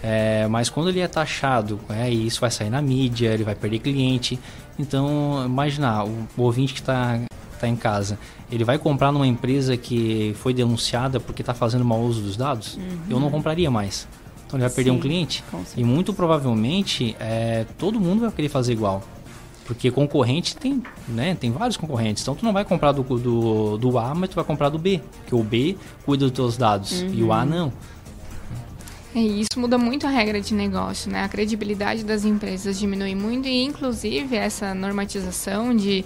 É, 0.02 0.48
mas 0.48 0.70
quando 0.70 0.90
ele 0.90 1.00
é 1.00 1.08
taxado, 1.08 1.80
é, 1.90 2.10
isso 2.10 2.42
vai 2.42 2.52
sair 2.52 2.70
na 2.70 2.82
mídia, 2.82 3.30
ele 3.30 3.44
vai 3.44 3.56
perder 3.56 3.80
cliente. 3.80 4.40
Então, 4.78 5.44
imaginar, 5.46 6.06
o, 6.06 6.28
o 6.36 6.42
ouvinte 6.42 6.74
que 6.74 6.80
está 6.80 7.20
tá 7.60 7.68
em 7.68 7.76
casa, 7.76 8.20
ele 8.52 8.64
vai 8.64 8.78
comprar 8.78 9.12
numa 9.12 9.26
empresa 9.26 9.78
que 9.78 10.36
foi 10.38 10.54
denunciada 10.54 11.20
porque 11.20 11.42
está 11.42 11.54
fazendo 11.54 11.86
mau 11.86 12.02
uso 12.02 12.22
dos 12.22 12.36
dados? 12.36 12.78
Eu 13.10 13.20
não 13.20 13.32
compraria 13.32 13.72
mais. 13.72 14.08
Ele 14.58 14.68
vai 14.68 14.70
perder 14.70 14.92
Sim, 14.92 14.98
um 14.98 15.00
cliente. 15.00 15.44
E 15.76 15.84
muito 15.84 16.14
provavelmente 16.14 17.16
é, 17.20 17.66
todo 17.78 18.00
mundo 18.00 18.22
vai 18.22 18.32
querer 18.32 18.50
fazer 18.50 18.74
igual. 18.74 19.04
Porque 19.66 19.90
concorrente 19.90 20.56
tem, 20.56 20.82
né, 21.08 21.36
tem 21.36 21.52
vários 21.52 21.76
concorrentes. 21.76 22.22
Então 22.22 22.36
tu 22.36 22.46
não 22.46 22.54
vai 22.54 22.64
comprar 22.64 22.92
do, 22.92 23.04
do, 23.04 23.78
do 23.78 23.98
A, 23.98 24.14
mas 24.14 24.30
tu 24.30 24.36
vai 24.36 24.44
comprar 24.44 24.70
do 24.70 24.78
B. 24.78 25.02
Porque 25.22 25.36
o 25.36 25.44
B 25.44 25.76
cuida 26.06 26.26
dos 26.26 26.32
teus 26.32 26.56
dados 26.56 27.04
e 27.12 27.24
o 27.24 27.34
A 27.34 27.44
não. 27.44 27.74
É, 29.16 29.20
E 29.20 29.42
isso 29.42 29.58
muda 29.58 29.78
muito 29.78 30.06
a 30.06 30.10
regra 30.10 30.42
de 30.42 30.54
negócio, 30.54 31.10
né? 31.10 31.24
A 31.24 31.30
credibilidade 31.30 32.04
das 32.04 32.26
empresas 32.26 32.78
diminui 32.78 33.16
muito 33.16 33.48
e, 33.48 33.64
inclusive, 33.64 34.36
essa 34.36 34.76
normatização 34.76 35.74
de 35.74 36.04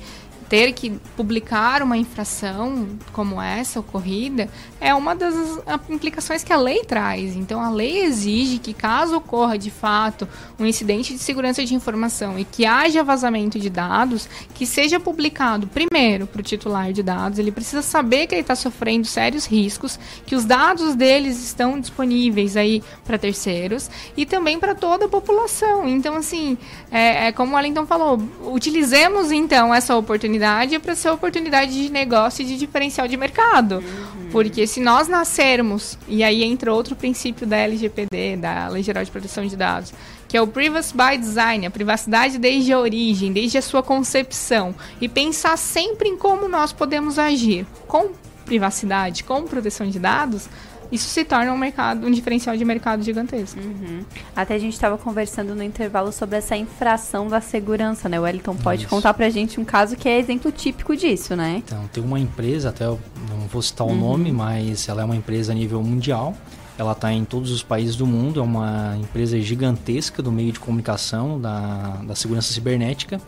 ter 0.50 0.74
que 0.74 0.90
publicar 1.16 1.84
uma 1.84 1.96
infração 1.96 2.88
como 3.14 3.40
essa 3.40 3.80
ocorrida 3.80 4.50
é 4.82 4.94
uma 4.96 5.14
das 5.16 5.36
implicações 5.88 6.44
que 6.44 6.52
a 6.52 6.58
lei 6.58 6.84
traz. 6.84 7.36
Então, 7.36 7.62
a 7.62 7.70
lei 7.70 8.00
exige 8.00 8.58
que, 8.58 8.74
caso 8.74 9.16
ocorra 9.16 9.58
de 9.58 9.70
fato 9.70 10.28
um 10.58 10.66
incidente 10.66 11.14
de 11.14 11.20
segurança 11.20 11.64
de 11.64 11.76
informação 11.76 12.40
e 12.40 12.44
que 12.44 12.66
haja 12.66 13.04
vazamento 13.04 13.60
de 13.60 13.70
dados, 13.70 14.28
que 14.56 14.66
seja 14.66 15.00
publicado 15.00 15.68
primeiro 15.68 16.26
para 16.26 16.40
o 16.40 16.44
titular 16.44 16.92
de 16.92 17.04
dados. 17.04 17.38
Ele 17.38 17.52
precisa 17.52 17.84
saber 17.84 18.26
que 18.26 18.34
ele 18.34 18.42
está 18.42 18.56
sofrendo 18.56 19.06
sérios 19.06 19.46
riscos, 19.46 20.00
que 20.26 20.36
os 20.36 20.46
dados 20.46 20.96
deles 20.96 21.44
estão 21.44 21.80
disponíveis 21.80 22.58
aí 22.58 22.82
para 23.06 23.20
terceiros 23.20 23.90
e 24.18 24.26
também 24.26 24.60
para 24.60 24.74
toda 24.74 25.06
a 25.06 25.10
população. 25.10 25.88
Então, 25.88 26.16
assim, 26.16 26.58
é, 26.90 27.28
é 27.28 27.32
como 27.32 27.54
o 27.54 27.56
Wellington 27.56 27.86
falou, 27.86 28.20
utilizemos 28.52 29.32
então 29.32 29.76
essa 29.76 29.96
oportunidade 29.96 30.39
para 30.82 30.96
ser 30.96 31.10
oportunidade 31.10 31.72
de 31.72 31.90
negócio 31.92 32.42
e 32.42 32.46
de 32.46 32.58
diferencial 32.58 33.08
de 33.08 33.18
mercado. 33.18 33.84
Porque 34.32 34.68
se 34.68 34.80
nós 34.80 35.08
nascermos, 35.08 35.98
e 36.08 36.24
aí 36.24 36.44
entra 36.44 36.74
outro 36.74 36.96
princípio 36.96 37.48
da 37.48 37.58
LGPD, 37.58 38.38
da 38.38 38.68
Lei 38.68 38.84
Geral 38.84 39.04
de 39.04 39.12
Proteção 39.12 39.46
de 39.46 39.56
Dados, 39.56 39.94
que 40.28 40.38
é 40.38 40.42
o 40.42 40.48
Privacy 40.48 40.94
by 40.96 41.18
Design, 41.18 41.66
a 41.66 41.72
privacidade 41.72 42.38
desde 42.38 42.72
a 42.72 42.80
origem, 42.80 43.34
desde 43.34 43.58
a 43.58 43.62
sua 43.62 43.82
concepção, 43.82 44.76
e 45.02 45.10
pensar 45.10 45.58
sempre 45.58 46.08
em 46.08 46.16
como 46.16 46.48
nós 46.48 46.72
podemos 46.72 47.18
agir 47.18 47.66
com 47.88 48.12
privacidade, 48.46 49.24
com 49.24 49.44
proteção 49.44 49.88
de 49.88 50.00
dados, 50.00 50.50
isso 50.92 51.08
se 51.10 51.24
torna 51.24 51.52
um 51.54 51.58
mercado, 51.58 52.06
um 52.08 52.12
diferencial 52.12 52.56
de 52.58 52.66
mercado 52.66 53.04
gigantesco. 53.04 53.60
Uhum. 53.60 54.02
Até 54.36 54.56
a 54.56 54.58
gente 54.58 54.74
estava 54.74 54.98
conversando 54.98 55.54
no 55.56 55.64
intervalo 55.64 56.12
sobre 56.12 56.38
essa 56.38 56.56
infração 56.58 57.28
da 57.28 57.40
segurança, 57.42 58.10
né? 58.10 58.20
O 58.20 58.24
Wellington 58.24 58.56
pode 58.56 58.82
Isso. 58.82 58.90
contar 58.90 59.14
pra 59.14 59.30
gente 59.30 59.60
um 59.60 59.66
caso 59.66 59.96
que 59.96 60.08
é 60.10 60.18
exemplo 60.20 60.52
típico 60.52 60.96
disso, 60.96 61.36
né? 61.36 61.62
Então, 61.66 61.88
tem 61.94 62.04
uma 62.04 62.20
empresa, 62.20 62.70
até 62.70 62.86
eu 62.86 63.00
não 63.30 63.48
vou 63.48 63.62
citar 63.62 63.86
o 63.86 63.92
Uhum. 63.92 63.98
nome, 63.98 64.32
mas 64.32 64.88
ela 64.90 65.02
é 65.02 65.06
uma 65.06 65.16
empresa 65.16 65.52
a 65.52 65.56
nível 65.56 65.82
mundial. 65.84 66.36
Ela 66.78 66.94
está 66.94 67.12
em 67.12 67.26
todos 67.26 67.52
os 67.52 67.62
países 67.62 67.96
do 67.98 68.08
mundo, 68.08 68.40
é 68.40 68.44
uma 68.44 68.96
empresa 69.00 69.38
gigantesca 69.40 70.24
do 70.24 70.32
meio 70.32 70.52
de 70.54 70.60
comunicação, 70.60 71.40
da, 71.40 71.98
da 72.04 72.16
segurança 72.16 72.54
cibernética. 72.54 73.20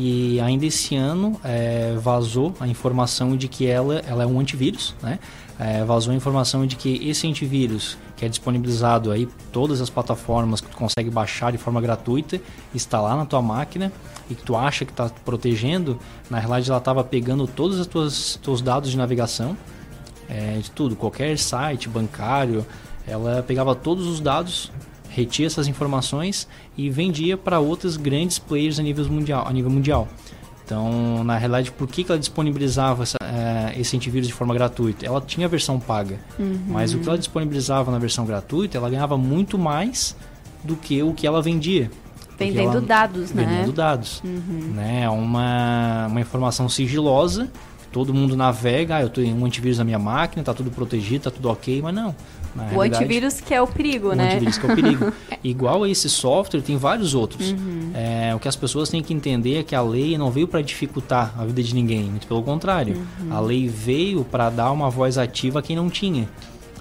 E 0.00 0.40
ainda 0.40 0.64
esse 0.64 0.94
ano 0.94 1.40
é, 1.42 1.96
vazou 2.00 2.54
a 2.60 2.68
informação 2.68 3.36
de 3.36 3.48
que 3.48 3.66
ela, 3.66 3.96
ela 4.06 4.22
é 4.22 4.26
um 4.26 4.38
antivírus, 4.38 4.94
né? 5.02 5.18
É, 5.58 5.82
vazou 5.82 6.12
a 6.12 6.16
informação 6.16 6.64
de 6.64 6.76
que 6.76 7.08
esse 7.08 7.26
antivírus, 7.26 7.98
que 8.16 8.24
é 8.24 8.28
disponibilizado 8.28 9.10
aí 9.10 9.28
todas 9.50 9.80
as 9.80 9.90
plataformas 9.90 10.60
que 10.60 10.68
tu 10.68 10.76
consegue 10.76 11.10
baixar 11.10 11.50
de 11.50 11.58
forma 11.58 11.80
gratuita, 11.80 12.40
instalar 12.72 13.16
na 13.16 13.26
tua 13.26 13.42
máquina 13.42 13.92
e 14.30 14.36
que 14.36 14.42
tu 14.44 14.54
acha 14.54 14.84
que 14.84 14.92
está 14.92 15.10
protegendo, 15.24 15.98
na 16.30 16.38
realidade 16.38 16.70
ela 16.70 16.78
estava 16.78 17.02
pegando 17.02 17.48
todos 17.48 17.80
os 17.80 17.86
tuas, 17.88 18.38
teus 18.40 18.62
dados 18.62 18.92
de 18.92 18.96
navegação, 18.96 19.56
é, 20.28 20.58
de 20.58 20.70
tudo, 20.70 20.94
qualquer 20.94 21.36
site 21.36 21.88
bancário, 21.88 22.64
ela 23.04 23.42
pegava 23.42 23.74
todos 23.74 24.06
os 24.06 24.20
dados, 24.20 24.70
retia 25.18 25.46
essas 25.46 25.66
informações 25.66 26.46
e 26.76 26.88
vendia 26.88 27.36
para 27.36 27.58
outros 27.58 27.96
grandes 27.96 28.38
players 28.38 28.78
a 28.78 28.82
nível 28.82 29.04
mundial. 29.10 29.46
A 29.48 29.52
nível 29.52 29.70
mundial. 29.70 30.06
Então, 30.64 31.24
na 31.24 31.36
realidade, 31.38 31.72
por 31.72 31.88
que, 31.88 32.04
que 32.04 32.12
ela 32.12 32.18
disponibilizava 32.18 33.02
essa, 33.02 33.16
eh, 33.22 33.72
esse 33.80 33.96
antivírus 33.96 34.28
de 34.28 34.34
forma 34.34 34.52
gratuita? 34.52 35.06
Ela 35.06 35.20
tinha 35.20 35.46
a 35.46 35.48
versão 35.48 35.80
paga, 35.80 36.18
mas 36.68 36.92
o 36.92 36.98
que 36.98 37.08
ela 37.08 37.16
disponibilizava 37.16 37.90
na 37.90 37.98
versão 37.98 38.26
gratuita, 38.26 38.76
ela 38.76 38.90
ganhava 38.90 39.16
muito 39.16 39.56
mais 39.58 40.14
do 40.62 40.76
que 40.76 41.02
o 41.02 41.14
que 41.14 41.26
ela 41.26 41.40
vendia. 41.40 41.90
Vendendo 42.38 42.70
ela- 42.72 42.80
dados, 42.82 43.32
né? 43.32 43.44
vendendo 43.44 43.72
dados. 43.72 44.22
Né? 44.22 45.04
É 45.04 45.08
uma, 45.08 46.06
uma 46.06 46.20
informação 46.20 46.68
sigilosa, 46.68 47.50
todo 47.90 48.12
mundo 48.12 48.36
navega, 48.36 48.96
ah, 48.96 49.02
eu 49.02 49.08
tenho 49.08 49.34
um 49.34 49.46
antivírus 49.46 49.78
na 49.78 49.84
minha 49.84 49.98
máquina, 49.98 50.44
tá 50.44 50.52
tudo 50.52 50.70
protegido, 50.70 51.24
tá 51.24 51.30
tudo 51.30 51.48
ok, 51.48 51.80
mas 51.82 51.94
não. 51.94 52.14
O 52.74 52.80
antivírus 52.80 53.40
que 53.40 53.54
é 53.54 53.60
o 53.60 53.66
perigo, 53.66 54.10
o 54.10 54.14
né? 54.14 54.32
antivírus 54.32 54.58
que 54.58 54.66
é 54.66 54.72
o 54.72 54.74
perigo. 54.74 55.12
Igual 55.42 55.84
a 55.84 55.88
esse 55.88 56.08
software, 56.08 56.60
tem 56.60 56.76
vários 56.76 57.14
outros. 57.14 57.52
Uhum. 57.52 57.90
É, 57.94 58.34
o 58.34 58.38
que 58.38 58.48
as 58.48 58.56
pessoas 58.56 58.88
têm 58.88 59.02
que 59.02 59.12
entender 59.12 59.58
é 59.58 59.62
que 59.62 59.74
a 59.74 59.82
lei 59.82 60.16
não 60.18 60.30
veio 60.30 60.48
para 60.48 60.62
dificultar 60.62 61.34
a 61.38 61.44
vida 61.44 61.62
de 61.62 61.74
ninguém, 61.74 62.04
muito 62.04 62.26
pelo 62.26 62.42
contrário. 62.42 62.96
Uhum. 63.20 63.32
A 63.32 63.40
lei 63.40 63.68
veio 63.68 64.24
para 64.24 64.50
dar 64.50 64.70
uma 64.72 64.90
voz 64.90 65.18
ativa 65.18 65.60
a 65.60 65.62
quem 65.62 65.76
não 65.76 65.88
tinha. 65.88 66.28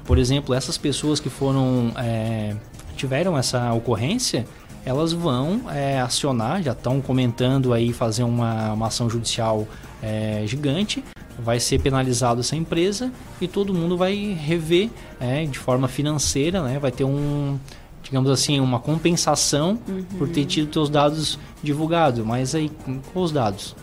Por 0.06 0.18
exemplo, 0.18 0.56
essas 0.56 0.78
pessoas 0.78 1.20
que 1.20 1.30
foram 1.30 1.92
é, 1.98 2.56
tiveram 2.96 3.38
essa 3.38 3.74
ocorrência, 3.74 4.46
elas 4.88 5.12
vão 5.12 5.62
é, 5.70 6.00
acionar, 6.00 6.64
já 6.64 6.72
estão 6.72 7.02
comentando 7.02 7.74
aí 7.74 7.92
fazer 7.92 8.24
uma, 8.24 8.72
uma 8.72 8.88
ação 8.88 9.10
judicial 9.10 9.68
é, 10.02 10.44
gigante, 10.46 11.04
vai 11.38 11.60
ser 11.60 11.80
penalizado 11.82 12.40
essa 12.40 12.56
empresa 12.56 13.12
e 13.42 13.48
todo 13.50 13.74
mundo 13.74 13.98
vai 13.98 14.16
rever 14.40 14.90
é, 15.20 15.46
de 15.46 15.60
forma 15.60 15.90
financeira, 15.90 16.62
né? 16.64 16.80
vai 16.80 16.90
ter 16.92 17.04
um, 17.04 17.60
digamos 18.02 18.30
assim, 18.32 18.62
uma 18.62 18.80
compensação 18.80 19.78
por 20.18 20.30
ter 20.30 20.46
tido 20.46 20.72
seus 20.72 20.90
dados 20.90 21.38
divulgados. 21.62 22.26
Mas 22.26 22.56
aí, 22.56 22.72
com 23.14 23.22
os 23.22 23.32
dados? 23.34 23.76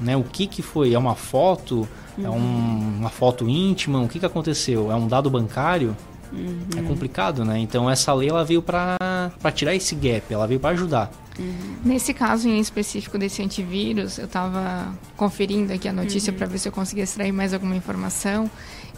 Né? 0.00 0.16
O 0.16 0.24
que, 0.24 0.46
que 0.46 0.62
foi? 0.62 0.94
É 0.94 0.98
uma 0.98 1.14
foto? 1.14 1.86
É 2.24 2.30
um- 2.30 2.96
uma 3.00 3.10
foto 3.10 3.48
íntima? 3.48 4.00
O 4.00 4.08
que, 4.08 4.18
que 4.18 4.26
aconteceu? 4.26 4.90
É 4.90 4.94
um 4.96 5.06
dado 5.06 5.28
bancário? 5.28 5.94
É 6.76 6.82
complicado, 6.82 7.44
né? 7.44 7.58
Então 7.58 7.88
essa 7.88 8.12
lei 8.12 8.28
ela 8.28 8.44
veio 8.44 8.62
para 8.62 8.96
tirar 9.54 9.74
esse 9.74 9.94
gap, 9.94 10.32
ela 10.32 10.46
veio 10.46 10.60
para 10.60 10.70
ajudar. 10.70 11.10
Nesse 11.84 12.12
caso 12.12 12.48
em 12.48 12.58
específico 12.58 13.16
desse 13.16 13.42
antivírus, 13.42 14.18
eu 14.18 14.24
estava 14.24 14.92
conferindo 15.16 15.72
aqui 15.72 15.88
a 15.88 15.92
notícia 15.92 16.32
para 16.32 16.46
ver 16.46 16.58
se 16.58 16.68
eu 16.68 16.72
conseguia 16.72 17.04
extrair 17.04 17.32
mais 17.32 17.54
alguma 17.54 17.76
informação. 17.76 18.50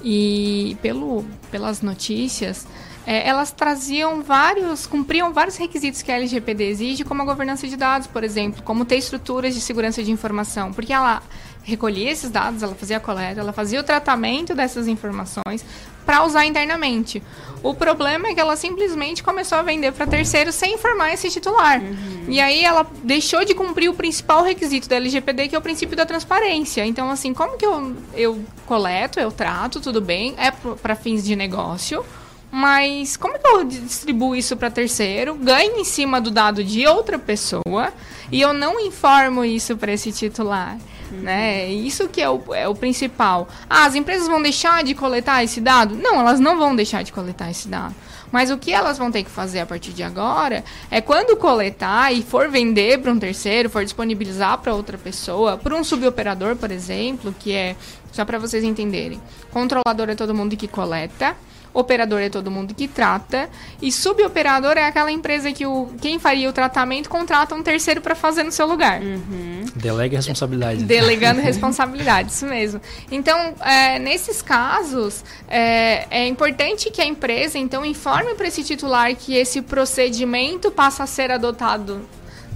E 0.02 0.78
pelo, 0.80 1.24
pelas 1.50 1.82
notícias, 1.82 2.66
é, 3.06 3.28
elas 3.28 3.50
traziam 3.50 4.22
vários, 4.22 4.86
cumpriam 4.86 5.32
vários 5.32 5.56
requisitos 5.56 6.00
que 6.00 6.10
a 6.10 6.16
LGPD 6.16 6.64
exige, 6.64 7.04
como 7.04 7.20
a 7.20 7.24
governança 7.24 7.68
de 7.68 7.76
dados, 7.76 8.06
por 8.06 8.24
exemplo, 8.24 8.62
como 8.62 8.86
ter 8.86 8.96
estruturas 8.96 9.54
de 9.54 9.60
segurança 9.60 10.02
de 10.02 10.10
informação, 10.10 10.72
porque 10.72 10.92
ela 10.92 11.22
recolhia 11.62 12.10
esses 12.10 12.30
dados, 12.30 12.62
ela 12.62 12.74
fazia 12.74 12.96
a 12.96 13.00
coleta, 13.00 13.40
ela 13.40 13.52
fazia 13.52 13.80
o 13.80 13.82
tratamento 13.82 14.54
dessas 14.54 14.88
informações 14.88 15.64
para 16.04 16.24
usar 16.24 16.44
internamente. 16.44 17.22
O 17.62 17.74
problema 17.74 18.28
é 18.28 18.34
que 18.34 18.40
ela 18.40 18.56
simplesmente 18.56 19.22
começou 19.22 19.58
a 19.58 19.62
vender 19.62 19.92
para 19.92 20.06
terceiros 20.06 20.54
sem 20.54 20.74
informar 20.74 21.12
esse 21.12 21.30
titular. 21.30 21.80
E 22.26 22.40
aí 22.40 22.64
ela 22.64 22.86
deixou 23.04 23.44
de 23.44 23.54
cumprir 23.54 23.88
o 23.90 23.94
principal 23.94 24.42
requisito 24.42 24.88
da 24.88 24.96
LGPD, 24.96 25.48
que 25.48 25.54
é 25.54 25.58
o 25.58 25.62
princípio 25.62 25.96
da 25.96 26.06
transparência. 26.06 26.84
Então, 26.86 27.10
assim, 27.10 27.34
como 27.34 27.56
que 27.56 27.66
eu, 27.66 27.94
eu 28.14 28.42
coleto, 28.66 29.20
eu 29.20 29.30
trato, 29.30 29.80
tudo 29.80 30.00
bem, 30.00 30.34
é 30.38 30.50
para 30.50 30.96
fins 30.96 31.22
de 31.22 31.36
negócio, 31.36 32.04
mas 32.50 33.16
como 33.16 33.38
que 33.38 33.46
eu 33.46 33.64
distribuo 33.64 34.34
isso 34.34 34.56
para 34.56 34.70
terceiro, 34.70 35.34
ganho 35.34 35.78
em 35.78 35.84
cima 35.84 36.20
do 36.20 36.30
dado 36.30 36.64
de 36.64 36.86
outra 36.86 37.18
pessoa 37.18 37.92
e 38.32 38.40
eu 38.40 38.52
não 38.52 38.80
informo 38.80 39.44
isso 39.44 39.76
para 39.76 39.92
esse 39.92 40.10
titular? 40.10 40.78
Né? 41.10 41.68
Isso 41.68 42.08
que 42.08 42.20
é 42.20 42.30
o, 42.30 42.42
é 42.54 42.68
o 42.68 42.74
principal. 42.74 43.48
Ah, 43.68 43.86
as 43.86 43.94
empresas 43.94 44.28
vão 44.28 44.40
deixar 44.40 44.84
de 44.84 44.94
coletar 44.94 45.42
esse 45.42 45.60
dado? 45.60 45.96
Não, 45.96 46.20
elas 46.20 46.38
não 46.38 46.56
vão 46.56 46.74
deixar 46.74 47.02
de 47.02 47.12
coletar 47.12 47.50
esse 47.50 47.68
dado. 47.68 47.94
Mas 48.32 48.50
o 48.50 48.58
que 48.58 48.72
elas 48.72 48.96
vão 48.96 49.10
ter 49.10 49.24
que 49.24 49.30
fazer 49.30 49.60
a 49.60 49.66
partir 49.66 49.92
de 49.92 50.02
agora 50.02 50.64
é 50.90 51.00
quando 51.00 51.36
coletar 51.36 52.12
e 52.12 52.22
for 52.22 52.48
vender 52.48 53.00
para 53.00 53.12
um 53.12 53.18
terceiro, 53.18 53.68
for 53.68 53.84
disponibilizar 53.84 54.58
para 54.58 54.74
outra 54.74 54.96
pessoa, 54.96 55.56
para 55.56 55.74
um 55.74 55.82
suboperador, 55.82 56.54
por 56.54 56.70
exemplo, 56.70 57.34
que 57.38 57.52
é 57.52 57.74
só 58.12 58.24
para 58.24 58.38
vocês 58.38 58.62
entenderem. 58.62 59.20
Controlador 59.50 60.08
é 60.10 60.14
todo 60.14 60.34
mundo 60.34 60.56
que 60.56 60.68
coleta. 60.68 61.36
Operador 61.72 62.20
é 62.20 62.28
todo 62.28 62.50
mundo 62.50 62.74
que 62.74 62.88
trata 62.88 63.48
e 63.80 63.90
suboperador 63.92 64.76
é 64.76 64.84
aquela 64.84 65.10
empresa 65.10 65.52
que 65.52 65.66
o, 65.66 65.88
quem 66.00 66.18
faria 66.18 66.48
o 66.48 66.52
tratamento 66.52 67.08
contrata 67.08 67.54
um 67.54 67.62
terceiro 67.62 68.00
para 68.00 68.14
fazer 68.14 68.42
no 68.42 68.52
seu 68.52 68.66
lugar. 68.66 69.00
Uhum. 69.00 69.64
Delega 69.76 70.16
responsabilidade. 70.16 70.84
Delegando 70.84 71.40
responsabilidade, 71.42 72.32
isso 72.32 72.46
mesmo. 72.46 72.80
Então, 73.10 73.54
é, 73.60 73.98
nesses 73.98 74.42
casos, 74.42 75.24
é, 75.48 76.06
é, 76.10 76.26
importante 76.26 76.90
que 76.90 77.00
a 77.00 77.06
empresa, 77.06 77.58
então, 77.58 77.84
informe 77.84 78.34
para 78.34 78.48
esse 78.48 78.64
titular 78.64 79.14
que 79.14 79.34
esse 79.34 79.62
procedimento 79.62 80.70
passa 80.70 81.04
a 81.04 81.06
ser 81.06 81.30
adotado 81.30 82.00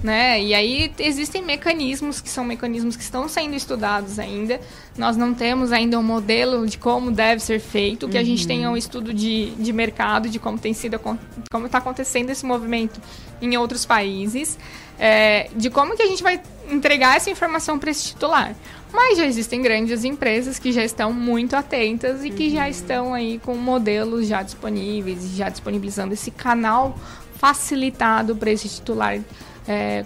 né? 0.05 0.39
E 0.39 0.53
aí 0.53 0.93
existem 0.99 1.41
mecanismos 1.41 2.21
que 2.21 2.29
são 2.29 2.45
mecanismos 2.45 2.95
que 2.95 3.01
estão 3.01 3.27
sendo 3.27 3.55
estudados 3.55 4.19
ainda. 4.19 4.61
Nós 4.95 5.17
não 5.17 5.33
temos 5.33 5.71
ainda 5.71 5.97
um 5.97 6.03
modelo 6.03 6.67
de 6.67 6.77
como 6.77 7.09
deve 7.09 7.41
ser 7.41 7.59
feito. 7.59 8.05
O 8.05 8.09
que 8.09 8.15
uhum. 8.15 8.21
a 8.21 8.25
gente 8.25 8.45
tem 8.45 8.63
é 8.63 8.69
um 8.69 8.77
estudo 8.77 9.11
de, 9.11 9.49
de 9.55 9.73
mercado, 9.73 10.29
de 10.29 10.37
como 10.37 10.59
tem 10.59 10.75
sido, 10.75 10.99
como 10.99 11.65
está 11.65 11.79
acontecendo 11.79 12.29
esse 12.29 12.45
movimento 12.45 13.01
em 13.41 13.57
outros 13.57 13.83
países, 13.83 14.59
é, 14.99 15.49
de 15.55 15.71
como 15.71 15.95
que 15.97 16.03
a 16.03 16.07
gente 16.07 16.21
vai 16.21 16.39
entregar 16.69 17.17
essa 17.17 17.31
informação 17.31 17.79
para 17.79 17.89
esse 17.89 18.09
titular. 18.09 18.55
Mas 18.93 19.17
já 19.17 19.25
existem 19.25 19.59
grandes 19.59 20.03
empresas 20.03 20.59
que 20.59 20.71
já 20.71 20.83
estão 20.83 21.11
muito 21.11 21.55
atentas 21.55 22.23
e 22.23 22.29
que 22.29 22.43
uhum. 22.43 22.53
já 22.53 22.69
estão 22.69 23.11
aí 23.11 23.39
com 23.39 23.55
modelos 23.55 24.27
já 24.27 24.43
disponíveis, 24.43 25.35
já 25.35 25.49
disponibilizando 25.49 26.13
esse 26.13 26.29
canal 26.29 26.95
facilitado 27.39 28.35
para 28.35 28.51
esse 28.51 28.69
titular 28.69 29.19
é, 29.67 30.05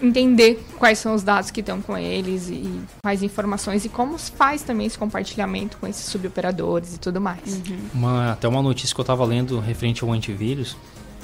entender 0.00 0.64
quais 0.78 0.98
são 0.98 1.14
os 1.14 1.22
dados 1.22 1.50
que 1.50 1.60
estão 1.60 1.80
com 1.80 1.96
eles 1.96 2.48
e 2.48 2.80
quais 3.02 3.22
informações 3.22 3.84
e 3.84 3.88
como 3.88 4.18
faz 4.18 4.62
também 4.62 4.86
esse 4.86 4.98
compartilhamento 4.98 5.76
com 5.78 5.86
esses 5.86 6.04
suboperadores 6.04 6.94
e 6.94 6.98
tudo 6.98 7.20
mais. 7.20 7.60
Uhum. 7.68 7.78
Uma, 7.94 8.32
até 8.32 8.46
uma 8.46 8.62
notícia 8.62 8.94
que 8.94 9.00
eu 9.00 9.02
estava 9.02 9.24
lendo 9.24 9.58
referente 9.58 10.04
ao 10.04 10.12
antivírus, 10.12 10.76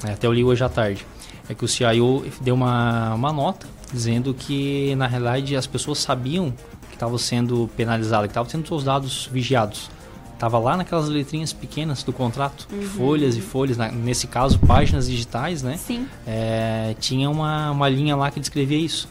é, 0.03 0.11
até 0.11 0.27
eu 0.27 0.33
li 0.33 0.43
hoje 0.43 0.63
à 0.63 0.69
tarde, 0.69 1.05
é 1.49 1.53
que 1.53 1.63
o 1.63 1.67
CIO 1.67 2.25
deu 2.41 2.55
uma, 2.55 3.13
uma 3.13 3.31
nota 3.31 3.67
dizendo 3.93 4.33
que 4.33 4.95
na 4.95 5.07
realidade 5.07 5.55
as 5.55 5.67
pessoas 5.67 5.99
sabiam 5.99 6.51
que 6.89 6.95
estavam 6.95 7.17
sendo 7.17 7.69
penalizadas, 7.77 8.27
que 8.27 8.31
estavam 8.31 8.49
tendo 8.49 8.67
seus 8.67 8.83
dados 8.83 9.29
vigiados. 9.31 9.89
Tava 10.37 10.59
lá 10.59 10.75
naquelas 10.75 11.07
letrinhas 11.07 11.53
pequenas 11.53 12.03
do 12.03 12.11
contrato, 12.11 12.67
uhum. 12.71 12.81
folhas 12.81 13.37
e 13.37 13.41
folhas, 13.41 13.77
na, 13.77 13.89
nesse 13.89 14.27
caso 14.27 14.59
páginas 14.59 15.07
digitais, 15.07 15.63
né? 15.63 15.77
Sim. 15.77 16.07
É, 16.27 16.95
tinha 16.99 17.29
uma, 17.29 17.71
uma 17.71 17.87
linha 17.87 18.15
lá 18.15 18.29
que 18.29 18.39
descrevia 18.39 18.77
isso. 18.77 19.07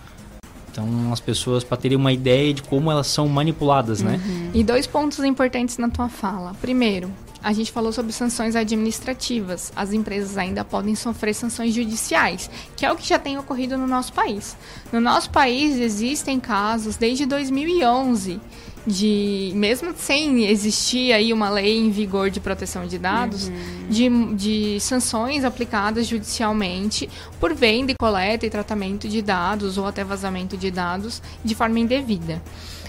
Então, 0.71 1.13
as 1.13 1.21
pessoas, 1.21 1.63
para 1.63 1.77
terem 1.77 1.97
uma 1.97 2.13
ideia 2.13 2.53
de 2.53 2.63
como 2.63 2.91
elas 2.91 3.07
são 3.07 3.29
manipuladas, 3.29 4.03
né? 4.03 4.21
uhum. 4.25 4.35
né? 4.47 4.51
E 4.53 4.65
dois 4.65 4.87
pontos 4.87 5.21
importantes 5.21 5.79
na 5.79 5.89
tua 5.89 6.09
fala. 6.09 6.53
Primeiro, 6.61 7.11
a 7.45 7.53
gente 7.53 7.71
falou 7.71 7.93
sobre 7.93 8.11
sanções 8.11 8.57
administrativas. 8.57 9.71
As 9.77 9.93
empresas 9.93 10.39
ainda 10.39 10.65
podem 10.65 10.95
sofrer 10.95 11.35
sanções 11.35 11.75
judiciais, 11.75 12.51
que 12.75 12.87
é 12.87 12.91
o 12.91 12.97
que 12.97 13.07
já 13.07 13.19
tem 13.19 13.39
ocorrido 13.39 13.77
no 13.77 13.87
nosso 13.87 14.15
país. 14.15 14.57
No 14.91 14.99
nosso 14.99 15.29
país 15.29 15.79
existem 15.79 16.41
casos 16.41 16.97
desde 16.97 17.27
2011 17.27 18.41
de 18.87 19.53
mesmo 19.55 19.95
sem 19.97 20.47
existir 20.47 21.13
aí 21.13 21.33
uma 21.33 21.49
lei 21.49 21.79
em 21.79 21.91
vigor 21.91 22.31
de 22.31 22.41
proteção 22.41 22.87
de 22.87 22.99
dados, 22.99 23.49
uhum. 23.49 23.89
de, 23.89 24.35
de 24.35 24.81
sanções 24.81 25.45
aplicadas 25.45 26.07
judicialmente 26.07 27.09
por 27.41 27.55
venda 27.55 27.93
e 27.93 27.95
coleta 27.95 28.45
e 28.45 28.51
tratamento 28.51 29.09
de 29.09 29.23
dados 29.23 29.79
ou 29.79 29.87
até 29.87 30.05
vazamento 30.05 30.57
de 30.57 30.71
dados 30.71 31.23
de 31.43 31.55
forma 31.55 31.79
indevida. 31.79 32.43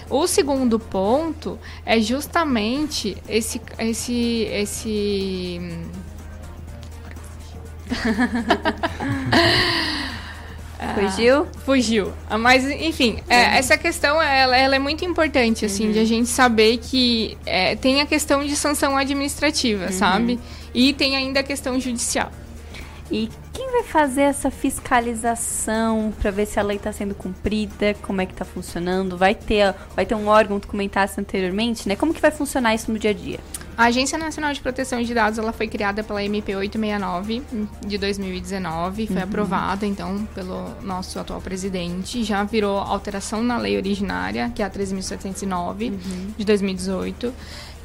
O 0.08 0.26
segundo 0.26 0.78
ponto 0.78 1.58
é 1.84 2.00
justamente 2.00 3.16
esse 3.28 3.60
esse 3.78 4.48
esse 4.52 5.60
Fugiu? 10.94 11.46
Fugiu. 11.64 12.12
Ah, 12.28 12.36
mas, 12.36 12.64
enfim, 12.64 13.18
é, 13.28 13.58
essa 13.58 13.78
questão 13.78 14.20
ela, 14.20 14.56
ela, 14.56 14.76
é 14.76 14.78
muito 14.78 15.04
importante, 15.04 15.64
assim, 15.64 15.86
uhum. 15.86 15.92
de 15.92 15.98
a 15.98 16.04
gente 16.04 16.28
saber 16.28 16.78
que 16.78 17.36
é, 17.46 17.76
tem 17.76 18.00
a 18.00 18.06
questão 18.06 18.44
de 18.44 18.54
sanção 18.54 18.96
administrativa, 18.96 19.86
uhum. 19.86 19.92
sabe? 19.92 20.40
E 20.74 20.92
tem 20.92 21.16
ainda 21.16 21.40
a 21.40 21.42
questão 21.42 21.80
judicial. 21.80 22.30
E 23.10 23.30
quem 23.52 23.70
vai 23.70 23.84
fazer 23.84 24.22
essa 24.22 24.50
fiscalização 24.50 26.12
para 26.20 26.30
ver 26.30 26.44
se 26.44 26.58
a 26.58 26.62
lei 26.62 26.76
está 26.76 26.92
sendo 26.92 27.14
cumprida, 27.14 27.94
como 28.02 28.20
é 28.20 28.26
que 28.26 28.32
está 28.32 28.44
funcionando? 28.44 29.16
Vai 29.16 29.34
ter, 29.34 29.74
vai 29.94 30.04
ter 30.04 30.14
um 30.14 30.26
órgão, 30.26 30.58
tu 30.58 30.66
comentasse 30.66 31.20
anteriormente, 31.20 31.88
né? 31.88 31.94
Como 31.94 32.12
que 32.12 32.20
vai 32.20 32.32
funcionar 32.32 32.74
isso 32.74 32.90
no 32.90 32.98
dia 32.98 33.10
a 33.10 33.14
dia? 33.14 33.38
A 33.76 33.84
Agência 33.84 34.16
Nacional 34.16 34.54
de 34.54 34.60
Proteção 34.60 35.02
de 35.02 35.12
Dados 35.12 35.38
ela 35.38 35.52
foi 35.52 35.68
criada 35.68 36.02
pela 36.02 36.24
MP 36.24 36.56
869 36.56 37.42
de 37.86 37.98
2019, 37.98 39.06
foi 39.06 39.16
uhum. 39.16 39.22
aprovada 39.22 39.84
então 39.84 40.26
pelo 40.34 40.70
nosso 40.82 41.18
atual 41.18 41.42
presidente, 41.42 42.24
já 42.24 42.42
virou 42.42 42.78
alteração 42.78 43.42
na 43.42 43.58
lei 43.58 43.76
originária, 43.76 44.50
que 44.54 44.62
é 44.62 44.64
a 44.64 44.70
13.709 44.70 45.90
uhum. 45.90 45.98
de 46.38 46.44
2018 46.44 47.34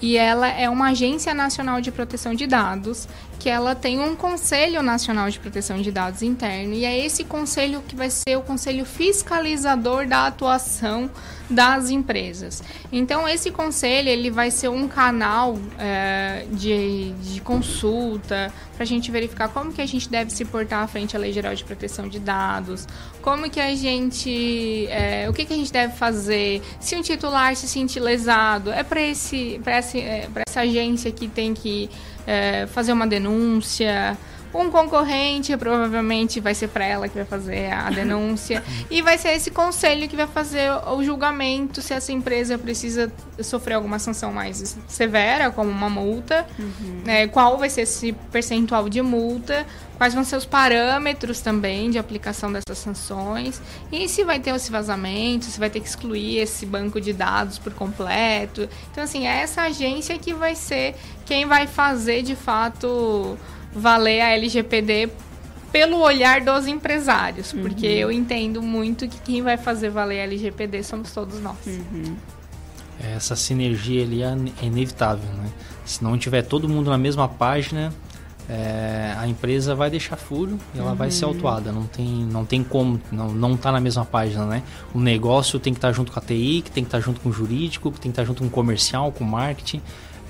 e 0.01 0.17
ela 0.17 0.47
é 0.47 0.67
uma 0.69 0.89
agência 0.89 1.33
nacional 1.33 1.79
de 1.79 1.91
proteção 1.91 2.33
de 2.33 2.47
dados, 2.47 3.07
que 3.37 3.47
ela 3.47 3.75
tem 3.75 3.99
um 3.99 4.15
conselho 4.15 4.81
nacional 4.81 5.29
de 5.29 5.39
proteção 5.39 5.79
de 5.79 5.91
dados 5.91 6.23
interno 6.23 6.73
e 6.73 6.85
é 6.85 7.05
esse 7.05 7.23
conselho 7.23 7.83
que 7.87 7.95
vai 7.95 8.09
ser 8.09 8.37
o 8.37 8.41
conselho 8.41 8.85
fiscalizador 8.85 10.07
da 10.07 10.25
atuação 10.25 11.09
das 11.51 11.89
empresas. 11.89 12.63
Então 12.91 13.27
esse 13.27 13.51
conselho 13.51 14.09
ele 14.09 14.29
vai 14.29 14.49
ser 14.51 14.69
um 14.69 14.87
canal 14.87 15.57
é, 15.77 16.45
de, 16.51 17.11
de 17.13 17.41
consulta 17.41 18.51
para 18.73 18.83
a 18.83 18.85
gente 18.85 19.11
verificar 19.11 19.49
como 19.49 19.71
que 19.71 19.81
a 19.81 19.85
gente 19.85 20.09
deve 20.09 20.31
se 20.31 20.43
portar 20.45 20.83
à 20.83 20.87
frente 20.87 21.15
à 21.15 21.19
Lei 21.19 21.31
Geral 21.31 21.53
de 21.53 21.63
Proteção 21.63 22.07
de 22.07 22.19
Dados, 22.19 22.87
como 23.21 23.49
que 23.49 23.59
a 23.59 23.75
gente, 23.75 24.87
é, 24.87 25.29
o 25.29 25.33
que, 25.33 25.45
que 25.45 25.53
a 25.53 25.55
gente 25.55 25.71
deve 25.71 25.93
fazer, 25.93 26.61
se 26.79 26.95
um 26.95 27.01
titular 27.01 27.55
se 27.55 27.67
sentir 27.67 27.99
lesado, 27.99 28.71
é 28.71 28.83
para 28.83 29.01
esse, 29.01 29.59
para 29.63 29.73
essa, 29.73 29.97
é, 29.97 30.27
essa 30.47 30.61
agência 30.61 31.11
que 31.11 31.27
tem 31.27 31.53
que 31.53 31.89
é, 32.25 32.65
fazer 32.67 32.93
uma 32.93 33.05
denúncia, 33.05 34.17
um 34.53 34.69
concorrente, 34.69 35.55
provavelmente 35.55 36.39
vai 36.39 36.53
ser 36.53 36.67
para 36.67 36.85
ela 36.85 37.07
que 37.07 37.15
vai 37.15 37.25
fazer 37.25 37.71
a 37.71 37.89
denúncia. 37.91 38.63
e 38.89 39.01
vai 39.01 39.17
ser 39.17 39.29
esse 39.29 39.51
conselho 39.51 40.07
que 40.07 40.15
vai 40.15 40.27
fazer 40.27 40.71
o 40.87 41.03
julgamento 41.03 41.81
se 41.81 41.93
essa 41.93 42.11
empresa 42.11 42.57
precisa 42.57 43.11
sofrer 43.41 43.75
alguma 43.75 43.99
sanção 43.99 44.31
mais 44.31 44.77
severa, 44.87 45.51
como 45.51 45.69
uma 45.69 45.89
multa. 45.89 46.45
Uhum. 46.59 47.01
Né, 47.05 47.27
qual 47.27 47.57
vai 47.57 47.69
ser 47.69 47.81
esse 47.81 48.11
percentual 48.31 48.89
de 48.89 49.01
multa. 49.01 49.65
Quais 49.97 50.15
vão 50.15 50.23
ser 50.23 50.35
os 50.35 50.45
parâmetros 50.45 51.41
também 51.41 51.91
de 51.91 51.99
aplicação 51.99 52.51
dessas 52.51 52.79
sanções. 52.79 53.61
E 53.91 54.09
se 54.09 54.23
vai 54.23 54.39
ter 54.39 54.49
esse 54.55 54.71
vazamento, 54.71 55.45
se 55.45 55.59
vai 55.59 55.69
ter 55.69 55.79
que 55.79 55.87
excluir 55.87 56.39
esse 56.39 56.65
banco 56.65 56.99
de 56.99 57.13
dados 57.13 57.59
por 57.59 57.71
completo. 57.71 58.67
Então, 58.91 59.03
assim, 59.03 59.27
é 59.27 59.41
essa 59.41 59.61
agência 59.61 60.17
que 60.17 60.33
vai 60.33 60.55
ser 60.55 60.95
quem 61.23 61.45
vai 61.45 61.67
fazer 61.67 62.23
de 62.23 62.35
fato 62.35 63.37
valer 63.73 64.21
a 64.21 64.29
LGPD 64.31 65.09
pelo 65.71 65.99
olhar 65.99 66.41
dos 66.41 66.67
empresários, 66.67 67.53
uhum. 67.53 67.61
porque 67.61 67.85
eu 67.85 68.11
entendo 68.11 68.61
muito 68.61 69.07
que 69.07 69.19
quem 69.21 69.41
vai 69.41 69.57
fazer 69.57 69.89
valer 69.89 70.19
a 70.19 70.23
LGPD 70.23 70.83
somos 70.83 71.11
todos 71.11 71.39
nós. 71.39 71.65
Uhum. 71.65 72.15
Essa 73.15 73.35
sinergia 73.35 74.03
ali 74.03 74.21
é 74.21 74.35
inevitável, 74.61 75.29
né? 75.33 75.49
Se 75.85 76.03
não 76.03 76.17
tiver 76.17 76.43
todo 76.43 76.69
mundo 76.69 76.89
na 76.89 76.97
mesma 76.97 77.27
página, 77.27 77.91
é, 78.47 79.15
a 79.17 79.27
empresa 79.27 79.73
vai 79.73 79.89
deixar 79.89 80.17
furo 80.17 80.59
e 80.75 80.79
ela 80.79 80.91
uhum. 80.91 80.95
vai 80.95 81.09
ser 81.09 81.25
uhum. 81.25 81.31
autuada. 81.31 81.71
Não 81.71 81.83
tem, 81.83 82.05
não 82.25 82.45
tem 82.45 82.63
como, 82.63 83.01
não, 83.11 83.31
não 83.31 83.55
tá 83.55 83.71
na 83.71 83.79
mesma 83.79 84.05
página, 84.05 84.45
né? 84.45 84.61
O 84.93 84.99
negócio 84.99 85.57
tem 85.57 85.73
que 85.73 85.77
estar 85.77 85.87
tá 85.87 85.93
junto 85.93 86.11
com 86.11 86.19
a 86.19 86.21
TI, 86.21 86.61
que 86.63 86.69
tem 86.69 86.83
que 86.83 86.89
estar 86.89 86.99
tá 86.99 87.03
junto 87.03 87.21
com 87.21 87.29
o 87.29 87.31
jurídico, 87.31 87.91
que 87.91 87.99
tem 87.99 88.11
que 88.11 88.13
estar 88.13 88.23
tá 88.23 88.27
junto 88.27 88.41
com 88.41 88.47
o 88.47 88.51
comercial, 88.51 89.11
com 89.11 89.23
o 89.23 89.27
marketing. 89.27 89.81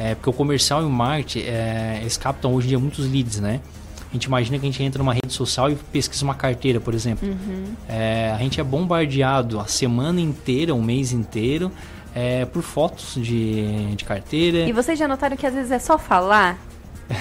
É, 0.03 0.15
porque 0.15 0.29
o 0.31 0.33
comercial 0.33 0.81
e 0.81 0.85
o 0.85 0.89
marketing, 0.89 1.45
é, 1.47 1.99
eles 2.01 2.17
captam 2.17 2.55
hoje 2.55 2.65
em 2.65 2.69
dia 2.69 2.79
muitos 2.79 3.07
leads, 3.07 3.39
né? 3.39 3.59
A 4.09 4.13
gente 4.13 4.23
imagina 4.25 4.57
que 4.57 4.65
a 4.65 4.69
gente 4.69 4.81
entra 4.81 4.97
numa 4.97 5.13
rede 5.13 5.31
social 5.31 5.69
e 5.69 5.75
pesquisa 5.75 6.25
uma 6.25 6.33
carteira, 6.33 6.79
por 6.79 6.95
exemplo. 6.95 7.29
Uhum. 7.29 7.75
É, 7.87 8.31
a 8.35 8.37
gente 8.39 8.59
é 8.59 8.63
bombardeado 8.63 9.59
a 9.59 9.67
semana 9.67 10.19
inteira, 10.19 10.73
um 10.73 10.81
mês 10.81 11.13
inteiro, 11.13 11.71
é, 12.15 12.45
por 12.45 12.63
fotos 12.63 13.13
de, 13.15 13.95
de 13.95 14.03
carteira. 14.03 14.67
E 14.67 14.73
vocês 14.73 14.97
já 14.97 15.07
notaram 15.07 15.37
que 15.37 15.45
às 15.45 15.53
vezes 15.53 15.71
é 15.71 15.79
só 15.79 15.99
falar 15.99 16.59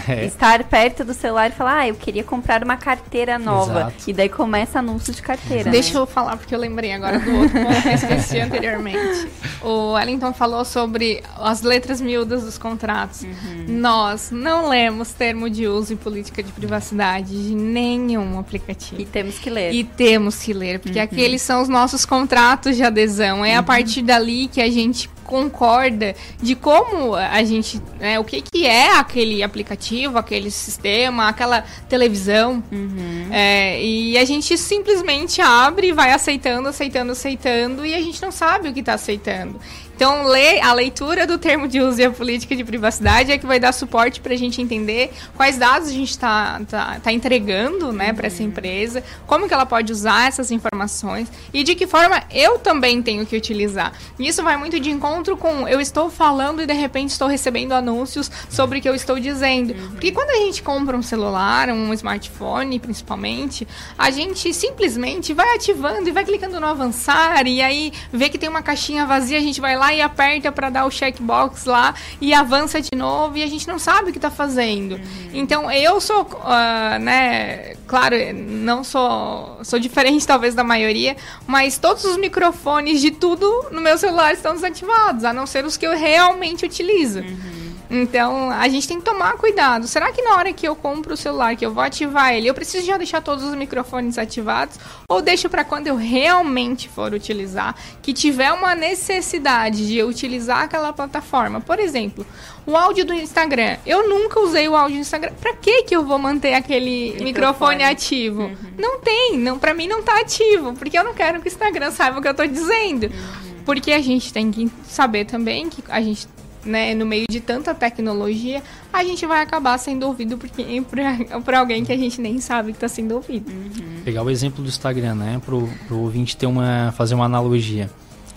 é. 0.09 0.24
Estar 0.24 0.64
perto 0.64 1.05
do 1.05 1.14
celular 1.14 1.51
e 1.51 1.53
falar, 1.53 1.78
ah, 1.78 1.88
eu 1.88 1.95
queria 1.95 2.24
comprar 2.24 2.62
uma 2.62 2.76
carteira 2.76 3.38
nova. 3.38 3.80
Exato. 3.80 4.11
E 4.11 4.12
daí 4.12 4.28
começa 4.28 4.78
anúncio 4.78 5.12
de 5.12 5.22
carteira. 5.22 5.64
Né? 5.64 5.70
Deixa 5.70 5.97
eu 5.97 6.07
falar, 6.07 6.36
porque 6.36 6.55
eu 6.55 6.59
lembrei 6.59 6.93
agora 6.93 7.18
do 7.18 7.30
outro 7.34 7.61
ponto 7.61 7.82
que 7.82 7.88
eu 7.88 7.93
esqueci 7.93 8.38
anteriormente. 8.41 9.28
O 9.62 9.93
Wellington 9.93 10.32
falou 10.32 10.64
sobre 10.64 11.22
as 11.38 11.62
letras 11.62 12.01
miúdas 12.01 12.45
dos 12.45 12.59
contratos. 12.59 13.22
Uhum. 13.22 13.66
Nós 13.68 14.30
não 14.30 14.68
lemos 14.68 15.12
termo 15.12 15.49
de 15.51 15.66
uso 15.66 15.93
e 15.93 15.97
política 15.97 16.43
de 16.43 16.53
privacidade 16.53 17.49
de 17.49 17.55
nenhum 17.55 18.38
aplicativo. 18.38 19.01
E 19.01 19.05
temos 19.05 19.38
que 19.38 19.51
ler. 19.51 19.72
E 19.72 19.84
temos 19.84 20.43
que 20.43 20.53
ler, 20.53 20.78
porque 20.78 20.99
uhum. 20.99 21.05
aqueles 21.05 21.43
são 21.43 21.62
os 21.62 21.68
nossos 21.68 22.05
contratos 22.05 22.76
de 22.76 22.82
adesão. 22.82 23.45
É 23.45 23.53
uhum. 23.53 23.59
a 23.59 23.62
partir 23.62 24.03
dali 24.03 24.49
que 24.49 24.61
a 24.61 24.70
gente 24.70 25.09
concorda 25.31 26.14
de 26.43 26.57
como 26.57 27.14
a 27.14 27.43
gente, 27.45 27.81
né, 28.01 28.18
o 28.18 28.24
que, 28.24 28.43
que 28.43 28.66
é 28.66 28.99
aquele 28.99 29.45
aplicativo, 29.45 30.18
aquele 30.18 30.51
sistema, 30.51 31.28
aquela 31.28 31.64
televisão. 31.89 32.62
Uhum. 32.72 33.28
É, 33.31 33.81
e 33.81 34.18
a 34.18 34.24
gente 34.24 34.59
simplesmente 34.59 35.41
abre 35.41 35.89
e 35.89 35.93
vai 35.93 36.11
aceitando, 36.11 36.68
aceitando, 36.68 37.12
aceitando, 37.12 37.87
e 37.87 37.95
a 37.95 38.01
gente 38.01 38.20
não 38.20 38.33
sabe 38.33 38.68
o 38.68 38.72
que 38.74 38.81
está 38.81 38.95
aceitando. 38.95 39.61
Então, 40.01 40.24
a 40.62 40.72
leitura 40.72 41.26
do 41.26 41.36
termo 41.36 41.68
de 41.68 41.78
uso 41.78 42.01
e 42.01 42.05
a 42.07 42.11
política 42.11 42.57
de 42.57 42.64
privacidade 42.64 43.30
é 43.30 43.36
que 43.36 43.44
vai 43.44 43.61
dar 43.61 43.70
suporte 43.70 44.18
para 44.18 44.32
a 44.32 44.36
gente 44.36 44.62
entender 44.62 45.12
quais 45.36 45.59
dados 45.59 45.90
a 45.90 45.92
gente 45.92 46.09
está 46.09 46.59
tá, 46.66 46.98
tá 47.01 47.12
entregando 47.12 47.92
né, 47.92 48.11
para 48.11 48.28
essa 48.28 48.42
empresa, 48.42 49.05
como 49.26 49.46
que 49.46 49.53
ela 49.53 49.66
pode 49.66 49.92
usar 49.92 50.26
essas 50.26 50.51
informações 50.51 51.28
e 51.53 51.62
de 51.62 51.74
que 51.74 51.86
forma 51.86 52.22
eu 52.30 52.59
também 52.59 53.03
tenho 53.03 53.26
que 53.26 53.36
utilizar. 53.36 53.92
Isso 54.18 54.42
vai 54.42 54.57
muito 54.57 54.80
de 54.80 54.90
encontro 54.90 55.36
com 55.36 55.68
eu 55.68 55.78
estou 55.78 56.09
falando 56.09 56.62
e 56.62 56.66
de 56.66 56.72
repente 56.72 57.11
estou 57.11 57.28
recebendo 57.28 57.72
anúncios 57.72 58.30
sobre 58.48 58.78
o 58.78 58.80
que 58.80 58.88
eu 58.88 58.94
estou 58.94 59.20
dizendo. 59.20 59.74
Porque 59.90 60.12
quando 60.12 60.30
a 60.30 60.46
gente 60.46 60.62
compra 60.62 60.96
um 60.96 61.03
celular, 61.03 61.68
um 61.68 61.92
smartphone 61.92 62.78
principalmente, 62.78 63.68
a 63.98 64.11
gente 64.11 64.55
simplesmente 64.55 65.34
vai 65.34 65.57
ativando 65.57 66.09
e 66.09 66.11
vai 66.11 66.24
clicando 66.24 66.59
no 66.59 66.66
avançar 66.66 67.46
e 67.46 67.61
aí 67.61 67.92
vê 68.11 68.30
que 68.30 68.38
tem 68.38 68.48
uma 68.48 68.62
caixinha 68.62 69.05
vazia, 69.05 69.36
a 69.36 69.42
gente 69.42 69.61
vai 69.61 69.76
lá 69.76 69.89
e 69.95 70.01
aperta 70.01 70.53
para 70.53 70.70
dar 70.70 70.86
o 70.86 70.91
checkbox 70.91 71.64
lá 71.64 71.95
e 72.20 72.32
avança 72.32 72.80
de 72.80 72.91
novo 72.97 73.36
e 73.36 73.43
a 73.43 73.47
gente 73.47 73.66
não 73.66 73.78
sabe 73.78 74.11
o 74.11 74.12
que 74.12 74.18
está 74.18 74.30
fazendo. 74.30 74.93
Uhum. 74.95 75.30
Então 75.32 75.70
eu 75.70 76.01
sou, 76.01 76.22
uh, 76.22 76.99
né, 77.01 77.74
claro, 77.86 78.16
não 78.34 78.82
sou, 78.84 79.59
sou 79.62 79.78
diferente 79.78 80.26
talvez 80.28 80.55
da 80.55 80.64
maioria, 80.64 81.16
mas 81.47 81.78
todos 81.78 82.05
os 82.05 82.16
microfones 82.16 83.01
de 83.01 83.11
tudo 83.11 83.66
no 83.70 83.80
meu 83.80 83.97
celular 83.99 84.32
estão 84.32 84.55
desativados, 84.55 85.24
a 85.24 85.32
não 85.32 85.47
ser 85.47 85.64
os 85.64 85.76
que 85.76 85.86
eu 85.86 85.97
realmente 85.97 86.64
utilizo. 86.64 87.20
Uhum. 87.20 87.59
Então, 87.91 88.51
a 88.51 88.68
gente 88.68 88.86
tem 88.86 88.99
que 88.99 89.05
tomar 89.05 89.32
cuidado. 89.32 89.88
Será 89.88 90.12
que 90.12 90.22
na 90.22 90.36
hora 90.36 90.53
que 90.53 90.66
eu 90.66 90.76
compro 90.76 91.14
o 91.14 91.16
celular, 91.16 91.57
que 91.57 91.66
eu 91.66 91.72
vou 91.72 91.82
ativar 91.82 92.32
ele, 92.32 92.47
eu 92.47 92.55
preciso 92.55 92.86
já 92.86 92.97
deixar 92.97 93.20
todos 93.20 93.45
os 93.45 93.55
microfones 93.57 94.16
ativados? 94.16 94.78
Ou 95.09 95.20
deixo 95.20 95.49
para 95.49 95.64
quando 95.64 95.88
eu 95.88 95.97
realmente 95.97 96.88
for 96.88 97.12
utilizar, 97.12 97.74
que 98.01 98.12
tiver 98.12 98.53
uma 98.53 98.76
necessidade 98.76 99.88
de 99.88 100.03
utilizar 100.05 100.62
aquela 100.62 100.93
plataforma? 100.93 101.61
Por 101.61 101.80
exemplo, 101.80 102.24
o 102.64 102.76
áudio 102.76 103.05
do 103.05 103.12
Instagram. 103.12 103.76
Eu 103.84 104.09
nunca 104.09 104.38
usei 104.38 104.68
o 104.68 104.76
áudio 104.76 104.99
do 104.99 105.01
Instagram. 105.01 105.32
Para 105.41 105.55
que 105.55 105.82
que 105.82 105.97
eu 105.97 106.05
vou 106.05 106.18
manter 106.18 106.55
aquele 106.55 107.12
microfone, 107.12 107.24
microfone 107.24 107.84
ativo? 107.84 108.43
Uhum. 108.43 108.57
Não 108.78 109.01
tem, 109.01 109.36
não, 109.36 109.59
para 109.59 109.74
mim 109.74 109.88
não 109.88 110.01
tá 110.01 110.20
ativo, 110.20 110.74
porque 110.74 110.97
eu 110.97 111.03
não 111.03 111.12
quero 111.12 111.41
que 111.41 111.49
o 111.49 111.51
Instagram 111.51 111.91
saiba 111.91 112.18
o 112.18 112.22
que 112.22 112.28
eu 112.28 112.34
tô 112.34 112.47
dizendo. 112.47 113.07
Uhum. 113.07 113.64
Porque 113.64 113.93
a 113.93 114.01
gente 114.01 114.32
tem 114.32 114.51
que 114.51 114.70
saber 114.84 115.24
também 115.24 115.68
que 115.68 115.82
a 115.88 116.01
gente 116.01 116.26
né, 116.64 116.94
no 116.94 117.06
meio 117.06 117.26
de 117.28 117.40
tanta 117.40 117.74
tecnologia, 117.74 118.62
a 118.92 119.02
gente 119.04 119.24
vai 119.26 119.42
acabar 119.42 119.78
sendo 119.78 120.06
ouvido 120.06 120.36
porque, 120.36 120.62
por, 120.82 121.42
por 121.42 121.54
alguém 121.54 121.84
que 121.84 121.92
a 121.92 121.96
gente 121.96 122.20
nem 122.20 122.40
sabe 122.40 122.72
que 122.72 122.76
está 122.76 122.88
sendo 122.88 123.14
ouvido. 123.14 123.50
Uhum. 123.50 124.02
Pegar 124.04 124.22
o 124.22 124.30
exemplo 124.30 124.62
do 124.62 124.68
Instagram, 124.68 125.14
né, 125.14 125.40
pro, 125.44 125.68
pro 125.86 125.98
ouvinte 125.98 126.36
ter 126.36 126.46
uma, 126.46 126.92
fazer 126.96 127.14
uma 127.14 127.24
analogia. 127.24 127.90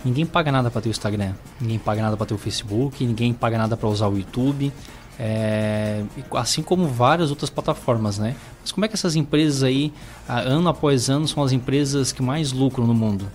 Ninguém 0.06 0.26
paga 0.26 0.52
nada 0.52 0.70
para 0.70 0.82
ter 0.82 0.90
o 0.90 0.92
Instagram, 0.92 1.34
ninguém 1.62 1.80
paga 1.80 2.02
nada 2.02 2.18
para 2.18 2.26
ter 2.26 2.34
o 2.34 2.38
Facebook, 2.38 3.06
ninguém 3.06 3.34
paga 3.34 3.58
nada 3.58 3.78
para 3.78 3.88
usar 3.88 4.10
o 4.10 4.18
YouTube, 4.18 4.72
é, 5.18 6.04
assim 6.34 6.62
como 6.62 6.88
várias 6.88 7.30
outras 7.30 7.50
plataformas, 7.50 8.18
né? 8.18 8.36
Mas 8.62 8.72
como 8.72 8.84
é 8.84 8.88
que 8.90 8.96
essas 8.96 9.16
empresas 9.16 9.64
aí, 9.64 9.94
ano 10.28 10.68
após 10.68 11.10
ano, 11.10 11.26
são 11.26 11.42
as 11.42 11.54
empresas 11.54 12.12
que 12.12 12.22
mais 12.22 12.52
lucram 12.52 12.86
no 12.86 12.94
mundo? 12.94 13.26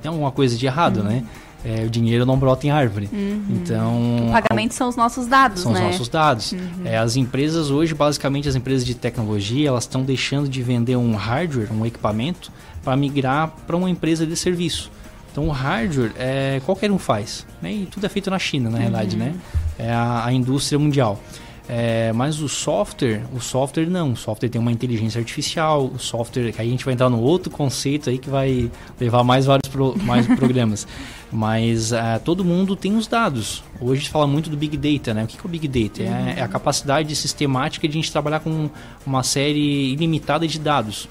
Tem 0.00 0.08
alguma 0.08 0.30
coisa 0.30 0.56
de 0.56 0.66
errado, 0.66 0.98
uhum. 0.98 1.04
né? 1.04 1.24
É, 1.64 1.84
o 1.84 1.90
dinheiro 1.90 2.24
não 2.24 2.38
brota 2.38 2.66
em 2.66 2.70
árvore. 2.70 3.08
Uhum. 3.12 3.42
Então. 3.50 4.28
O 4.28 4.32
pagamento 4.32 4.74
são 4.74 4.88
os 4.88 4.96
nossos 4.96 5.26
dados, 5.26 5.62
são 5.62 5.72
né? 5.72 5.80
os 5.80 5.86
nossos 5.86 6.08
dados. 6.08 6.52
Uhum. 6.52 6.60
É, 6.84 6.98
as 6.98 7.16
empresas 7.16 7.70
hoje, 7.70 7.94
basicamente, 7.94 8.48
as 8.48 8.54
empresas 8.54 8.84
de 8.84 8.94
tecnologia, 8.94 9.68
elas 9.68 9.84
estão 9.84 10.02
deixando 10.02 10.48
de 10.48 10.62
vender 10.62 10.96
um 10.96 11.14
hardware, 11.16 11.72
um 11.72 11.84
equipamento, 11.84 12.52
para 12.82 12.96
migrar 12.96 13.52
para 13.66 13.76
uma 13.76 13.90
empresa 13.90 14.26
de 14.26 14.36
serviço. 14.36 14.90
Então, 15.30 15.46
o 15.46 15.50
hardware, 15.50 16.12
é, 16.16 16.60
qualquer 16.64 16.90
um 16.90 16.98
faz. 16.98 17.46
Né? 17.60 17.72
E 17.72 17.86
tudo 17.86 18.06
é 18.06 18.08
feito 18.08 18.30
na 18.30 18.38
China, 18.38 18.70
na 18.70 18.76
uhum. 18.76 18.82
realidade, 18.82 19.16
né? 19.16 19.34
É 19.78 19.92
a, 19.92 20.26
a 20.26 20.32
indústria 20.32 20.78
mundial. 20.78 21.20
É, 21.68 22.12
mas 22.14 22.40
o 22.40 22.48
software, 22.48 23.22
o 23.34 23.40
software 23.40 23.86
não. 23.86 24.12
O 24.12 24.16
software 24.16 24.48
tem 24.48 24.58
uma 24.58 24.72
inteligência 24.72 25.18
artificial, 25.18 25.84
o 25.84 25.98
software, 25.98 26.50
que 26.50 26.62
aí 26.62 26.68
a 26.68 26.70
gente 26.70 26.84
vai 26.84 26.94
entrar 26.94 27.10
no 27.10 27.20
outro 27.20 27.50
conceito 27.50 28.08
aí 28.08 28.16
que 28.16 28.30
vai 28.30 28.70
levar 28.98 29.22
mais 29.22 29.44
vários 29.44 29.70
pro, 29.70 29.94
mais 29.98 30.26
programas. 30.34 30.88
Mas 31.30 31.92
uh, 31.92 31.96
todo 32.24 32.44
mundo 32.44 32.74
tem 32.74 32.96
os 32.96 33.06
dados. 33.06 33.62
Hoje 33.80 34.04
se 34.04 34.10
fala 34.10 34.26
muito 34.26 34.48
do 34.48 34.56
Big 34.56 34.76
Data, 34.76 35.12
né? 35.12 35.24
O 35.24 35.26
que 35.26 35.36
é 35.36 35.40
o 35.44 35.48
Big 35.48 35.68
Data? 35.68 36.02
Uhum. 36.02 36.28
É, 36.28 36.40
a 36.40 36.48
capacidade 36.48 37.14
sistemática 37.14 37.86
de 37.86 37.92
a 37.92 38.00
gente 38.00 38.10
trabalhar 38.10 38.40
com 38.40 38.70
uma 39.06 39.22
série 39.22 39.92
ilimitada 39.92 40.46
de 40.46 40.58
dados. 40.58 41.08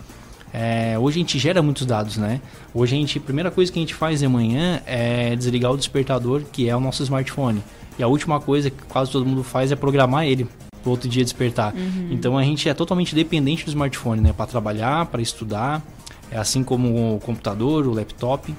É, 0.54 0.98
hoje 0.98 1.20
a 1.20 1.22
gente 1.22 1.38
gera 1.38 1.62
muitos 1.62 1.86
dados, 1.86 2.18
né? 2.18 2.42
Hoje 2.74 2.96
a 2.96 3.00
gente, 3.00 3.18
a 3.20 3.22
primeira 3.22 3.52
coisa 3.52 3.72
que 3.72 3.78
a 3.78 3.82
gente 3.82 3.94
faz 3.94 4.20
de 4.20 4.28
manhã 4.28 4.82
é 4.86 5.36
desligar 5.36 5.72
o 5.72 5.78
despertador, 5.78 6.42
que 6.52 6.68
é 6.68 6.76
o 6.76 6.80
nosso 6.80 7.04
smartphone. 7.04 7.62
E 8.00 8.04
a 8.04 8.08
última 8.08 8.40
coisa 8.40 8.70
que 8.70 8.84
quase 8.86 9.12
todo 9.12 9.26
mundo 9.26 9.44
faz 9.44 9.72
é 9.72 9.76
programar 9.76 10.26
ele 10.26 10.48
para 10.82 10.92
outro 10.92 11.10
dia 11.10 11.24
despertar. 11.24 11.74
Uhum. 11.76 12.10
Então 12.12 12.38
a 12.38 12.44
gente 12.44 12.68
é 12.70 12.74
totalmente 12.74 13.14
dependente 13.14 13.66
do 13.66 13.70
smartphone, 13.70 14.22
né? 14.22 14.34
Para 14.34 14.48
trabalhar, 14.48 15.06
para 15.08 15.22
estudar, 15.22 15.84
é 16.32 16.38
assim 16.38 16.64
como 16.64 17.16
o 17.16 17.20
computador, 17.20 17.86
o 17.86 17.94
laptop. 17.94 18.54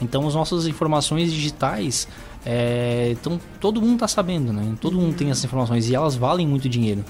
Então 0.00 0.26
as 0.26 0.34
nossas 0.34 0.66
informações 0.66 1.32
digitais, 1.32 2.06
é, 2.46 3.10
então 3.12 3.40
todo 3.60 3.80
mundo 3.80 3.94
está 3.94 4.08
sabendo, 4.08 4.52
né? 4.52 4.74
Todo 4.80 4.96
mundo 4.96 5.16
tem 5.16 5.30
essas 5.30 5.44
informações 5.44 5.88
e 5.88 5.94
elas 5.94 6.14
valem 6.14 6.46
muito 6.46 6.68
dinheiro. 6.68 7.04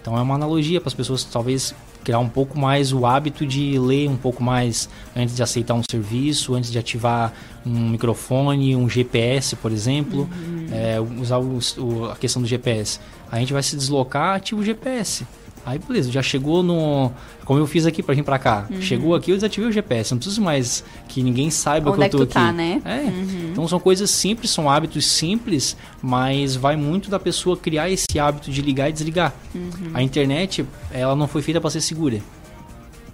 Então 0.00 0.16
é 0.16 0.22
uma 0.22 0.34
analogia 0.34 0.80
para 0.80 0.88
as 0.88 0.94
pessoas 0.94 1.24
talvez 1.24 1.74
criar 2.02 2.18
um 2.18 2.28
pouco 2.28 2.58
mais 2.58 2.92
o 2.92 3.04
hábito 3.04 3.46
de 3.46 3.78
ler 3.78 4.08
um 4.08 4.16
pouco 4.16 4.42
mais 4.42 4.88
antes 5.14 5.36
de 5.36 5.42
aceitar 5.42 5.74
um 5.74 5.82
serviço, 5.88 6.54
antes 6.54 6.70
de 6.70 6.78
ativar 6.78 7.32
um 7.64 7.90
microfone, 7.90 8.74
um 8.74 8.88
GPS, 8.88 9.54
por 9.56 9.70
exemplo, 9.70 10.22
uhum. 10.22 10.66
é, 10.72 10.98
usar 11.00 11.38
o, 11.38 11.58
o, 11.78 12.04
a 12.06 12.16
questão 12.16 12.40
do 12.40 12.48
GPS. 12.48 12.98
A 13.30 13.38
gente 13.38 13.52
vai 13.52 13.62
se 13.62 13.76
deslocar, 13.76 14.36
ativa 14.36 14.60
o 14.60 14.64
GPS. 14.64 15.26
Aí 15.64 15.78
beleza, 15.78 16.10
já 16.10 16.22
chegou 16.22 16.62
no. 16.62 17.12
Como 17.44 17.58
eu 17.58 17.66
fiz 17.66 17.84
aqui 17.84 18.02
pra 18.02 18.14
vir 18.14 18.22
pra 18.22 18.38
cá. 18.38 18.66
Uhum. 18.70 18.80
Chegou 18.80 19.14
aqui, 19.14 19.30
eu 19.30 19.36
desativei 19.36 19.68
o 19.68 19.72
GPS. 19.72 20.12
Não 20.12 20.18
preciso 20.18 20.40
mais 20.40 20.82
que 21.08 21.22
ninguém 21.22 21.50
saiba 21.50 21.90
Onde 21.90 21.98
que 21.98 22.04
eu 22.04 22.10
tô 22.10 22.22
é 22.22 22.26
que 22.26 22.32
tu 22.32 22.38
aqui. 22.38 22.46
Tá, 22.46 22.52
né? 22.52 22.80
É. 22.84 23.00
Uhum. 23.02 23.48
Então 23.52 23.68
são 23.68 23.78
coisas 23.78 24.10
simples, 24.10 24.50
são 24.50 24.70
hábitos 24.70 25.06
simples, 25.06 25.76
mas 26.00 26.56
vai 26.56 26.76
muito 26.76 27.10
da 27.10 27.18
pessoa 27.18 27.56
criar 27.56 27.90
esse 27.90 28.18
hábito 28.18 28.50
de 28.50 28.62
ligar 28.62 28.88
e 28.88 28.92
desligar. 28.92 29.34
Uhum. 29.54 29.90
A 29.92 30.02
internet, 30.02 30.64
ela 30.90 31.14
não 31.14 31.28
foi 31.28 31.42
feita 31.42 31.60
para 31.60 31.70
ser 31.70 31.80
segura. 31.80 32.20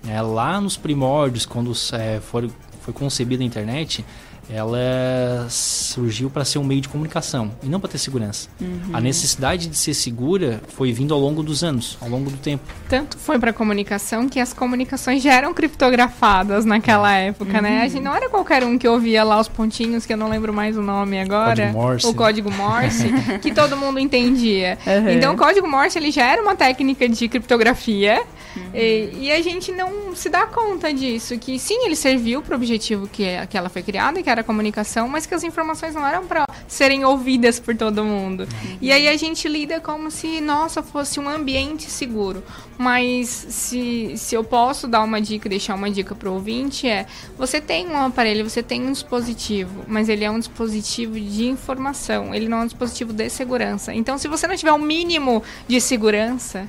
É, 0.09 0.21
lá 0.23 0.61
nos 0.61 0.77
primórdios, 0.77 1.45
quando 1.45 1.73
é, 1.93 2.21
foi, 2.21 2.49
foi 2.81 2.95
concebida 2.95 3.43
a 3.43 3.47
internet, 3.47 4.05
ela 4.49 5.47
surgiu 5.49 6.31
para 6.31 6.45
ser 6.45 6.59
um 6.59 6.65
meio 6.65 6.81
de 6.81 6.89
comunicação 6.89 7.51
e 7.63 7.67
não 7.67 7.81
para 7.81 7.91
ter 7.91 7.99
segurança. 7.99 8.49
Uhum. 8.61 8.91
A 8.93 9.01
necessidade 9.01 9.67
de 9.67 9.77
ser 9.77 9.95
segura 9.95 10.61
foi 10.69 10.93
vindo 10.93 11.13
ao 11.13 11.21
longo 11.21 11.43
dos 11.43 11.65
anos, 11.65 11.99
ao 12.01 12.09
longo 12.09 12.31
do 12.31 12.37
tempo. 12.37 12.65
Tanto 12.89 13.19
foi 13.19 13.39
para 13.39 13.53
comunicação 13.53 14.29
que 14.29 14.39
as 14.39 14.53
comunicações 14.53 15.23
já 15.23 15.33
eram 15.33 15.53
criptografadas 15.53 16.65
naquela 16.65 17.13
é. 17.13 17.29
época, 17.29 17.57
uhum. 17.57 17.63
né? 17.63 17.83
A 17.83 17.89
gente 17.89 18.03
não 18.03 18.15
era 18.15 18.29
qualquer 18.29 18.65
um 18.65 18.79
que 18.79 18.87
ouvia 18.87 19.25
lá 19.25 19.41
os 19.41 19.49
pontinhos, 19.49 20.07
que 20.07 20.13
eu 20.13 20.17
não 20.17 20.29
lembro 20.29 20.53
mais 20.53 20.77
o 20.77 20.83
nome 20.83 21.21
agora, 21.21 21.67
código 21.67 21.73
Morse. 21.73 22.07
o 22.07 22.15
código 22.15 22.51
Morse, 22.51 23.13
que 23.43 23.53
todo 23.53 23.77
mundo 23.77 23.99
entendia. 23.99 24.79
Uhum. 24.87 25.11
Então, 25.11 25.35
o 25.35 25.37
código 25.37 25.69
Morse 25.69 25.99
ele 25.99 26.11
já 26.11 26.25
era 26.25 26.41
uma 26.41 26.55
técnica 26.55 27.09
de 27.09 27.29
criptografia 27.29 28.23
Uhum. 28.57 28.71
E, 28.75 29.11
e, 29.27 29.33
a 29.33 29.43
gente 29.43 29.71
não 29.73 30.15
se 30.15 30.29
dá 30.29 30.47
conta 30.47 30.93
disso, 30.93 31.39
que 31.39 31.59
sim, 31.59 31.85
ele 31.85 31.97
serviu 31.97 32.43
para 32.43 32.55
o 32.55 32.57
objetivo 32.57 33.07
que, 33.07 33.25
é, 33.25 33.47
que 33.47 33.57
ela 33.57 33.69
foi 33.69 33.83
criada, 33.83 34.23
que 34.23 34.31
era 34.31 34.41
a 34.41 34.45
comunicação, 34.45 35.09
mas 35.09 35.27
que 35.27 35.35
as 35.35 35.45
informações 35.45 35.95
não 35.95 36.07
eram 36.07 36.27
para 36.27 36.47
serem 36.67 37.05
ouvidas 37.05 37.61
por 37.61 37.77
todo 37.77 38.05
mundo. 38.05 38.41
Uhum. 38.41 38.79
E 38.81 38.91
aí 38.93 39.09
a 39.09 39.17
gente 39.17 39.49
lida 39.49 39.81
como 39.81 40.11
se, 40.11 40.41
nossa, 40.41 40.83
fosse 40.83 41.21
um 41.21 41.29
ambiente 41.29 41.91
seguro. 41.91 42.43
Mas 42.79 43.29
se, 43.29 44.15
se 44.17 44.35
eu 44.35 44.45
posso 44.45 44.87
dar 44.87 45.03
uma 45.03 45.21
dica, 45.21 45.49
deixar 45.49 45.75
uma 45.75 45.91
dica 45.91 46.15
para 46.15 46.29
o 46.29 46.35
ouvinte, 46.35 46.87
é: 46.87 47.07
você 47.39 47.61
tem 47.61 47.89
um 47.89 47.97
aparelho, 47.97 48.49
você 48.49 48.63
tem 48.63 48.87
um 48.87 48.93
dispositivo, 48.93 49.85
mas 49.87 50.09
ele 50.09 50.25
é 50.25 50.31
um 50.31 50.39
dispositivo 50.39 51.19
de 51.19 51.47
informação, 51.47 52.35
ele 52.35 52.49
não 52.49 52.59
é 52.59 52.61
um 52.63 52.67
dispositivo 52.67 53.13
de 53.13 53.29
segurança. 53.31 53.95
Então, 53.95 54.19
se 54.19 54.29
você 54.29 54.47
não 54.47 54.57
tiver 54.57 54.73
o 54.73 54.77
um 54.77 54.79
mínimo 54.79 55.43
de 55.67 55.81
segurança, 55.81 56.69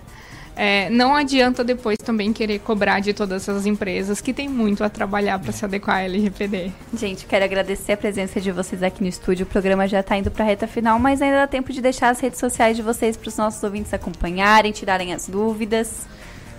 é, 0.57 0.89
não 0.89 1.15
adianta 1.15 1.63
depois 1.63 1.97
também 1.99 2.33
querer 2.33 2.59
cobrar 2.59 2.99
de 2.99 3.13
todas 3.13 3.43
essas 3.43 3.67
empresas 3.67 4.19
que 4.19 4.33
tem 4.33 4.49
muito 4.49 4.83
a 4.83 4.89
trabalhar 4.89 5.37
para 5.37 5.51
se 5.51 5.63
adequar 5.63 5.97
à 5.97 6.01
LGPD. 6.01 6.71
Gente, 6.95 7.27
quero 7.27 7.45
agradecer 7.45 7.91
a 7.91 7.97
presença 7.97 8.41
de 8.41 8.51
vocês 8.51 8.81
aqui 8.81 9.03
no 9.03 9.07
estúdio. 9.07 9.45
O 9.45 9.49
programa 9.49 9.87
já 9.87 9.99
está 9.99 10.17
indo 10.17 10.31
para 10.31 10.43
a 10.43 10.47
reta 10.47 10.67
final, 10.67 10.97
mas 10.97 11.21
ainda 11.21 11.37
dá 11.37 11.47
tempo 11.47 11.71
de 11.71 11.79
deixar 11.79 12.09
as 12.09 12.19
redes 12.19 12.39
sociais 12.39 12.75
de 12.75 12.81
vocês 12.81 13.15
para 13.15 13.29
os 13.29 13.37
nossos 13.37 13.61
ouvintes 13.63 13.93
acompanharem, 13.93 14.71
tirarem 14.71 15.13
as 15.13 15.27
dúvidas. 15.27 16.07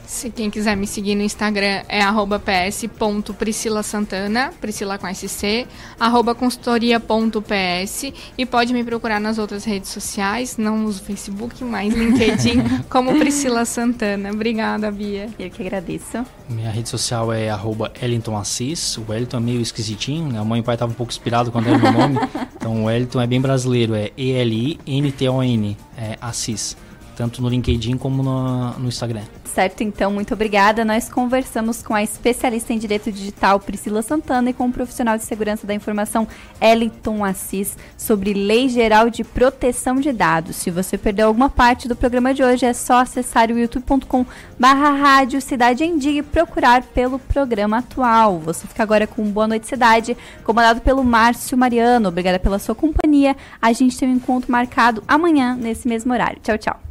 Se 0.09 0.29
quem 0.31 0.49
quiser 0.49 0.75
me 0.75 0.87
seguir 0.87 1.15
no 1.15 1.23
Instagram 1.23 1.83
é 1.87 2.01
arroba 2.01 2.41
ps.priscilasantana, 2.41 4.55
Priscila 4.59 4.97
com 4.97 5.07
SC, 5.15 5.67
arroba 6.01 6.35
consultoria.ps 6.35 8.15
e 8.39 8.47
pode 8.47 8.73
me 8.73 8.83
procurar 8.83 9.21
nas 9.21 9.37
outras 9.37 9.65
redes 9.65 9.91
sociais, 9.91 10.57
não 10.57 10.87
uso 10.87 11.03
Facebook, 11.03 11.63
mas 11.63 11.93
LinkedIn, 11.93 12.63
como 12.89 13.19
Priscila 13.19 13.67
Santana. 13.67 14.33
Obrigada, 14.33 14.91
Bia. 14.91 15.29
Eu 15.39 15.51
que 15.51 15.61
agradeço. 15.61 16.25
Minha 16.49 16.71
rede 16.71 16.89
social 16.89 17.31
é 17.31 17.51
arroba 17.51 17.93
Ellington 18.01 18.35
Assis. 18.35 18.97
O 18.97 19.05
Wellington 19.11 19.37
é 19.37 19.41
meio 19.41 19.61
esquisitinho, 19.61 20.33
né? 20.33 20.39
a 20.39 20.45
mãe 20.45 20.61
e 20.61 20.63
o 20.63 20.65
pai 20.65 20.75
estavam 20.75 20.95
um 20.95 20.97
pouco 20.97 21.13
inspirados 21.13 21.53
quando 21.53 21.69
era 21.69 21.77
meu 21.77 21.93
nome. 21.93 22.19
então 22.57 22.85
o 22.85 22.87
Wellington 22.87 23.21
é 23.21 23.27
bem 23.27 23.43
brasileiro, 23.43 23.95
é 23.95 24.11
E-L-I-N-T-O-N, 24.17 25.77
é 25.99 26.17
Assis 26.19 26.88
tanto 27.19 27.43
no 27.43 27.49
LinkedIn 27.49 27.97
como 27.97 28.23
no, 28.23 28.79
no 28.79 28.87
Instagram. 28.87 29.23
Certo, 29.45 29.83
então, 29.83 30.13
muito 30.13 30.33
obrigada. 30.33 30.85
Nós 30.85 31.09
conversamos 31.09 31.83
com 31.83 31.93
a 31.93 32.01
especialista 32.01 32.73
em 32.73 32.79
Direito 32.79 33.11
Digital 33.11 33.59
Priscila 33.59 34.03
Santana 34.03 34.51
e 34.51 34.53
com 34.53 34.69
o 34.69 34.73
profissional 34.73 35.19
de 35.19 35.25
segurança 35.25 35.67
da 35.67 35.75
informação 35.75 36.29
Eliton 36.61 37.25
Assis 37.25 37.77
sobre 37.97 38.33
Lei 38.33 38.69
Geral 38.69 39.11
de 39.11 39.25
Proteção 39.25 39.97
de 39.97 40.13
Dados. 40.13 40.55
Se 40.55 40.71
você 40.71 40.97
perdeu 40.97 41.27
alguma 41.27 41.51
parte 41.51 41.89
do 41.89 41.97
programa 41.97 42.33
de 42.33 42.45
hoje, 42.45 42.65
é 42.65 42.73
só 42.73 42.99
acessar 43.01 43.51
o 43.51 43.59
youtube.com 43.59 44.25
barra 44.57 44.91
rádio 44.91 45.41
Cidade 45.41 45.83
em 45.83 45.99
Dia 45.99 46.21
e 46.21 46.23
procurar 46.23 46.85
pelo 46.85 47.19
programa 47.19 47.79
atual. 47.79 48.39
Você 48.39 48.65
fica 48.69 48.85
agora 48.85 49.09
com 49.09 49.25
Boa 49.25 49.49
Noite 49.49 49.67
Cidade, 49.67 50.17
comandado 50.45 50.81
pelo 50.83 51.03
Márcio 51.03 51.59
Mariano. 51.59 52.11
Obrigada 52.11 52.39
pela 52.39 52.61
sua 52.61 52.77
companhia. 52.77 53.37
A 53.61 53.73
gente 53.73 53.99
tem 53.99 54.09
um 54.09 54.15
encontro 54.15 54.53
marcado 54.53 55.03
amanhã, 55.09 55.57
nesse 55.57 55.89
mesmo 55.89 56.13
horário. 56.13 56.39
Tchau, 56.45 56.57
tchau. 56.57 56.88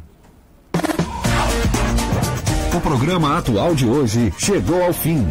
O 2.76 2.80
programa 2.80 3.38
atual 3.38 3.74
de 3.74 3.86
hoje 3.86 4.32
chegou 4.38 4.82
ao 4.82 4.92
fim. 4.92 5.26